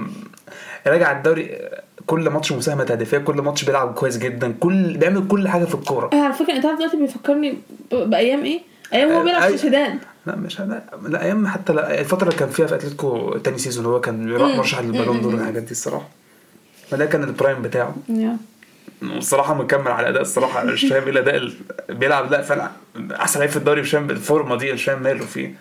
راجع 0.87 1.13
الدوري 1.19 1.59
كل 2.07 2.29
ماتش 2.31 2.53
مساهمة 2.53 2.85
تهديفية 2.85 3.19
كل 3.19 3.35
ماتش 3.35 3.65
بيلعب 3.65 3.95
كويس 3.95 4.19
جدا 4.19 4.53
كل 4.61 4.97
بيعمل 4.97 5.29
كل 5.29 5.49
حاجة 5.49 5.65
في 5.65 5.75
الكورة 5.75 6.11
على 6.15 6.33
فكرة 6.33 6.53
أنت 6.57 6.67
عارف 6.67 6.79
دلوقتي 6.79 6.97
بيفكرني 6.97 7.59
بأيام 7.93 8.45
إيه؟ 8.45 8.61
أيام 8.95 9.11
هو 9.13 9.23
بيلعب 9.25 9.51
في 9.51 9.59
سوسيداد 9.59 9.99
لا 10.27 10.37
مش 10.37 10.61
لا, 10.61 10.83
لا 11.09 11.23
أيام 11.25 11.47
حتى 11.47 11.73
لا 11.73 12.01
الفترة 12.01 12.29
اللي 12.29 12.39
كان 12.39 12.49
فيها 12.49 12.67
في 12.67 12.75
أتلتيكو 12.75 13.39
تاني 13.39 13.59
season 13.59 13.87
هو 13.87 14.01
كان 14.01 14.27
مم. 14.27 14.57
مرشح 14.57 14.81
للبالون 14.81 15.21
دور 15.23 15.35
والحاجات 15.35 15.63
دي 15.63 15.71
الصراحة 15.71 16.09
فده 16.91 17.07
كان 17.07 17.23
ال 17.25 17.31
prime 17.31 17.63
بتاعه 17.63 17.95
يا. 18.09 18.37
الصراحه 19.03 19.55
مكمل 19.55 19.89
على 19.91 20.01
الاداء 20.03 20.23
الصراحه 20.23 20.65
مش 20.65 20.85
فاهم 20.91 21.03
إيه 21.03 21.11
الاداء 21.11 21.51
بيلعب 21.89 22.33
لا 22.33 22.43
فعلا 22.43 22.71
أحسن 23.13 23.39
لعيب 23.41 23.51
في 23.51 23.57
الدوري 23.57 23.81
مش 23.81 23.91
فاهم 23.91 24.11
الفورمه 24.11 24.57
دي 24.57 24.73
مش 24.73 24.85
فاهم 24.85 25.03
ماله 25.03 25.25
فيه. 25.25 25.55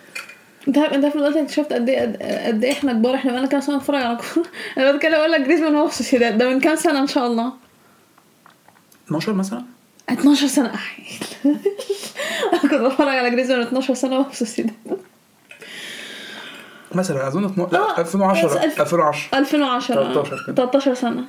انت 0.68 0.78
عارف 0.78 0.92
انت 0.92 1.04
عارف 1.04 1.16
دلوقتي 1.16 1.40
اكتشفت 1.42 1.72
قد 1.72 1.88
إيه 1.88 2.00
قد- 2.46 2.64
إيه 2.64 2.72
إحنا 2.72 2.92
كبار 2.92 3.14
إحنا 3.14 3.30
بقالنا 3.30 3.48
كام 3.48 3.60
سنة 3.60 3.76
نتفرج 3.76 4.02
على 4.02 4.18
كورة؟ 4.34 4.46
أنا 4.78 4.98
كده 4.98 5.16
أقول 5.16 5.32
لك 5.32 5.40
جريزمان 5.40 5.74
هو 5.74 5.88
في 5.88 5.94
سوسيداد 5.94 6.38
ده 6.38 6.48
من 6.48 6.60
كام 6.60 6.76
سنة؟ 6.76 7.00
إن 7.00 7.06
شاء 7.06 7.26
الله. 7.26 7.52
12 9.06 9.32
مثلا؟ 9.32 9.62
12 10.10 10.46
سنة. 10.46 10.74
احيه 10.74 11.04
أنا 12.52 12.60
كنت 12.62 12.74
بتفرج 12.74 13.08
على 13.08 13.30
جريزمان 13.30 13.60
12 13.60 13.94
سنة 13.94 14.22
في 14.22 14.36
سوسيداد 14.36 14.74
مثلا 16.94 17.28
أظن 17.28 17.68
لا 17.72 17.98
2010 18.00 18.46
بس 18.48 18.54
ألف- 18.56 18.80
2010 18.80 19.38
2010 19.38 19.94
13 20.12 20.44
كده. 20.46 20.54
13 20.54 20.94
سنة. 20.94 21.24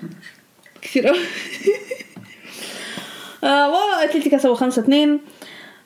كتير 0.81 1.07
قوي 1.07 1.17
آه 3.43 3.71
واتلتيكو 3.71 4.37
كسبوا 4.37 4.55
5 4.55 4.81
2 4.81 5.19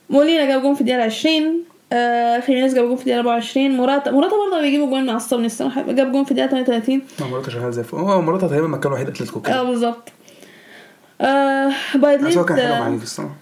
مولينا 0.10 0.46
جاب 0.46 0.62
جون 0.62 0.76
في 0.76 0.82
الدقيقة 0.82 1.04
20 1.04 1.64
آه 1.94 2.40
خيمينيز 2.40 2.76
جاب 2.76 2.86
جون 2.86 2.96
في 2.96 3.02
الدقيقة 3.02 3.20
24 3.20 3.72
موراتا 3.72 4.12
موراتا 4.12 4.36
برضه 4.36 4.62
بيجيبوا 4.62 4.88
جون 4.88 5.06
معصبني 5.06 5.46
الصراحة 5.46 5.92
جاب 5.92 6.12
جون 6.12 6.24
في 6.24 6.32
الدقيقة 6.32 6.50
38 6.50 7.02
ما 7.20 7.28
موراتا 7.28 7.52
شغال 7.52 7.74
زي 7.74 7.82
الفل 7.82 7.98
هو 7.98 8.22
موراتا 8.22 8.48
تقريبا 8.48 8.66
المكان 8.66 8.88
الوحيد 8.88 9.08
أتلتيكو 9.08 9.40
آه 9.40 9.44
كده 9.44 9.64
بالظبط. 9.64 10.12
آه 11.22 11.72
بايد 11.96 12.22
بس 12.22 12.38
هو 12.38 12.46
كان 12.46 12.58
حلو 12.58 12.68
ليد 12.68 12.80
معايا 12.80 12.96
الصراحة. 12.96 13.36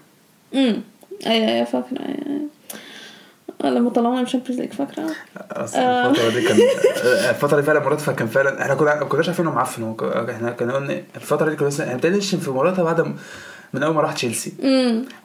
امم 0.54 0.82
أيوه 1.26 1.48
أيوه 1.48 1.66
أيوة. 1.72 1.84
آه، 1.96 2.40
لما 3.64 3.90
طلعونا 3.90 4.16
من 4.18 4.22
ال 4.26 4.29
Champions 4.29 4.60
League 4.60 4.70
آه. 4.80 6.10
الفترة 6.10 6.30
دي 6.30 6.42
كان 6.48 6.58
الفترة 7.30 7.56
دي 7.60 7.66
فعلا 7.66 7.80
مراتها 7.80 8.12
كان 8.12 8.28
فعلا 8.28 8.62
إحنا 8.62 8.74
كنا 8.74 8.94
ما 8.94 9.04
كناش 9.04 9.28
عارفين 9.28 9.46
إنه 9.46 9.54
معفن 9.54 9.94
إحنا 10.30 10.50
كنا 10.50 10.72
قلنا 10.74 11.02
الفترة 11.16 11.50
دي 11.50 11.56
كنا 11.56 11.68
إحنا 11.68 11.94
ابتدينا 11.94 12.16
نشتم 12.16 12.38
في 12.38 12.50
مراتها 12.50 12.82
بعد 12.84 13.14
من 13.72 13.82
أول 13.82 13.94
ما 13.94 14.00
راح 14.00 14.12
تشيلسي. 14.12 14.52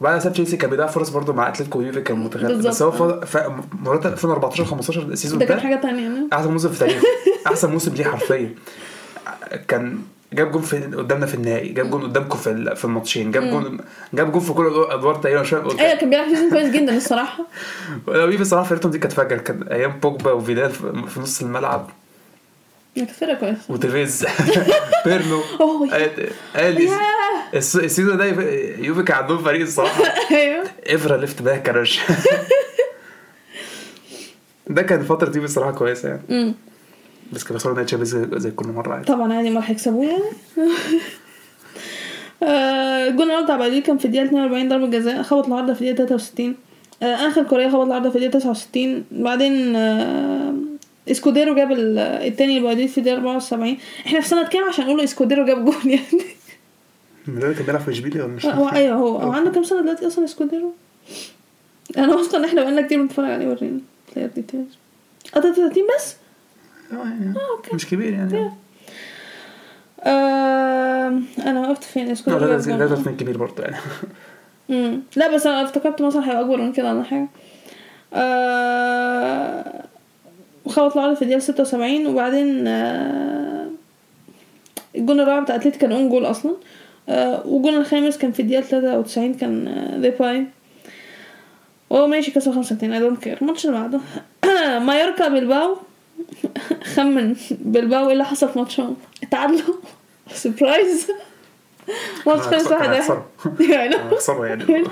وبعد 0.01 0.19
ساب 0.19 0.33
تشيلسي 0.33 0.57
كان 0.57 0.69
بيضيع 0.69 0.85
فرص 0.87 1.09
برضه 1.09 1.33
مع 1.33 1.49
أتلتيكو 1.49 1.79
ويوفي 1.79 2.01
كان 2.01 2.27
بالظبط. 2.29 2.67
بس 2.67 2.81
هو 2.81 3.21
ف- 3.21 3.49
مراتها 3.73 4.09
2014 4.11 4.65
15 4.65 5.01
ال 5.01 5.07
season 5.07 5.39
ده 5.39 5.45
كان 5.45 5.59
حاجة 5.59 5.75
تانية 5.81 6.03
يعني. 6.03 6.27
أحسن 6.33 6.51
موسم 6.51 6.69
في 6.69 6.79
تاريخه 6.79 7.07
أحسن 7.47 7.71
موسم 7.71 7.93
ليه 7.93 8.03
حرفيا. 8.03 8.55
كان 9.67 9.99
جاب 10.33 10.51
جون 10.51 10.61
في 10.61 10.77
قدامنا 10.79 11.25
في 11.25 11.33
النهائي 11.33 11.69
جاب 11.69 11.89
جون 11.89 12.01
قدامكم 12.03 12.37
في 12.37 12.75
في 12.75 12.85
الماتشين 12.85 13.31
جاب 13.31 13.43
جون 13.49 13.77
جاب 14.13 14.31
جون 14.31 14.41
في 14.41 14.53
كل 14.53 14.67
الادوار 14.67 15.15
تقريبا 15.15 15.41
مش 15.41 15.49
فاهم 15.49 15.79
أيوه 15.79 15.95
كان 15.95 16.09
بيلعب 16.09 16.27
season 16.29 16.49
كويس 16.49 16.69
جدا 16.69 16.97
الصراحة. 16.97 17.45
لو 18.07 18.29
يوفي 18.29 18.41
الصراحه 18.41 18.65
فرقتهم 18.69 18.91
دي 18.91 18.99
كانت 18.99 19.13
فجر 19.13 19.37
كان 19.37 19.63
أيام 19.67 19.91
بوجبا 19.99 20.31
وفيدال 20.31 20.69
في 20.69 21.03
في 21.07 21.19
نص 21.19 21.41
الملعب. 21.41 21.89
كانت 22.95 23.11
فرقة 23.11 23.33
كويسة. 23.33 23.59
وتيفيز. 23.69 24.25
بيرلو 25.05 25.41
ياه. 26.91 26.99
الس- 27.53 27.75
ال 27.75 27.81
season 27.81 28.17
ده 28.17 28.25
يوفي- 28.25 29.03
كان 29.03 29.17
عندهم 29.17 29.43
فريق 29.43 29.61
الصراحة. 29.61 30.03
أيوه. 30.31 30.63
إفرا 30.87 31.17
left 31.17 31.41
back 31.41 31.69
ده 34.67 34.81
كان 34.81 35.03
فترة 35.03 35.27
يوفي 35.27 35.45
الصراحه 35.45 35.71
كويسة 35.71 36.09
يعني. 36.09 36.53
بس 37.33 37.43
كانوا 37.43 37.59
خسروا 37.59 37.73
نهائي 37.73 37.85
Champions 37.85 38.37
زي- 38.41 38.51
كل 38.51 38.67
مرة 38.67 38.93
عادي. 38.93 39.05
طبعا 39.05 39.33
عادي 39.33 39.49
ما 39.49 39.55
راح 39.59 39.69
يكسبوه 39.69 40.05
يعني 40.05 40.23
آه، 42.43 43.07
الجون 43.07 43.25
الأول 43.27 43.43
بتاع 43.43 43.57
بعديه 43.57 43.83
كان 43.83 43.97
في 43.97 44.05
الدقيقة 44.05 44.25
42 44.25 44.69
ضربة 44.69 44.87
جزاء 44.87 45.21
خبط 45.23 45.47
العارضه 45.47 45.73
في 45.73 45.81
الدقيقة 45.91 45.95
63 46.07 46.55
آه، 47.03 47.25
انخل 47.25 47.43
كوريا 47.47 47.69
خبط 47.69 47.85
العارضه 47.85 48.09
في 48.09 48.15
الدقيقة 48.15 48.39
69 48.39 49.03
بعدين 49.11 49.75
آه، 49.75 50.53
إسكوديرو 51.11 51.55
جاب 51.55 51.71
ال- 51.71 51.99
التاني 51.99 52.57
اللي 52.57 52.67
بعديه 52.67 52.87
في 52.87 52.97
الدقيقة 52.97 53.15
74 53.17 53.77
إحنا 54.05 54.21
في 54.21 54.27
سنة 54.27 54.47
كام 54.47 54.63
عشان 54.63 54.85
نقول 54.85 55.01
إسكوديرو 55.01 55.45
جاب 55.45 55.65
جون 55.65 55.75
يعني؟ 55.91 56.21
ده 57.27 57.53
كان 57.53 57.65
بيلعب 57.65 57.81
في 57.81 57.91
إشبيليا 57.91 58.23
ولا 58.23 58.33
مش 58.33 58.45
هو 58.45 58.69
أيوه 58.69 58.95
هو. 58.97 59.17
هو 59.17 59.31
عنده 59.31 59.51
كام 59.51 59.63
سنة 59.63 59.81
دلوقتي 59.81 60.07
أصلا 60.07 60.25
إسكوديرو؟ 60.25 60.73
أنا 61.97 62.15
واثقه 62.15 62.37
إن 62.37 62.45
إحنا 62.45 62.61
بقالنا 62.61 62.81
كتير 62.81 63.01
بنتفرج 63.01 63.29
عليه 63.31 63.47
ورينا 63.47 63.79
player 64.15 64.29
details 64.35 64.77
آه 65.35 65.39
33 65.39 65.83
بس؟ 65.97 66.15
آه، 66.91 66.95
يعني. 66.95 67.33
okay. 67.57 67.75
مش 67.75 67.89
كبير 67.89 68.13
يعني. 68.13 68.51
آه 70.03 71.19
أنا 71.45 71.59
وقفت 71.59 71.83
فين؟ 71.83 72.05
لا 72.05 72.11
اسكوديرو 72.11 72.45
لا 72.45 72.57
لا. 72.57 72.85
ده 72.85 73.11
كبير 73.11 73.37
برضه 73.37 73.63
يعني. 73.63 73.77
لا 75.15 75.35
بس 75.35 75.47
أنا 75.47 75.63
افتكرت 75.63 76.01
مثلا 76.01 76.25
هيبقى 76.29 76.41
أكبر 76.41 76.57
من 76.57 76.71
كده 76.71 76.93
ولا 76.93 77.03
حاجة. 77.03 77.27
آه... 78.13 79.83
وخبط 80.65 80.97
العارضة 80.97 81.15
في 81.15 81.21
الدقيقة 81.21 81.39
76 81.39 82.07
وبعدين 82.07 82.67
آه... 82.67 83.67
الجون 84.95 85.19
الرابع 85.19 85.43
بتاع 85.43 85.55
اتلتيكو 85.55 85.77
كان 85.77 85.91
own 85.91 86.09
goal 86.09 86.25
أصلا. 86.25 86.55
آه... 87.09 87.47
والجون 87.47 87.75
الخامس 87.77 88.17
كان 88.17 88.31
في 88.31 88.41
الدقيقة 88.41 88.61
93 88.61 89.33
كان 89.33 89.67
آه... 89.67 89.97
ديباي 89.97 90.45
هو 91.91 92.07
ماشي 92.07 92.31
كسب 92.31 92.51
65 92.51 92.91
I 92.91 92.99
don't 92.99 93.23
care 93.23 93.37
الماتش 93.41 93.65
اللي 93.65 93.79
بعده. 93.79 93.99
مايوركا 94.85 95.27
بلباو 95.27 95.77
خمن 96.95 97.35
بلباو 97.51 98.07
إيه 98.07 98.13
اللي 98.13 98.25
حصل 98.25 98.49
في 98.49 98.59
ماتشهم 98.59 98.95
اتعادلوا 99.23 99.75
surprise 100.33 101.07
ماتش 102.27 102.41
خلص 102.41 102.67
واحد 102.67 102.89
واحد. 102.89 103.21
يعني. 103.69 103.95
هيخسروا 104.11 104.45
يعني. 104.45 104.83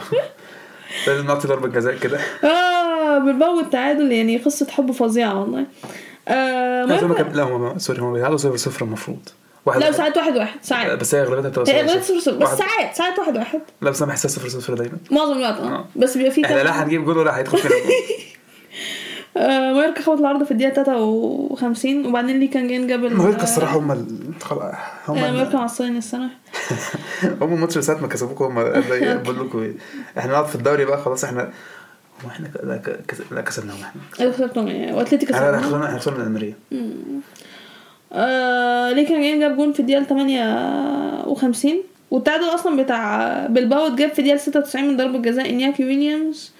لازم 1.07 1.25
نعطي 1.27 1.47
ضربة 1.47 1.67
جزاء 1.67 1.97
كده. 1.97 2.19
آه 2.43 3.17
بلباو 3.19 3.59
التعادل 3.59 4.11
يعني 4.11 4.37
قصة 4.37 4.67
حب 4.71 4.91
فظيعة 4.91 5.39
والله. 5.39 5.65
آه 6.27 6.85
لا 6.85 7.43
هم 7.43 7.77
sorry 7.79 7.99
هم 8.01 8.13
بيلعبوا 8.13 8.37
صفر 8.37 8.55
صفر 8.57 8.85
المفروض. 8.85 9.19
واحد 9.65 9.79
لا. 9.79 9.91
ساعات 9.91 10.17
واحد 10.17 10.37
واحد 10.37 10.59
ساعات. 10.63 10.99
بس 10.99 11.15
هي 11.15 11.21
اغلبيتها 11.21 11.49
بتبقى 11.49 11.87
صفر 11.87 11.99
صفر. 12.01 12.19
صفر 12.19 12.37
بس 12.37 12.49
ساعات 12.57 12.95
ساعات 12.95 13.19
واحد 13.19 13.37
واحد. 13.37 13.61
لا 13.81 13.89
بس 13.89 14.01
أنا 14.01 14.11
بحسها 14.11 14.29
صفر 14.29 14.47
صفر 14.49 14.73
دايما. 14.73 14.97
معظم 15.11 15.37
الوقت 15.37 15.59
آه. 15.59 15.67
آه. 15.75 15.85
بس 15.95 16.17
بيبقى 16.17 16.31
فيه 16.31 16.45
إحنا 16.45 16.63
لا 16.63 16.83
هنجيب 16.83 17.05
جول 17.05 17.17
ولا 17.17 17.37
هيدخل 17.37 17.57
فينا 17.57 17.73
آه 19.37 19.73
مايوركا 19.73 20.01
خبط 20.01 20.19
العارضة 20.19 20.43
في 20.43 20.51
الدقيقة 20.51 20.83
53 20.83 22.05
وبعدين 22.05 22.39
لي 22.39 22.47
كانج 22.47 22.67
ان 22.67 22.87
جاب 22.87 23.05
ال- 23.05 23.17
مايوركا 23.17 23.43
الصراحة 23.43 23.77
هم 23.79 23.91
ال... 23.91 24.05
خلاص 24.41 24.73
هم 25.07 25.17
آه، 25.17 25.21
مايوركا 25.31 25.51
ال... 25.51 25.55
معصبين 25.57 25.97
السنة. 25.97 26.29
هم 27.41 27.53
الماتش 27.53 27.73
اللي 27.73 27.81
ساعة 27.85 27.97
ما 27.97 28.07
كسبوكوا 28.07 28.47
هم 28.47 28.55
بقول 29.23 29.39
لكم 29.47 29.59
إيه. 29.59 29.73
إحنا 30.17 30.31
نقعد 30.31 30.45
في 30.45 30.55
الدوري 30.55 30.85
بقى 30.85 31.01
خلاص 31.03 31.23
إحنا 31.23 31.41
هو 32.25 32.29
إحنا 32.29 32.47
ك- 32.47 32.63
لا 32.63 32.81
لا 33.31 33.41
كسبناهم 33.41 33.77
إحنا. 33.81 34.01
أيوه 34.19 34.51
يعني 34.55 34.93
وأتلتيكو 34.93 35.33
إحنا 35.33 35.51
كسبنا 35.51 35.61
خسرنا 35.67 35.85
إحنا 35.85 35.99
خسرنا 35.99 36.17
من 36.17 36.25
ألميريا 36.27 36.53
آه 38.13 38.91
لي 38.91 39.07
كانج 39.07 39.21
ان 39.21 39.39
جاب 39.39 39.57
جون 39.57 39.73
في 39.73 39.79
الدقيقة 39.79 40.03
58 40.03 41.73
والتعادل 42.11 42.43
أصلا 42.43 42.83
بتاع 42.83 43.45
بلباو 43.47 43.87
اتجاب 43.87 44.09
في 44.13 44.19
الدقيقة 44.19 44.37
96 44.37 44.87
من 44.87 44.97
ضربة 44.97 45.17
جزاء 45.19 45.49
إنياكي 45.49 45.85
ويليامز. 45.85 46.51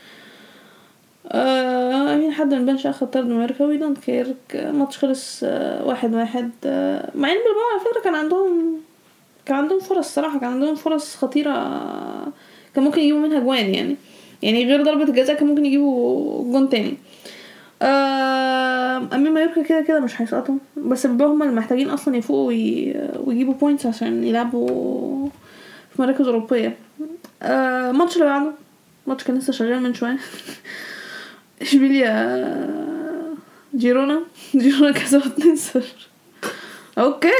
آه 1.32 2.16
مين 2.16 2.32
حد 2.32 2.54
من 2.54 2.66
bench 2.66 2.88
اخد 2.88 3.10
طرد 3.12 3.28
مايوركا 3.28 3.66
we 3.66 3.78
don't 3.78 3.98
care 3.98 4.36
الماتش 4.56 4.98
خلص 4.98 5.40
آه 5.44 5.86
واحد 5.86 6.14
واحد. 6.14 6.52
آه 6.66 7.12
مع 7.16 7.28
إن 7.32 7.36
بلباو 7.38 7.64
على 7.74 7.80
فكرة 7.80 8.02
كان 8.04 8.16
عندهم 8.16 8.80
كان 9.46 9.58
عندهم 9.58 9.80
فرص 9.80 10.16
صراحة 10.16 10.40
كان 10.40 10.50
عندهم 10.50 10.76
فرص 10.76 11.16
خطيرة 11.16 11.54
كان 12.76 12.84
ممكن 12.84 13.02
يجيبوا 13.02 13.20
منها 13.22 13.40
اجوان 13.39 13.74
يعني. 13.74 13.96
يعني 14.42 14.66
غير 14.66 14.84
ضربة 14.84 15.04
الجزاء 15.04 15.36
كان 15.36 15.48
ممكن 15.48 15.66
يجيبوا 15.66 16.44
جون 16.52 16.70
تاني. 16.70 16.98
أمين 19.14 19.34
مايوركا 19.34 19.62
كده 19.62 19.82
كده 19.82 20.00
مش 20.00 20.22
هيسقطوا. 20.22 20.56
بس 20.78 21.06
بيبقوا 21.08 21.34
هما 21.34 21.46
اللي 21.46 21.56
محتاجين 21.56 21.90
أصلا 21.90 22.18
يفوقوا 22.18 22.48
وي... 22.48 22.96
ويجيبوا 23.26 23.54
points 23.54 23.86
عشان 23.86 24.24
يلعبوا 24.24 25.30
في 25.96 26.02
مراكز 26.02 26.28
أوروبية. 26.28 26.78
آه، 27.42 27.90
الماتش 27.92 28.16
اللي 28.16 28.26
بعده. 28.26 28.52
الماتش 29.06 29.24
كان 29.24 29.38
لسه 29.38 29.54
شغال 29.54 29.84
من 29.84 29.94
شوية. 29.94 30.18
اشبيليا 31.64 32.14
جيرونا 33.76 34.22
جيرونا 34.55 34.91
كسبوا 34.91 35.32
2-0 35.76 35.80
okay 36.98 37.32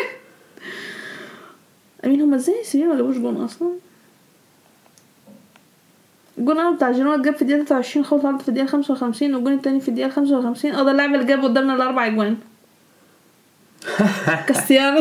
امين 2.06 2.22
هما 2.22 2.36
إزاي 2.36 2.64
سيبين 2.64 2.90
ما 2.90 2.96
جابوش 2.96 3.18
جون 3.18 3.42
أصلا 3.44 3.70
الجون 6.38 6.60
الأول 6.60 6.76
بتاع 6.76 6.92
جيرونا 6.92 7.16
اتجاب 7.16 7.36
في 7.36 7.42
الدقيقه 7.42 7.64
23 7.66 8.06
خبط 8.06 8.26
عارضة 8.26 8.42
في 8.42 8.50
الدقيقه 8.50 8.68
55 8.68 9.36
والجون 9.36 9.54
التاني 9.54 9.80
في 9.80 9.90
الدقيقه 9.90 10.10
55 10.10 10.72
آه 10.72 10.84
ده 10.84 10.92
اللاعب 10.92 11.14
اللي 11.14 11.26
جاب 11.26 11.44
قدامنا 11.44 11.76
الاربع 11.76 12.06
اجوان 12.08 12.38
كاستيانوس 14.48 14.98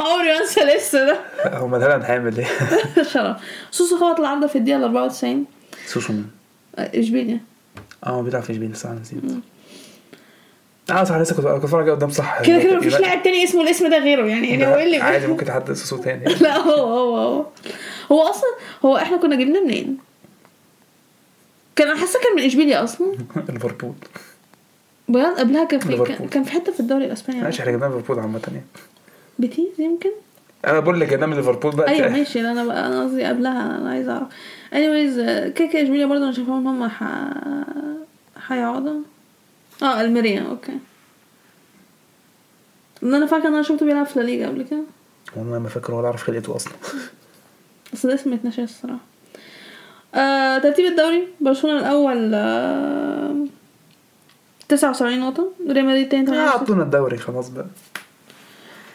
عمري 0.00 0.28
ما 0.28 0.38
انسى 0.40 0.60
لسه 0.60 1.06
ده 1.06 1.18
هم 1.58 1.76
ده 1.76 1.96
هنعمل 1.96 2.38
إيه 2.38 2.46
شرف 3.02 3.36
سوسو 3.70 3.98
خبط 3.98 4.20
العرض 4.20 4.46
في 4.46 4.58
الدقيقه 4.58 4.84
94 4.84 5.44
سوسو 5.86 6.12
مين 6.12 6.30
اشبيليا 6.78 7.40
آه 8.06 8.22
بيلعب 8.22 8.42
في 8.42 8.52
اشبيليه 8.52 8.74
صح 8.74 8.90
نسيت. 8.90 9.18
آه 10.90 11.04
صح 11.04 11.16
لسه 11.16 11.34
كنت 11.36 11.46
بتفرج 11.46 11.90
قدام 11.90 12.10
صح. 12.10 12.42
كده 12.42 12.62
كده 12.62 12.76
مفيش 12.76 12.94
لاعب 12.94 13.22
تاني 13.22 13.44
اسمه 13.44 13.62
الاسم 13.62 13.90
ده 13.90 13.98
غيره 13.98 14.26
يعني 14.26 14.50
يعني 14.50 14.66
هو 14.66 14.74
إيه 14.76 14.84
اللي 14.84 14.96
عادي 14.96 15.26
ممكن 15.26 15.46
تحدد 15.46 15.72
سوسو 15.72 15.96
تاني. 16.02 16.24
لا 16.44 16.56
هو 16.58 16.70
هو 16.86 17.16
هو. 17.16 17.44
هو 18.12 18.22
أصلا 18.22 18.50
هو 18.84 18.96
إحنا 18.96 19.16
كنا 19.16 19.36
جبناه 19.36 19.60
منين؟ 19.60 19.98
كان 21.76 21.88
أنا 21.88 21.98
حاسة 22.00 22.18
كان 22.22 22.36
من 22.36 22.42
إشبيليا 22.42 22.84
أصلا. 22.84 23.06
ليفربول. 23.48 23.92
بجد 25.08 25.38
قبلها 25.38 25.64
كان 25.64 25.80
في. 25.80 26.16
كان- 26.30 26.44
في 26.44 26.50
حتة 26.52 26.72
في 26.72 26.80
الدوري 26.80 27.04
الإسباني 27.04 27.40
ماشي 27.42 27.60
إحنا 27.62 27.72
جبناه 27.72 27.88
ليفربول 27.88 28.18
عامة 28.22 28.40
يعني. 28.48 28.62
بيتيس 29.38 29.66
يمكن؟ 29.78 30.10
أنا 30.66 30.80
بقول 30.80 31.00
لك 31.00 31.08
جبناه 31.08 31.26
من 31.26 31.36
ليفربول 31.36 31.76
بقى. 31.76 31.88
أيوه 31.88 32.08
ماشي. 32.08 32.40
أنا 32.40 32.64
بقى 32.64 32.86
أنا 32.86 33.02
قصدي 33.02 33.24
قبلها 33.24 33.76
أنا 33.78 33.90
عايزه 33.90 34.12
أعرف. 34.12 34.28
Anyways 34.72 35.18
كده 35.58 35.82
اشبيليا 35.82 36.06
برضه 36.06 36.24
أنا 36.24 36.32
شايفاهم 36.32 36.66
هم 36.68 36.88
ح... 36.88 37.02
هيقعدوا 38.48 39.00
آه 39.82 40.00
ألميريا 40.00 40.40
okay. 40.50 40.72
إن 43.02 43.14
أنا 43.14 43.26
فاكره 43.26 43.48
إن 43.48 43.54
أنا 43.54 43.62
شفته 43.62 43.86
بيلعب 43.86 44.06
في 44.06 44.18
لا 44.18 44.24
ليجا 44.24 44.48
قبل 44.48 44.62
كده. 44.62 44.82
والله 45.36 45.58
ما 45.58 45.68
فاكر 45.68 45.94
ولا 45.94 46.06
أعرف 46.06 46.22
خلقته 46.22 46.56
أصلا. 46.56 46.72
بس 47.92 48.06
ده 48.06 48.14
اسم 48.14 48.32
اتنشى 48.32 48.62
الصراحة. 48.62 48.98
آه، 50.14 50.58
ترتيب 50.58 50.86
الدوري. 50.86 51.28
برشلونة 51.40 51.78
الأول 51.78 52.30
آه، 52.34 53.36
تسعة 54.68 54.90
وسبعين 54.90 55.20
نقطة. 55.20 55.52
ريال 55.70 55.84
مدريد 55.86 56.08
تاني 56.08 56.22
آه، 56.22 56.26
تمانية 56.26 56.44
وستين 56.44 56.60
عطونا 56.62 56.82
الدوري 56.82 57.18
خلاص 57.18 57.48
بقى. 57.48 57.66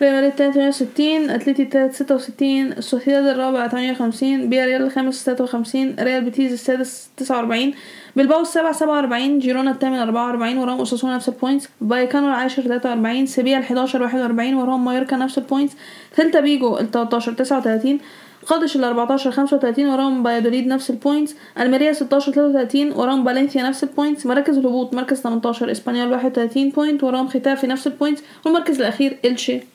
ريال 0.03 0.15
مدريد 0.15 0.35
تاني 0.35 0.53
تمانية 0.53 0.69
وستين 0.69 1.29
أتليتي 1.29 1.63
التالت 1.63 1.93
ستة 1.93 2.15
وستين 2.15 2.71
السوسيداد 2.71 3.25
الرابع 3.25 3.67
تمانية 3.67 3.91
وخمسين 3.91 4.49
فياريال 4.49 4.81
الخامس 4.81 5.23
تلاتة 5.23 5.43
وخمسين 5.43 5.95
ريال 5.99 6.23
بيتيس 6.23 6.51
السادس 6.51 7.09
تسعة 7.17 7.37
وأربعين 7.37 7.73
بلباو 8.15 8.41
السابع 8.41 8.71
سبعة 8.71 8.95
وأربعين 8.95 9.39
جيرونا 9.39 9.71
الثامن 9.71 9.97
أربعة 9.97 10.27
وأربعين 10.27 10.57
وراهم 10.57 10.81
أوساسونا 10.81 11.15
نفس 11.15 11.29
ال 11.29 11.35
points 11.35 11.69
فايكانو 11.89 12.27
العاشر 12.27 12.63
تلاتة 12.63 12.89
وأربعين 12.89 13.25
سيفيا 13.25 13.57
الحداشر 13.57 14.01
واحد 14.01 14.19
وأربعين 14.19 14.55
وراهم 14.55 14.85
مايوركا 14.85 15.15
نفس 15.15 15.37
ال 15.37 15.42
points 15.42 15.73
سيلتا 16.15 16.39
فيجو 16.39 16.77
التلاتاشر 16.77 17.33
تسعة 17.33 17.57
وتلاتين 17.57 17.99
قادش 18.47 18.75
ال 18.75 18.83
14 18.83 19.31
35 19.31 19.85
وراهم 19.85 20.23
بلد 20.23 20.40
الوليد 20.40 20.67
نفس 20.67 20.89
ال 20.89 20.96
points 20.96 21.35
الميريا 21.59 21.93
16 21.93 22.31
33 22.31 22.91
وراهم 22.91 23.25
فالنسيا 23.25 23.63
نفس 23.63 23.83
ال 23.83 23.89
points 23.89 24.25
مراكز 24.25 24.57
الهبوط 24.57 24.93
مركز 24.93 25.21
18 25.21 25.71
اسبانيول 25.71 26.11
31 26.11 26.69
point 26.69 27.03
وراهم 27.03 27.27
ختافي 27.27 27.67
نفس 27.67 27.87
ال 27.87 27.92
points 27.92 28.23
والمركز 28.45 28.79
الاخير 28.79 29.17
إلتشي 29.25 29.73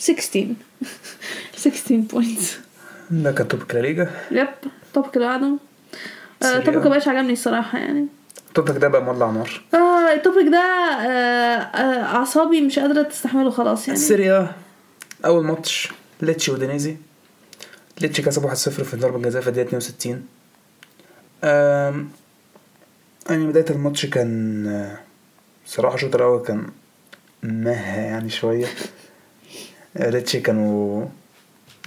16 0.00 0.46
16 1.56 1.96
points 1.96 2.58
ده 3.10 3.32
كان 3.32 3.48
topic 3.48 3.74
لا 3.74 3.80
ليجا 3.80 4.10
yep 4.30 4.48
topic 4.94 5.18
بعده 5.18 5.56
آه،. 6.42 6.58
topic 6.58 6.86
مبقاش 6.86 7.08
عجبني 7.08 7.32
الصراحة 7.32 7.78
يعني. 7.78 8.06
topic 8.54 8.76
ده 8.76 8.88
بقى 8.88 9.02
مولع 9.04 9.30
نار. 9.30 9.62
آه 9.74 10.12
ال 10.12 10.18
topic 10.18 10.48
ده 10.48 10.58
آه 10.58 11.06
آه 11.06 12.16
أعصابي 12.16 12.60
مش 12.60 12.78
قادرة 12.78 13.02
تستحمله 13.02 13.50
خلاص 13.50 13.88
يعني. 13.88 14.00
السيريا 14.00 14.52
أول 15.24 15.44
ماتش 15.44 15.88
ليتشي 16.20 16.52
أودينيزي. 16.52 16.96
ليتشي 18.00 18.22
كسب 18.22 18.50
1-0 18.50 18.54
في 18.54 18.96
ضربة 18.96 19.18
جزاء 19.18 19.42
في 19.42 19.48
الدقيقة 19.48 19.68
62 19.68 20.26
أم... 21.44 22.08
يعني 23.30 23.46
بداية 23.46 23.70
الماتش 23.70 24.06
كان 24.06 24.66
آه، 24.66 24.98
صراحة 25.66 25.94
الشوط 25.94 26.14
الأول 26.14 26.42
كان 26.42 26.66
meh 27.42 27.96
يعني 27.96 28.30
شوية. 28.30 28.66
آه، 29.96 30.10
ليتشي 30.10 30.40
كانوا 30.40 31.06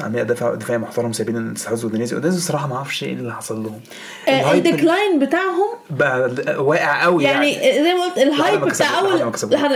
عاملين 0.01 0.25
دفاع 0.27 0.53
دفاعي 0.53 0.77
محترم 0.79 1.13
سايبين 1.13 1.37
الاستحواذ 1.37 1.85
أودينيزي 1.85 2.15
وأودينيزي 2.15 2.37
الصراحة 2.37 2.67
ما 2.67 2.75
أعرفش 2.75 3.03
إيه 3.03 3.13
اللي 3.13 3.33
حصل 3.33 3.63
لهم. 3.63 3.81
آه 4.27 4.51
ال 4.53 4.62
decline 4.62 5.19
بتاعهم 5.19 5.67
بقى 5.89 6.29
واقع 6.57 7.03
قوي 7.03 7.23
يعني, 7.23 7.51
يعني, 7.53 7.83
زي 7.83 7.93
ما 7.93 8.03
قلت 8.05 8.17
ال 8.17 8.26
hype 8.26 8.61
بتاع 8.65 8.99
اول 8.99 9.31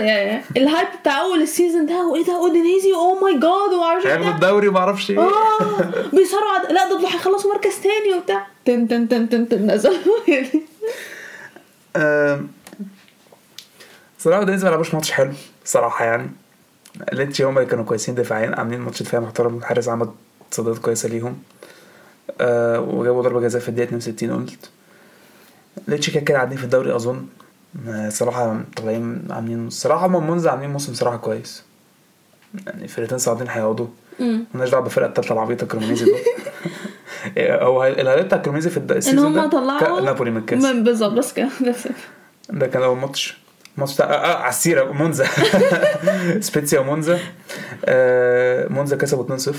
يعني 0.06 0.42
ال 0.58 0.64
hype 0.64 0.88
بتاع 1.02 1.22
أول 1.22 1.42
ال 1.42 1.48
season 1.48 1.86
ده 1.86 2.08
وايه 2.08 2.24
ده؟ 2.26 2.36
اودينيزي 2.38 2.94
oh 2.94 3.24
my 3.24 3.34
god 3.34 3.74
ومعرفش 3.78 4.06
إيه 4.06 4.12
هياخدوا 4.12 4.28
بتاع. 4.34 4.36
الدوري 4.50 4.68
وما 4.68 4.80
أعرفش 4.80 5.12
إيه. 5.12 5.20
آه 5.20 5.30
بيصارعوا. 6.14 6.72
لا 6.74 6.90
دول 6.90 7.06
هيخلصوا 7.06 7.54
مركز 7.54 7.76
تاني 7.84 8.14
وبتاع. 8.18 8.48
تن 8.66 8.88
تن 8.88 9.08
تن 9.08 9.30
تن 9.30 9.50
تن 9.50 9.80
يعني 10.28 10.62
آم، 11.96 12.48
صراحة 14.20 14.44
أودينيزي 14.44 14.66
ما 14.66 14.70
لعبوش 14.70 14.94
ماتش 14.94 15.12
حلو 15.12 15.34
صراحة 15.66 16.06
يعني. 16.06 16.30
ليتشي 17.14 17.44
هما 17.44 17.60
اللي 17.60 17.70
كانوا 17.70 17.86
كويسين 17.86 18.16
دفاعيا 18.16 18.56
عاملين 18.56 18.80
ماتش 18.80 19.04
دفاعي 19.04 19.24
محترم 19.24 19.58
الحارس 19.58 19.90
عمل 19.90 20.10
تصديات 20.52 20.78
كويسة 20.78 21.10
ليهم. 21.10 21.38
آه 22.42 22.80
وجابوا 22.80 23.22
ضربة 23.22 23.40
جزاء 23.40 23.62
في 23.62 23.70
الدقيقة 23.70 23.88
62 23.98 24.32
قلت. 24.32 24.70
ليتشي 25.88 26.12
كده 26.12 26.22
كده 26.22 26.38
قاعدين 26.38 26.58
في 26.58 26.64
الدوري 26.64 26.96
أظن. 26.96 27.26
آه، 27.88 28.10
صراحة 28.10 28.62
طالعين 28.76 29.28
عاملين 29.30 29.68
الصراحة 29.68 30.08
هما 30.08 30.20
مونزا 30.20 30.52
عاملين 30.52 30.70
موسم 30.70 30.94
صراحة 30.94 31.18
كويس. 31.18 31.64
يعني 32.68 32.88
فرقتين 32.88 33.18
صاعدين 33.18 33.48
هيقعدوا. 33.50 33.88
مالناش 34.20 34.70
دعوة 34.70 34.84
بالفرقة 34.84 35.08
التالتة 35.08 35.34
العبيطة 35.34 35.68
كريمونيزي 35.68 36.06
دول. 36.06 36.16
هو 37.68 37.86
الهدف 37.86 38.26
بتاع 38.26 38.38
كريمونيزي 38.38 38.70
في 38.70 38.78
إن 38.80 38.92
ال 38.92 38.98
season 38.98 39.34
ده 39.34 39.46
هم 39.46 39.50
طلعوا 39.50 40.02
نابولي 40.02 40.32
من 40.32 40.38
الكاس 40.38 40.66
بالظبط 40.66 41.12
بس 41.12 41.34
كده. 41.34 41.50
ده 42.50 42.68
كان 42.68 42.84
أول 42.84 42.98
ماتش. 42.98 43.38
آه, 43.82 44.04
آه 44.04 44.36
على 44.38 44.50
السيرة 44.50 44.92
مونزا. 44.92 45.28
سبيتسيا 46.48 46.80
ومونزا. 46.80 47.20
آه 47.86 48.68
مونزا 48.68 48.96
كسبوا 48.96 49.38
2-0 49.38 49.56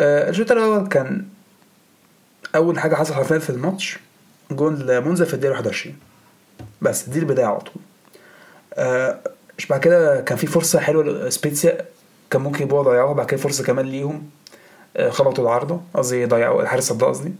آه 0.00 0.30
الشوط 0.30 0.52
الأول 0.52 0.88
كان 0.88 1.24
أول 2.54 2.78
حاجة 2.78 2.94
حصل 2.94 3.14
حرفيا 3.14 3.38
في 3.38 3.50
الماتش 3.50 3.98
جون 4.50 4.74
لمونزا 4.78 5.24
في 5.24 5.34
الدقيقة 5.34 5.52
21 5.52 5.96
بس 6.82 7.02
دي 7.08 7.18
البداية 7.18 7.46
على 7.46 7.60
طول. 7.60 7.82
آه 8.74 9.20
بعد 9.70 9.80
كده 9.80 10.20
كان 10.20 10.38
في 10.38 10.46
فرصة 10.46 10.80
حلوة 10.80 11.04
لسبيتسيا 11.04 11.78
كان 12.30 12.42
ممكن 12.42 12.62
يبقوا 12.64 12.82
ضيعوها 12.82 13.12
بعد 13.12 13.26
كده 13.26 13.40
فرصة 13.40 13.64
كمان 13.64 13.86
ليهم. 13.86 14.30
آه 14.96 15.10
خبطوا 15.10 15.44
العارضة 15.44 15.80
قصدي 15.94 16.24
ضيعوا 16.24 16.62
الحارس 16.62 16.84
صد 16.88 17.04
قصدي. 17.04 17.32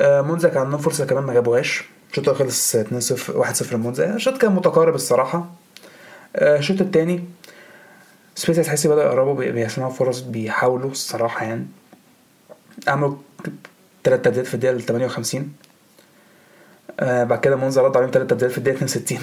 آه 0.00 0.20
مونزا 0.20 0.48
كان 0.48 0.58
عندهم 0.62 0.80
فرصة 0.80 1.04
كمان 1.06 1.22
ما 1.24 1.32
جابوهاش. 1.32 1.84
الشوط 2.10 2.28
الأول 2.28 2.38
خلص 2.38 2.76
2-0 2.76 2.80
1-0 3.62 3.72
لمونزا 3.72 4.14
الشوط 4.14 4.38
كان 4.38 4.52
متقارب 4.52 4.94
الصراحة. 4.94 5.50
آه، 6.36 6.58
الشوط 6.58 6.80
التاني 6.80 7.24
سبيسيا 8.34 8.62
تحسي 8.62 8.88
بدأوا 8.88 9.02
يقربوا 9.02 9.34
بي- 9.34 9.52
بيصنعوا 9.52 9.90
فرص 9.92 10.20
بيحاولوا 10.20 10.90
الصراحة 10.90 11.44
يعني. 11.46 11.66
عملوا 12.88 13.16
تلات 14.04 14.24
تبديلات 14.24 14.46
في 14.46 14.54
الدقيقة 14.54 14.78
58 14.78 15.52
آه 17.00 17.24
بعد 17.24 17.40
كده 17.40 17.56
مونزا 17.56 17.82
رد 17.82 17.96
عليهم 17.96 18.10
تلات 18.10 18.30
تبديلات 18.30 18.52
في 18.52 18.58
الدقيقة 18.58 18.76
62 18.76 19.18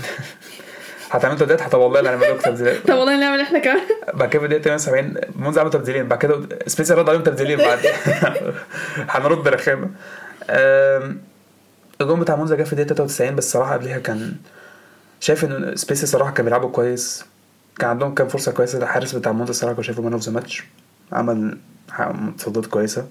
هتعملوا 1.12 1.40
تبديلات؟ 1.40 1.62
حتى 1.62 1.78
والله 1.78 2.02
لا 2.02 2.10
هنعمل 2.16 2.24
لكم 2.32 2.42
تبديلات. 2.52 2.88
طب 2.88 2.96
والله 2.96 3.20
نعمل 3.20 3.40
إحنا 3.42 3.60
كمان. 3.60 3.80
بعد 4.14 4.30
كده 4.30 4.40
في 4.40 4.46
الدقيقة 4.46 4.78
78 4.78 5.22
مونزا 5.36 5.62
عملوا 5.62 5.74
تبديلين. 5.74 6.08
بعد 6.08 6.20
كده 6.20 6.42
سبيسيا 6.68 6.96
رد 6.96 7.10
عليهم 7.10 7.24
تبديلين 7.24 7.58
بعد. 7.58 7.80
هنرد 9.14 9.38
برخامة. 9.38 9.90
آم، 10.50 11.22
الجون 12.02 12.20
بتاع 12.20 12.36
مونزا 12.36 12.56
جه 12.56 12.64
في 12.64 12.74
الدقيقة 12.74 12.88
93 12.96 13.36
بس 13.36 13.46
الصراحة 13.46 13.74
قبلها 13.74 13.98
كان 14.00 14.34
شايف 15.20 15.46
إن 15.46 15.76
سبيتسيا 15.76 16.06
صراحة 16.06 16.32
كان 16.32 16.46
بيلعبوا 16.46 16.70
كويس. 16.70 17.26
كان 17.80 17.90
عندهم 17.90 18.14
كام 18.14 18.28
فرصة 18.28 18.52
كويسة. 18.52 18.78
الحارس 18.80 19.16
بتاع 19.16 19.32
مونزا 19.32 19.52
الصراحة 19.52 19.76
كان 19.76 19.84
شايفه 19.84 20.02
man 20.02 20.14
of 20.14 20.22
the 20.22 20.32
match 20.32 20.64
عمل 21.14 21.58
تصديات 22.38 22.66
كويسة. 22.66 23.08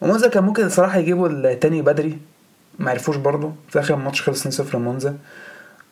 ومونزا 0.00 0.28
كان 0.28 0.44
ممكن 0.44 0.64
الصراحة 0.64 0.98
يجيبوا 0.98 1.28
التاني 1.28 1.82
بدري. 1.82 2.18
ما 2.78 2.90
عرفوش 2.90 3.16
برضه. 3.16 3.52
في 3.68 3.80
آخر 3.80 3.94
الماتش 3.94 4.22
خلص 4.22 4.60
2-0 4.60 4.74
لمونزا. 4.74 5.16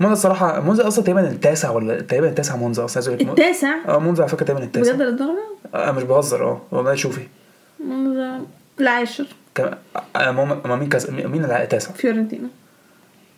مونزا 0.00 0.12
الصراحة 0.12 0.60
مونزا 0.60 0.88
أصلا 0.88 1.04
تقريبا 1.04 1.30
التاسع 1.30 1.70
ولا 1.70 2.00
تقريبا 2.00 2.28
التاسع 2.28 2.56
مونزا 2.56 2.84
أصلا. 2.84 2.96
عايز 2.96 3.08
أقول 3.08 3.20
لك 3.20 3.28
التاسع؟ 3.28 3.74
آه 3.88 3.98
مونزا 3.98 4.22
على 4.22 4.32
فكرة 4.32 4.46
تقريبا 4.46 4.64
التاسع. 4.64 4.92
بجد 4.92 5.02
للدرجة؟ 5.02 5.44
آه 5.74 5.90
مش 5.90 6.02
بهزر. 6.02 6.44
آه 6.44 6.60
والله 6.70 6.94
شوفي. 6.94 7.28
مونزا 7.86 8.40
العاشر. 8.80 9.26
آه 10.16 10.30
ماما 10.30 10.76
مين 10.76 10.88
كاس 10.88 11.10
مين 11.10 11.44
اللي 11.44 11.62
التاسع 11.62 11.92
فيورنتينا. 11.92 12.48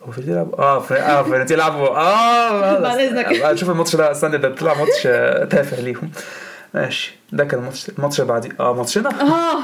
هو 0.02 0.12
في 0.12 0.20
يلعب 0.20 0.54
آه 0.54 0.80
في 0.80 0.94
آه 0.94 1.22
في 1.22 1.54
يلعبوا 1.54 1.88
آه 1.88 2.78
بعد 2.80 2.98
إذنك. 2.98 3.26
آه، 3.26 3.54
شوف 3.54 3.70
الماتش 3.70 3.96
ده 3.96 4.10
استنى 4.10 4.38
ده 4.38 4.54
طلع 4.54 4.74
ماتش 4.74 5.06
آه، 5.06 5.44
تافه 5.44 5.80
ليهم. 5.80 6.10
ماشي 6.74 7.14
ده 7.32 7.44
كان 7.44 7.60
الماتش 7.60 7.88
الماتش 7.88 8.20
اللي 8.20 8.32
بعديه 8.32 8.50
آه 8.60 8.74
ماتشنا؟ 8.74 9.20
آه. 9.22 9.58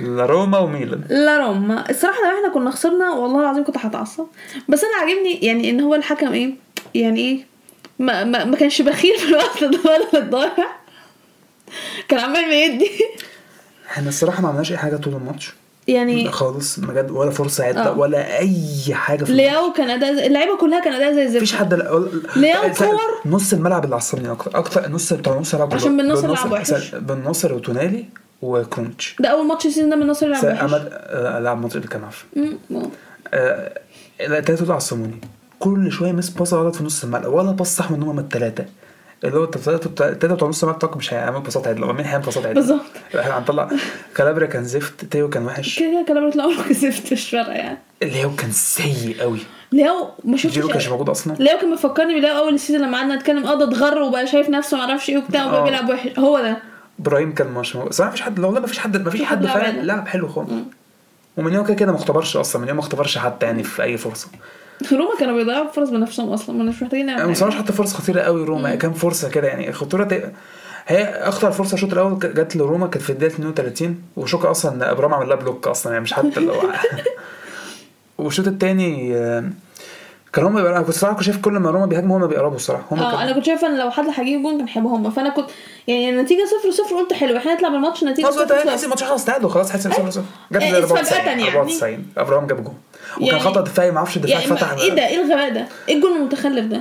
لا 0.00 0.26
روما 0.26 0.58
وميلان. 0.58 1.04
لا 1.08 1.38
روما. 1.38 1.90
الصراحة 1.90 2.18
لو 2.22 2.38
إحنا 2.38 2.54
كنا 2.54 2.70
خسرنا 2.70 3.10
والله 3.10 3.40
العظيم 3.40 3.64
كنت 3.64 3.78
هتعصب. 3.78 4.26
بس 4.68 4.84
أنا 4.84 4.96
عاجبني 5.00 5.46
يعني 5.46 5.70
إن 5.70 5.80
هو 5.80 5.94
الحكم 5.94 6.32
إيه 6.32 6.50
يعني 6.94 7.20
إيه 7.20 7.44
ما, 7.98 8.24
ما, 8.24 8.44
ما 8.44 8.56
كانش 8.56 8.82
بخيل 8.82 9.18
في 9.18 9.28
الوقت 9.28 9.64
ده 9.64 9.80
ولا 9.90 10.22
الضايع. 10.24 10.66
كان 12.08 12.20
عمال 12.20 12.48
بيدي. 12.48 12.90
إحنا 13.90 14.08
الصراحة 14.08 14.42
ما 14.42 14.48
عملناش 14.48 14.72
أي 14.72 14.76
حاجة 14.76 14.96
طول 14.96 15.14
الماتش 15.14 15.54
يعني 15.88 16.30
خالص 16.30 16.80
بجد 16.80 17.10
ولا 17.10 17.30
فرصة 17.30 17.64
عدة 17.64 17.86
آه. 17.88 17.98
ولا 17.98 18.38
أي 18.38 18.54
حاجة 18.92 19.24
في. 19.24 19.32
لياو 19.32 19.72
كان 19.72 19.90
أداء 19.90 20.26
اللعيبة 20.26 20.56
كلها 20.56 20.84
كان 20.84 20.92
أداء 20.92 21.14
زي 21.14 21.22
الزفت 21.22 21.36
مفيش 21.36 21.54
حد 21.54 21.74
لياو 22.36 22.62
كور. 22.78 22.98
نص 23.26 23.52
الملعب 23.52 23.84
اللي 23.84 23.96
عصبني 23.96 24.30
أكتر 24.32 24.58
أكتر 24.58 24.88
نص 24.88 25.12
بتوع 25.12 25.38
نص 25.38 25.54
الملعب 25.54 25.74
عشان. 25.74 25.96
بن 25.96 26.08
ناصر 26.08 26.26
بن 26.26 26.32
لعب 26.34 26.52
وحش. 26.52 26.94
بن 26.94 27.22
ناصر 27.24 27.52
وتونالي 27.54 28.04
وكرونيتش 28.42 29.16
ده 29.20 29.28
أول 29.28 29.46
ماتش 29.46 29.66
ال 29.66 29.69
season 29.69 29.90
ده 29.90 29.96
بن 29.96 30.06
ناصر 30.06 30.26
لعب 30.28 30.44
وحش 30.44 30.62
امل 30.62 30.88
آه، 30.92 31.38
لعب 31.38 31.62
ماتش 31.62 31.76
اللي 31.76 31.88
كان 31.88 32.02
مم، 32.36 32.56
آه. 33.34 33.80
لا 34.20 34.38
التلاتة 34.38 34.64
دول 34.64 34.74
عصبوني 34.76 35.20
كل 35.58 35.92
شوية 35.92 36.12
miss 36.12 36.30
pass 36.30 36.54
غلط 36.54 36.76
في 36.76 36.84
نص 36.84 37.04
الملعب 37.04 37.32
ولا 37.32 37.50
باص 37.52 37.76
صح 37.76 37.90
منهم 37.90 38.08
هما 38.08 38.20
التلاتة 38.20 38.64
اللي 39.24 39.38
هو 39.38 39.44
التلاته 39.44 40.34
بتوع 40.34 40.48
نص 40.48 40.62
الملعب 40.62 40.78
بتوعك 40.78 40.96
مش 40.96 41.14
هيعملوا 41.14 41.40
باصات 41.40 41.66
عدله 41.66 41.92
مين 41.92 42.06
هيعمل 42.06 42.24
باصات 42.24 42.44
عدله 42.46 42.54
بالظبط. 42.54 42.80
إحنا 43.18 43.38
هنطلع 43.38 43.68
كالابريا 44.16 44.46
كان 44.46 44.64
زفت 44.64 45.04
تيو 45.04 45.28
كان 45.30 45.46
وحش. 45.46 45.78
كده 45.78 45.88
كده 45.90 46.04
كلام 46.08 46.30
طلع 46.30 46.44
عمره 46.44 46.62
كسبت 46.68 47.12
مش 47.12 47.30
فارقه 47.30 47.52
يعني. 47.52 47.78
ليو 48.02 48.34
كان 48.36 48.50
سيء 48.52 49.16
قوي. 49.20 49.38
لياو 49.72 50.08
ما 50.24 50.36
شفتش 50.36 50.54
جيرو 50.54 50.68
كانش 50.68 50.88
موجود 50.88 51.08
أصلا. 51.08 51.34
لياو 51.38 51.58
كان 51.58 51.70
مفكرني 51.70 52.14
بلياو 52.14 52.38
أول 52.44 52.54
السيزون 52.54 52.82
لما 52.82 52.98
قعدنا 52.98 53.16
نتكلم 53.16 53.46
آه 53.46 53.54
ده 53.54 53.64
اتغر 53.68 54.02
وبقى 54.02 54.26
شايف 54.26 54.48
نفسه 54.48 54.76
ما 54.76 54.82
أعرفش 54.82 55.10
إيه 55.10 55.18
وبتاع 55.18 55.44
وبقى 55.46 55.60
آه. 55.60 55.64
بيلعب 55.64 55.88
وحش. 55.88 56.18
هو 56.18 56.40
ده. 56.40 56.56
إبراهيم 57.00 57.34
كان 57.34 57.46
مش 57.52 57.76
موجود. 57.76 57.92
صراحة 57.92 58.10
مفيش 58.10 58.22
حد 58.22 58.38
لا 58.38 58.46
والله 58.46 58.60
مفيش 58.60 58.78
حد 58.78 58.96
مفيش 59.06 59.20
في 59.20 59.26
حد 59.26 59.46
فعلا 59.46 59.66
عدل. 59.68 59.86
لعب 59.86 60.08
حلو 60.08 60.28
خالص. 60.28 60.50
ومن 61.36 61.52
يوم 61.52 61.64
كده 61.64 61.74
كده 61.74 61.92
ما 61.92 61.98
اختبرش 61.98 62.36
أصلا 62.36 62.62
من 62.62 62.68
يوم 62.68 62.76
ما 62.76 62.82
اختبرش 62.82 63.18
حتى 63.18 63.46
يعني 63.46 63.62
في 63.62 63.82
أي 63.82 63.96
فرصة. 63.96 64.28
روما 64.92 65.10
كانوا 65.20 65.36
بيضيعوا 65.36 65.68
فرص 65.70 65.88
بنفسهم 65.90 66.28
أصلا 66.32 66.56
ما 66.56 66.64
مش 66.64 66.82
محتاجين 66.82 67.06
نعمل 67.06 67.20
ما 67.20 67.26
حاجة. 67.26 67.34
صراحة 67.38 67.58
حتى 67.58 67.72
فرص 67.72 67.94
خطيرة 67.94 68.20
قوي 68.20 68.44
روما 68.44 68.74
كام 68.74 68.92
فرصة 68.92 69.28
كده 69.28 69.48
يعني 69.48 69.72
خطوره 69.72 70.04
ت- 70.04 70.32
هي 70.86 71.04
أخطر 71.04 71.50
فرصة 71.50 71.74
الشوط 71.74 71.92
الأول 71.92 72.18
جت 72.18 72.56
لروما 72.56 72.86
كانت 72.86 73.02
في 73.04 73.10
الدقيقة 73.10 73.34
32 73.34 74.02
وشوكا 74.16 74.50
أصلا 74.50 74.90
ابرام 74.90 75.14
عمل 75.14 75.28
لها 75.28 75.36
بلوك 75.36 75.66
أصلا 75.66 75.92
يعني 75.92 76.02
مش 76.02 76.12
حتى 76.12 76.36
اللي 76.36 76.52
هو 76.52 76.62
والشوط 78.18 78.46
الثاني 78.46 79.12
كان 80.32 80.44
هما 80.44 80.62
بيقربوا- 80.62 80.76
أنا 80.76 80.82
كنت 80.82 80.94
صراحة 80.94 81.14
كنت 81.16 81.24
شايف 81.24 81.38
كل 81.40 81.52
ما 81.52 81.70
روما 81.70 81.86
بيهاجموا 81.86 82.18
هما 82.18 82.26
بيقربوا 82.26 82.56
الصراحة 82.56 82.84
هما 82.90 83.02
آه 83.02 83.22
أنا 83.22 83.32
كنت 83.32 83.44
شايفة 83.44 83.66
إن 83.66 83.78
لو 83.78 83.90
حد 83.90 84.04
هيجيب 84.14 84.42
جون 84.42 84.58
كان 84.58 84.66
هيبقى 84.68 84.92
هم 84.92 85.10
فأنا 85.10 85.28
كنت 85.30 85.46
يعني 85.86 86.10
النتيجة 86.10 86.44
صفر 86.44 86.70
صفر 86.70 86.94
قلت 86.96 87.12
حلو 87.12 87.36
إحنا 87.36 87.54
نطلع 87.54 87.68
بالماتش 87.68 88.04
نتيجه 88.04 88.26
خلاص 88.26 88.36
بقى 88.36 88.46
صفر 88.48 88.64
تحس 88.64 88.74
صفر. 88.76 88.84
الماتش 88.84 89.04
خلاص 89.04 89.24
تعادل 89.24 89.48
خلاص 89.48 89.72
صفر 89.72 90.10
صفر. 90.10 90.22
جت 90.52 90.62
إيه، 90.62 90.72
في 90.80 90.86
فجأة 90.86 90.98
94 90.98 91.26
يعني. 91.26 91.44
94 91.44 92.06
أبراهام 92.18 92.46
جاب 92.46 92.64
جون. 92.64 92.74
وكان 93.16 93.26
يعني- 93.26 93.40
خطأ 93.40 93.60
دفاعي 93.60 93.90
ما 93.90 93.98
أعرفش 93.98 94.16
الدفاع 94.16 94.38
يعني 94.40 94.46
فتح 94.56 94.72
إيه 94.72 94.90
ده؟ 94.94 95.06
إيه 95.06 95.22
الغباء 95.22 95.54
ده؟ 95.54 95.66
إيه 95.88 95.94
الجون 95.96 96.16
المتخلف 96.16 96.66
ده؟ 96.66 96.80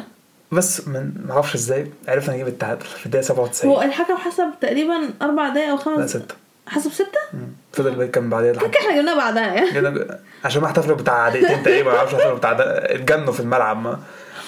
بس 0.52 0.88
من 0.88 1.12
ما 1.28 1.34
أعرفش 1.34 1.56
إزاي 1.56 1.92
عرفنا 2.08 2.34
نجيب 2.36 2.48
التعادل 2.48 2.86
في 2.86 3.06
الدقيقة 3.06 3.24
97 3.26 3.72
هو 3.72 3.82
الحكم 3.82 4.16
حسب 4.18 4.50
تقريبا 4.62 5.10
أربع 5.22 5.50
دقايق 5.50 5.70
أو 5.70 5.76
لا 5.76 5.82
خمس 5.82 6.10
ستة. 6.10 6.36
حسب 6.68 6.92
ستة؟ 6.92 7.20
مم. 7.34 7.40
فضل 7.74 7.96
بقى 7.96 8.08
كان 8.08 8.30
بعدين. 8.30 8.52
لحد 8.52 8.76
إحنا 8.76 8.96
جبناها 8.98 9.16
بعدها 9.16 9.54
يعني. 9.54 10.06
عشان 10.46 10.62
ما 10.62 10.68
احتفلوا 10.68 10.96
بتاع 10.98 11.30
دقيقتين 11.30 11.64
تقريبا 11.64 11.92
ما 11.92 11.98
أعرفش 11.98 12.14
احتفلوا 12.14 12.38
بتاع 12.38 12.54
ده 12.54 12.96
اتجنوا 12.96 13.34
في 13.34 13.40
الملعب 13.40 14.00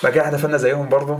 بعد 0.04 0.14
كده 0.14 0.24
احتفلنا 0.24 0.58
زيهم 0.58 0.90
برضه. 0.90 1.20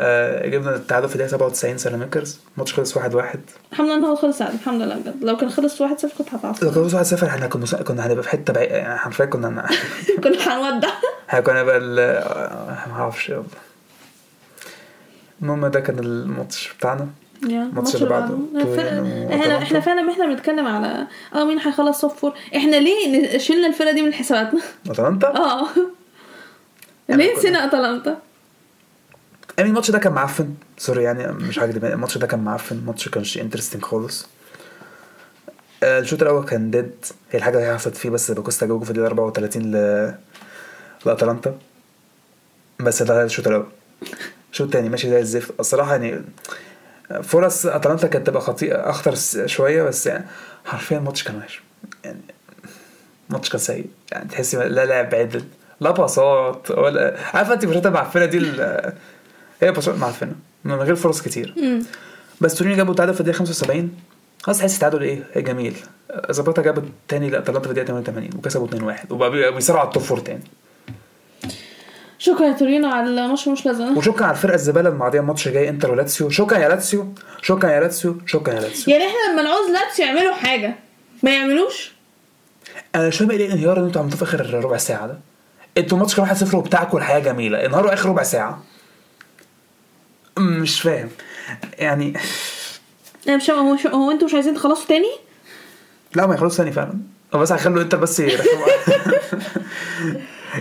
آه 0.00 0.46
جبنا 0.48 0.76
التعادل 0.76 1.08
في 1.08 1.14
الدقيقة 1.14 1.30
97 1.30 1.78
سيراميكرز 1.78 2.38
الماتش 2.54 2.74
خلص 2.74 2.98
1-1 2.98 3.00
الحمد 3.02 3.86
لله 3.86 3.94
إن 3.94 4.04
هو 4.04 4.16
خلص 4.16 4.42
عادي 4.42 4.54
الحمد 4.56 4.82
لله 4.82 4.94
بجد. 4.96 5.24
لو 5.24 5.36
كان 5.36 5.50
خلص 5.50 5.80
1 5.80 5.98
0 5.98 6.14
كنت 6.18 6.34
هتعصب. 6.34 6.64
لو 6.64 6.88
كان 6.88 7.04
1-0 7.04 7.24
إحنا 7.24 7.46
كنا 7.46 7.64
كنا 7.66 8.06
هنبقى 8.06 8.22
في 8.22 8.28
حتة 8.28 8.52
بعيدة 8.52 8.76
يعني 8.76 8.98
حرفيا 8.98 9.24
كنا 9.24 9.66
كنا 10.24 10.38
هنودع. 10.38 10.88
إحنا 11.28 11.40
كنا 11.40 11.60
آه، 11.60 12.88
ما 12.88 12.94
أعرفش 12.94 13.28
يلا. 13.28 13.42
المهم 15.42 15.66
ده 15.66 15.80
كان 15.80 15.98
الماتش 15.98 16.72
بتاعنا. 16.78 17.06
الماتش 17.42 17.94
اللي 17.94 18.06
بعده. 18.08 18.38
إحنا. 19.32 19.58
إحنا 19.62 19.80
فعلا 19.80 20.10
إحنا 20.12 20.26
بنتكلم 20.26 20.66
على 20.66 21.06
آه 21.34 21.44
مين 21.44 21.58
هيخلص 21.58 22.00
صف 22.00 22.20
فور 22.20 22.32
إحنا 22.56 22.76
ليه 22.76 23.38
شلنا 23.38 23.66
الفرقة 23.66 23.92
دي 23.92 24.02
من 24.02 24.12
حساباتنا؟ 24.14 24.60
أتلانتا؟ 24.90 25.28
آه. 25.36 25.66
ليه 27.08 27.36
نسينا 27.36 27.64
أتلانتا؟ 27.64 28.18
يعني 29.58 29.70
الماتش 29.70 29.90
ده 29.90 29.98
كان 29.98 30.12
معفن. 30.12 30.54
سوري 30.78 31.02
يعني 31.02 31.32
مش 31.32 31.56
يعني 31.56 31.92
الماتش 31.92 32.18
ده 32.18 32.26
كان 32.26 32.40
معفن. 32.44 32.76
الماتش 32.76 33.08
كانش 33.08 33.38
interesting 33.38 33.82
خالص. 33.82 34.26
آه، 35.82 35.98
الشوط 35.98 36.22
الأول 36.22 36.44
كان 36.44 36.70
dead 36.70 36.90
هي 37.30 37.38
الحاجة 37.38 37.58
اللي 37.58 37.78
حصلت 37.78 37.96
فيه 37.96 38.10
بس 38.10 38.30
بأكوستا 38.30 38.66
جابوا 38.66 38.84
في 38.84 38.90
الدقيقة 38.90 39.06
34 39.06 39.62
ل 39.62 40.14
لأتلانتا. 41.06 41.58
بس 42.80 43.02
ده 43.02 43.24
الشوط 43.24 43.46
الأول. 43.46 43.66
الشوط 44.52 44.66
التاني 44.66 44.88
ماشي 44.88 45.10
زي 45.10 45.20
الزفت. 45.20 45.60
الصراحة 45.60 45.90
يعني 45.96 46.22
فرص 47.22 47.66
أتلانتا 47.66 48.06
كانت 48.06 48.26
تبقى 48.26 48.40
خطيرة 48.42 48.90
أخطر 48.90 49.14
شوية 49.46 49.82
بس 49.82 50.06
يعني 50.06 50.24
حرفيا 50.64 50.98
الماتش 50.98 51.22
كان 51.24 51.36
وحش. 51.36 51.62
يعني 52.04 52.20
الماتش 53.30 53.48
كان 53.48 53.58
سيء. 53.58 53.86
يعني 54.12 54.28
تحسي 54.28 54.56
لا 54.56 54.86
لعب 54.86 55.14
عدل 55.14 55.44
لا 55.80 55.90
باصات 55.90 56.70
ولا 56.70 57.16
عارفه 57.34 57.54
أنت 57.54 57.64
ماتشات 57.64 57.86
المعفنة 57.86 58.24
دي 58.24 58.38
هي 59.62 59.72
باصات 59.72 59.98
معفنه 59.98 60.32
من 60.64 60.74
غير 60.74 60.96
فرص 60.96 61.22
كتير. 61.22 61.54
امم 61.58 61.82
بس 62.40 62.54
تورينو 62.54 62.76
جابوا 62.76 62.94
تعادل 62.94 63.14
في 63.14 63.20
الدقيقة 63.20 63.38
75 63.38 63.96
خلاص 64.42 64.58
تحس 64.58 64.74
التعادل 64.74 65.02
إيه؟ 65.02 65.24
إيه 65.36 65.42
جميل. 65.42 65.76
زاباتا 66.30 66.62
جاب 66.62 66.78
التاني 66.78 67.30
لاتلانتا 67.30 67.60
في 67.60 67.66
الدقيقة 67.70 67.86
88 67.86 68.30
وكسبوا 68.38 68.68
2-1 68.68 69.10
وبقى 69.12 69.30
بي- 69.30 69.50
بيصارعوا 69.50 69.80
على 69.80 69.88
ال 69.88 69.91
top 69.91 70.02
four 70.02 70.18
تاني. 70.18 70.40
شكرا 72.18 72.46
يا 72.46 72.52
تورينو 72.52 72.88
على 72.90 73.08
الماتش 73.08 73.48
مش 73.48 73.66
لازم. 73.66 73.96
وشكرا 73.98 74.26
على 74.26 74.36
الفرقة 74.36 74.54
الزبالة 74.54 74.88
الماضيه 74.88 75.20
الماتش 75.20 75.48
جاي 75.48 75.68
انتر 75.68 75.90
ولاتسيو. 75.90 76.30
شكرا 76.30 76.58
يا 76.58 76.68
لاتسيو. 76.68 77.12
شكرا 77.42 77.70
يا 77.70 77.80
لاتسيو. 77.80 78.16
شكرا 78.26 78.54
يا 78.54 78.60
لاتسيو. 78.60 78.94
يعني 78.94 79.06
إحنا 79.06 79.32
لما 79.32 79.42
نعوز 79.42 79.70
لاتسيو 79.70 80.06
يعملوا 80.06 80.32
حاجة 80.34 80.74
ما 81.22 81.30
يعملوش؟ 81.34 81.92
أنا 82.94 83.08
مش 83.08 83.18
فاهم 83.18 83.30
إيه 83.30 83.46
الانهيار 83.46 83.76
اللي 83.76 83.86
أنتوا 83.86 84.02
عملتوه 84.02 84.18
في 84.18 84.24
آخر 84.24 84.54
ربع 84.64 84.76
ساعة 84.76 85.06
ده. 85.06 85.18
أنتوا 85.78 85.96
الماتش 85.98 86.16
كان 86.16 86.26
1-0 86.26 86.54
وبتاعكم 86.54 86.96
الحياة 86.98 87.18
جميلة. 87.18 87.66
انهاروا 87.66 87.92
آخر 87.94 88.08
ربع 88.08 88.22
ساعة. 88.22 88.62
مش 90.38 90.80
فاهم. 90.80 91.08
يعني 91.78 92.14
أنا 93.28 93.36
مش 93.36 93.50
هو 93.50 93.74
هو 93.94 94.10
أنتوا 94.10 94.26
مش 94.28 94.34
عايزين 94.34 94.54
تخلصوا 94.54 94.86
تاني؟ 94.86 95.10
لا 96.14 96.26
ما 96.26 96.34
يخلص 96.34 96.56
ثاني 96.56 96.72
فعلا. 96.72 96.94
هو 97.34 97.38
بس 97.38 97.52
هيخلوا 97.52 97.82
انتر 97.82 97.98
بس 97.98 98.22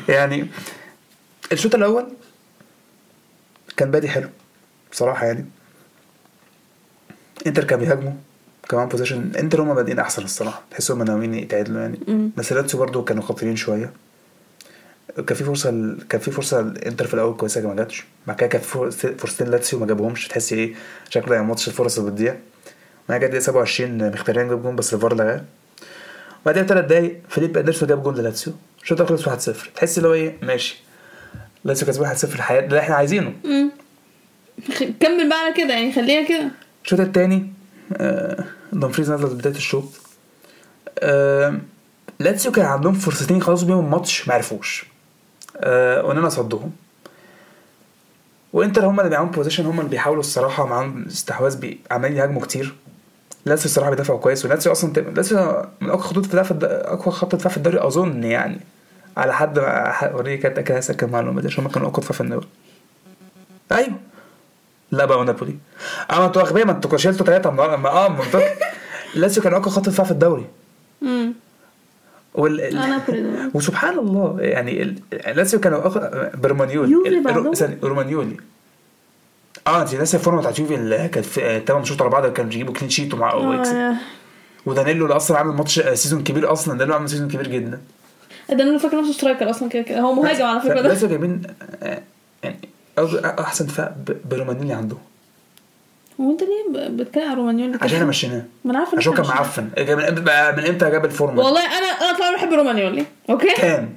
يعني 0.10 0.48
الشوط 1.52 1.76
الأول 1.76 2.08
كان 3.78 3.92
بادي 3.92 4.10
حلو 4.10 4.30
بصراحة 4.92 5.26
يعني. 5.26 5.46
انتر 7.48 7.64
كان 7.64 7.80
بيهاجموا 7.80 8.14
كمان 8.70 8.88
possession 8.88 9.32
انتر 9.40 9.62
هما 9.62 9.74
بادئين 9.74 10.00
أحسن 10.00 10.24
الصراحة. 10.24 10.62
تحسهم 10.72 11.04
ناويين 11.04 11.34
يتعادلوا 11.34 11.82
يعني. 11.82 12.32
بس 12.38 12.54
لاتسيو 12.54 12.80
برضه 12.80 13.04
كانوا 13.04 13.24
خطيرين 13.24 13.56
شوية. 13.56 13.94
كان 15.28 15.38
في 15.38 15.44
فرصة 15.44 15.72
ل... 15.72 15.98
كان 16.10 16.22
في 16.22 16.32
فرصة 16.32 16.60
الانتر 16.60 17.08
في 17.08 17.14
الأول 17.14 17.36
كويسة 17.38 17.68
ما 17.68 17.76
جاتش. 17.76 18.04
بعد 18.28 18.38
كده 18.38 18.48
كان 18.48 18.62
في 18.62 18.68
فرص- 18.68 19.06
فرصتين 19.06 19.48
لاتسيو 19.48 19.80
ما 19.80 19.86
جابهمش. 19.86 20.28
تحس 20.28 20.54
إيه؟ 20.54 20.74
شكله 21.10 21.36
يعني 21.36 21.48
ماتش 21.48 21.68
الفرص 21.68 22.00
اللي 22.00 22.12
بتضيع. 22.12 22.36
بعد 23.10 23.20
كده 23.20 23.28
دقيقة 23.30 23.42
27 23.44 24.12
مخيتاريان 24.12 24.48
جاب 24.50 24.62
جون 24.64 24.76
بس 24.76 24.94
الفار 24.94 25.16
لغاه. 25.16 25.44
بعدها 26.46 26.64
ثلاث 26.64 26.86
دقايق 26.86 27.20
فيليب 27.30 27.58
أندرسون 27.58 27.88
جاب 27.90 28.04
جون 28.04 28.16
للاتسيو. 28.16 28.54
الشوط 28.84 29.02
خلص 29.02 29.50
1-0 29.50 29.56
تحس 29.76 29.98
اللي 29.98 30.08
هو 30.10 30.14
إيه؟ 30.14 30.38
ماشي. 30.42 30.78
لاتسيو 31.64 31.88
كسبان 31.88 32.16
1-0 32.16 32.24
الحياة 32.24 32.60
ده 32.60 32.66
اللي 32.68 32.80
إحنا 32.80 32.96
عايزينه. 32.96 33.34
كمل 35.00 35.30
بقى 35.30 35.40
على 35.46 35.54
كده. 35.58 35.74
يعني 35.74 35.94
خليها 35.94 36.28
كده. 36.28 36.52
الشوط 36.86 37.00
الثاني 37.00 37.54
آه 37.98 38.44
دمفريز 38.74 39.12
نزل 39.12 39.36
بداية 39.36 39.56
الشوط. 39.56 39.84
آه 41.00 41.58
لاتسيو 42.20 42.52
كان 42.52 42.66
عندهم 42.66 42.94
فرصتين 42.94 43.38
يخلصوا 43.38 43.68
بيهم 43.68 43.86
الماتش 43.86 44.28
ما 44.28 44.34
عرفوش. 44.34 44.86
آه 45.60 46.06
وأونانا 46.06 46.30
صدهم. 46.30 46.72
وإنتر 48.54 48.86
هم 48.86 49.00
اللي 49.00 49.12
معاهم 49.12 49.32
possession 49.32 49.66
هم 49.66 49.80
اللي 49.80 49.90
بيحاولوا 49.90 50.20
الصراحة 50.20 50.66
معاهم 50.66 51.06
استحواذ 51.06 51.56
عمالين 51.92 52.18
يهاجموا 52.18 52.42
كتير. 52.42 52.76
لاتسيو 53.46 53.66
الصراحة 53.66 53.90
بيدافعوا 53.90 54.20
كويس 54.20 54.46
ولاتسيو 54.46 54.72
أصلا 54.72 54.94
لاتسيو 54.94 55.66
من 55.82 55.90
أقوى 55.90 56.02
خطوط 56.02 56.26
الدفاع. 56.36 56.58
أقوى 56.94 57.14
خط 57.14 57.36
دفاع 57.36 57.52
في 57.52 57.58
الدوري 57.58 57.88
أظن 57.88 58.24
يعني. 58.24 58.60
على 59.18 59.34
حد 59.34 59.60
أوريك 60.04 60.40
كانت 60.40 60.60
كده 60.60 60.78
هسكت 60.78 61.04
المعلومه 61.04 61.42
دي 61.42 61.48
عشان 61.48 61.64
هم 61.64 61.70
كانوا 61.70 61.88
أقوى 61.88 62.02
دفاع 62.02 62.12
في 62.12 62.22
الدوري. 62.22 62.48
أيوه. 63.72 63.96
لا 64.92 65.06
بقى 65.06 65.26
نابولي. 65.26 65.56
أما 66.12 66.26
أنتوا 66.26 66.42
اغبياء 66.42 66.66
ما 66.66 66.72
أنتوا 66.72 66.98
شلتوا 66.98 67.26
ثلاثة 67.26 67.50
آه 67.50 68.08
منطقي. 68.10 68.54
لاتسيو 69.16 69.44
كان 69.44 69.54
أقوى 69.54 69.72
خط 69.74 69.90
دفاع 69.90 70.06
في 70.06 70.12
الدوري. 70.12 70.46
وال... 72.38 73.52
وسبحان 73.56 74.00
الله 74.00 74.38
يعني 74.40 74.96
لاتسيو 75.12 75.60
كانوا 75.60 75.78
أقوى 75.78 76.32
برمانيولي 76.34 76.92
يوفي 76.92 77.78
رومانيولي 77.84 78.38
آه 79.68 79.82
انت 79.82 79.96
ناسي 79.96 80.18
الفورمة 80.18 80.40
بتاعت 80.40 80.60
يوفي 80.60 80.76
اللي 80.76 81.08
كانت 81.08 81.26
في 81.26 81.62
8 81.68 81.86
شوط 81.86 82.02
ورا 82.02 82.10
بعض 82.10 82.26
كانوا 82.26 82.52
بيجيبوا 82.52 82.74
كلين 82.74 82.90
شيت 82.90 83.14
ومع 83.14 83.34
ويكسب. 83.34 83.76
آه 83.76 83.96
ودانيلو 84.66 85.06
اللي 85.06 85.16
أصلا 85.16 85.38
عامل 85.38 85.56
ماتش 85.56 85.80
آه، 85.80 85.94
سيزون 85.94 86.24
كبير 86.24 86.52
أصلا. 86.52 86.78
دانيلو 86.78 86.96
عامل 86.96 87.10
سيزون 87.10 87.28
كبير 87.28 87.48
جدا. 87.48 87.82
ده 88.50 88.64
أنا 88.64 88.78
فاكر 88.78 89.00
نفسه 89.00 89.12
striker 89.12 89.50
أصلا 89.50 89.70
كده 89.70 89.82
كده. 89.82 90.00
هو 90.00 90.14
مهاجم 90.14 90.46
على 90.46 90.62
فكرة 90.62 90.82
ده. 90.82 90.88
لاتسيو 90.88 91.10
جايبين 91.10 91.42
آه، 91.84 92.02
يعني 92.44 92.58
أحسن 93.40 93.66
دفاع 93.66 93.96
برومانيولي 94.32 94.74
عنده. 94.74 94.98
هو 96.22 96.32
انت 96.32 96.42
ليه 96.44 96.88
بتتكلم 96.90 97.24
على 97.24 97.34
رومانيولي 97.34 97.74
كده؟ 97.74 97.84
عشان 97.84 97.96
إحنا 97.96 98.10
مشيناه. 98.10 98.44
ما 98.66 98.72
أنا 98.72 98.80
عارفة 98.80 98.98
عشان 98.98 99.14
كان 99.14 99.26
معفن. 99.28 99.64
من 99.78 99.90
إمتى 99.90 100.22
بقى- 100.22 100.58
من 100.58 100.66
إمتى 100.66 100.90
جاب 100.92 101.06
الفورمة؟ 101.06 101.44
والله 101.44 101.62
أنا 101.66 101.86
أنا 101.88 102.18
طبعا 102.18 102.36
بحب 102.36 102.54
رومانيولي 102.54 103.06
okay؟ 103.30 103.54
كان. 103.56 103.90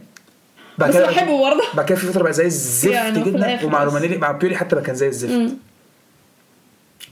بس 0.78 0.96
بحبه 0.96 1.40
برضه. 1.50 1.62
بعد 1.74 1.86
كده 1.86 1.98
في 1.98 2.06
فترة 2.06 2.22
بقى 2.22 2.32
زي 2.32 2.46
الزفت 2.46 2.92
يعني 2.92 3.22
جدا 3.22 3.64
ومع. 3.64 3.84
رومانيولي 3.84 4.18
مع 4.18 4.30
بيولي 4.32 4.56
حتى 4.56 4.74
بقى 4.76 4.84
كان 4.84 4.94
زي 4.94 5.08
الزفت. 5.08 5.52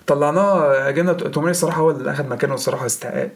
طلعناه 0.06 0.90
جبنا 0.90 1.12
توموري 1.12 1.50
الصراحه 1.50 1.80
هو 1.80 1.90
اللي 1.90 2.10
أخد 2.10 2.28
مكانه 2.28 2.54
الصراحه 2.54 2.86
استحقاق. 2.86 3.30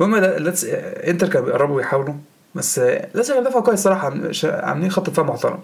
المهم 0.00 0.16
لاتس 0.16 0.64
إنتر 0.64 1.28
كانوا 1.28 1.46
بيقربوا 1.46 1.76
ويحاولوا 1.76 2.14
بس 2.54 2.78
لاتسيو 2.78 3.32
كان 3.32 3.44
دفعوا 3.44 3.62
كويس 3.62 3.78
الصراحه 3.78 4.12
عاملين 4.44 4.90
خط 4.90 5.10
دفاع 5.10 5.24
محترم. 5.26 5.58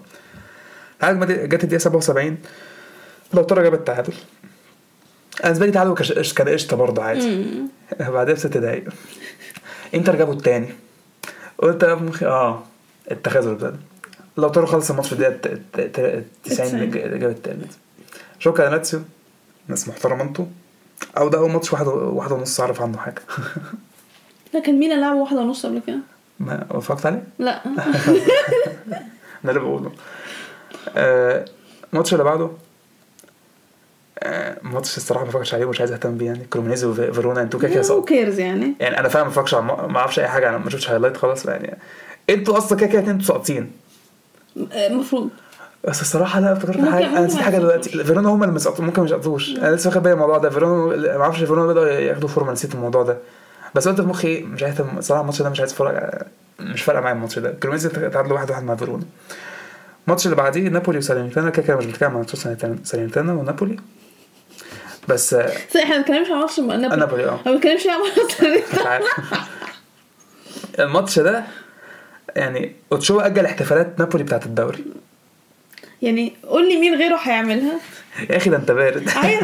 جت 1.03 1.63
الدقيقة 1.63 1.77
77 1.77 2.37
لاوتارو 3.33 3.63
جاب 3.63 3.73
التعادل. 3.73 4.13
أنا 5.39 5.43
بالنسبة 5.43 5.65
لي 5.65 5.71
تعادل 5.71 5.93
كش- 5.93 6.33
كان 6.33 6.49
قشطة 6.49 6.77
برضه 6.77 7.03
عادي. 7.03 7.45
بعدها 7.99 8.33
بست 8.33 8.57
دقايق. 8.57 8.83
إنتر 9.95 10.15
جابوا 10.15 10.33
التاني. 10.33 10.69
قلت 11.57 11.83
يا 11.83 11.95
مخي 11.95 12.25
آه 12.25 12.63
التخاذل 13.11 13.57
ده 13.57 13.73
لاوتارو 14.37 14.65
خلص 14.65 14.89
الماتش 14.89 15.07
في 15.07 15.13
الدقيقة 15.13 15.33
الت- 15.35 15.45
الت- 15.47 15.79
الت- 15.79 16.25
90 16.43 16.81
التسعين. 16.83 17.19
جاب 17.19 17.29
التالت. 17.29 17.71
شكرا 18.39 18.69
لاتسيو. 18.69 18.99
ناس 19.67 19.87
محترمة 19.89 20.23
أنتوا. 20.23 20.45
أو 21.17 21.29
ده 21.29 21.37
أول 21.37 21.51
ماتش 21.51 21.73
واحد 21.73 21.87
واحد 21.87 22.31
ونص 22.31 22.59
أعرف 22.61 22.81
عنه 22.81 22.97
حاجة. 22.97 23.21
لا 24.53 24.59
كان 24.59 24.79
ميلان 24.79 25.01
لعب 25.01 25.15
واحدة 25.15 25.39
ونص 25.41 25.65
قبل 25.65 25.81
كده. 25.87 25.99
ما 26.39 26.67
وافقت 26.71 27.05
عليه؟ 27.05 27.23
لا. 27.39 27.61
ده 29.43 29.49
اللي 29.49 29.59
بقوله. 29.59 29.91
آه، 30.95 31.45
الماتش 31.93 32.13
اللي 32.13 32.23
بعده. 32.23 32.49
ماتش 34.63 34.97
الصراحة 34.97 35.23
ما 35.23 35.29
بفكرش 35.29 35.53
عليه 35.53 35.65
ومش 35.65 35.79
عايز 35.79 35.91
أهتم 35.91 36.17
بيه 36.17 36.25
يعني. 36.25 36.45
كريمونيزي 36.49 36.87
وفيرونا 36.87 37.41
أنتوا 37.41 37.59
كده 37.59 37.69
كده. 37.69 38.03
cares 38.07 38.39
يعني؟ 38.39 38.73
يعني 38.79 38.99
أنا 38.99 39.07
فاهم 39.09 39.23
ما 39.23 39.29
بفكرش 39.29 39.53
ما 39.55 39.97
أعرفش 39.97 40.19
أي 40.19 40.27
حاجة 40.27 40.49
أنا 40.49 40.57
ما 40.57 40.69
شفتش 40.69 40.89
highlight 40.89 41.17
خلاص 41.17 41.45
يعني. 41.45 41.77
أنتوا 42.29 42.57
أصلا 42.57 42.77
كده 42.77 42.89
كده 42.89 43.11
أنتوا 43.11 43.25
ساقطين. 43.25 43.71
المفروض. 44.73 45.29
بس 45.87 46.01
الصراحة 46.01 46.39
لا 46.39 46.53
افتكرت 46.53 46.85
حاجة 46.89 47.07
أنا 47.07 47.21
نسيت 47.21 47.41
حاجة. 47.41 47.57
دلوقتي. 47.57 48.03
فيرونا 48.03 48.29
هم 48.29 48.43
اللي 48.43 48.55
مسقطوا 48.55 48.85
ممكن 48.85 49.01
ما 49.01 49.07
يسقطوش 49.07 49.57
أنا 49.57 49.75
لسه 49.75 49.89
واخد 49.89 50.03
بالي 50.03 50.13
الموضوع 50.13 50.37
ده. 50.37 50.49
فيرونا 50.49 50.95
ما 51.17 51.23
أعرفش 51.23 51.39
فيرونا 51.39 51.67
بداوا 51.67 51.87
ياخدوا 51.87 52.29
فورمة 52.29 52.51
نسيت 52.51 52.75
الموضوع 52.75 53.03
ده. 53.03 53.17
بس 53.75 53.87
قلت 53.87 54.01
في 54.01 54.07
مخي 54.07 54.41
مش 54.41 54.63
عايز 54.63 54.81
الصراحه 54.81 55.21
الماتش 55.21 55.41
ده 55.41 55.49
مش 55.49 55.59
عايز 55.59 55.71
أتفرج 55.71 56.09
مش 56.59 56.81
فارقة 56.81 57.01
معايا 57.01 57.15
الماتش 57.15 57.39
ده. 57.39 57.51
كروميزي 57.51 57.89
تعادلوا 57.89 58.33
واحد 58.33 58.49
واحد 58.49 58.63
مع 58.63 58.75
فيرونا. 58.75 59.03
الماتش 60.07 60.25
اللي 60.25 60.35
بعديه 60.35 60.69
نابولي 60.69 60.97
وسالينتانا 60.97 61.49
كده 61.49 61.65
كده 61.65 61.77
مش 61.77 61.85
بتكلم 61.85 62.09
عن 62.09 62.17
ماتش 62.17 62.47
سالينتانا 62.83 63.33
ونابولي. 63.33 63.77
بس 65.07 65.33
بس 65.33 65.75
إحنا 65.75 65.95
ما 65.95 65.97
بنتكلمش 65.97 66.29
عن 66.31 66.37
ماتش 66.39 66.59
نابولي. 66.59 66.95
نابولي 66.95 67.25
آه. 67.25 67.39
ما 67.45 67.51
بنتكلمش 67.51 67.87
عن 67.87 67.99
ماتش 67.99 68.35
الماتش 70.79 71.19
ده 71.19 71.43
يعني 72.35 72.75
اوتشوا 72.91 73.19
أجل 73.19 73.45
احتفالات 73.45 73.99
نابولي 73.99 74.23
بتاعت 74.23 74.45
الدوري. 74.45 74.85
يعني 76.01 76.33
قول 76.47 76.69
لي 76.69 76.77
مين 76.77 76.95
غيره 76.95 77.15
هيعملها؟ 77.23 77.79
يا 78.29 78.37
أخي 78.37 78.49
ده 78.49 78.57
أنت 78.57 78.71
بارد. 78.71 79.09
إيه 79.23 79.39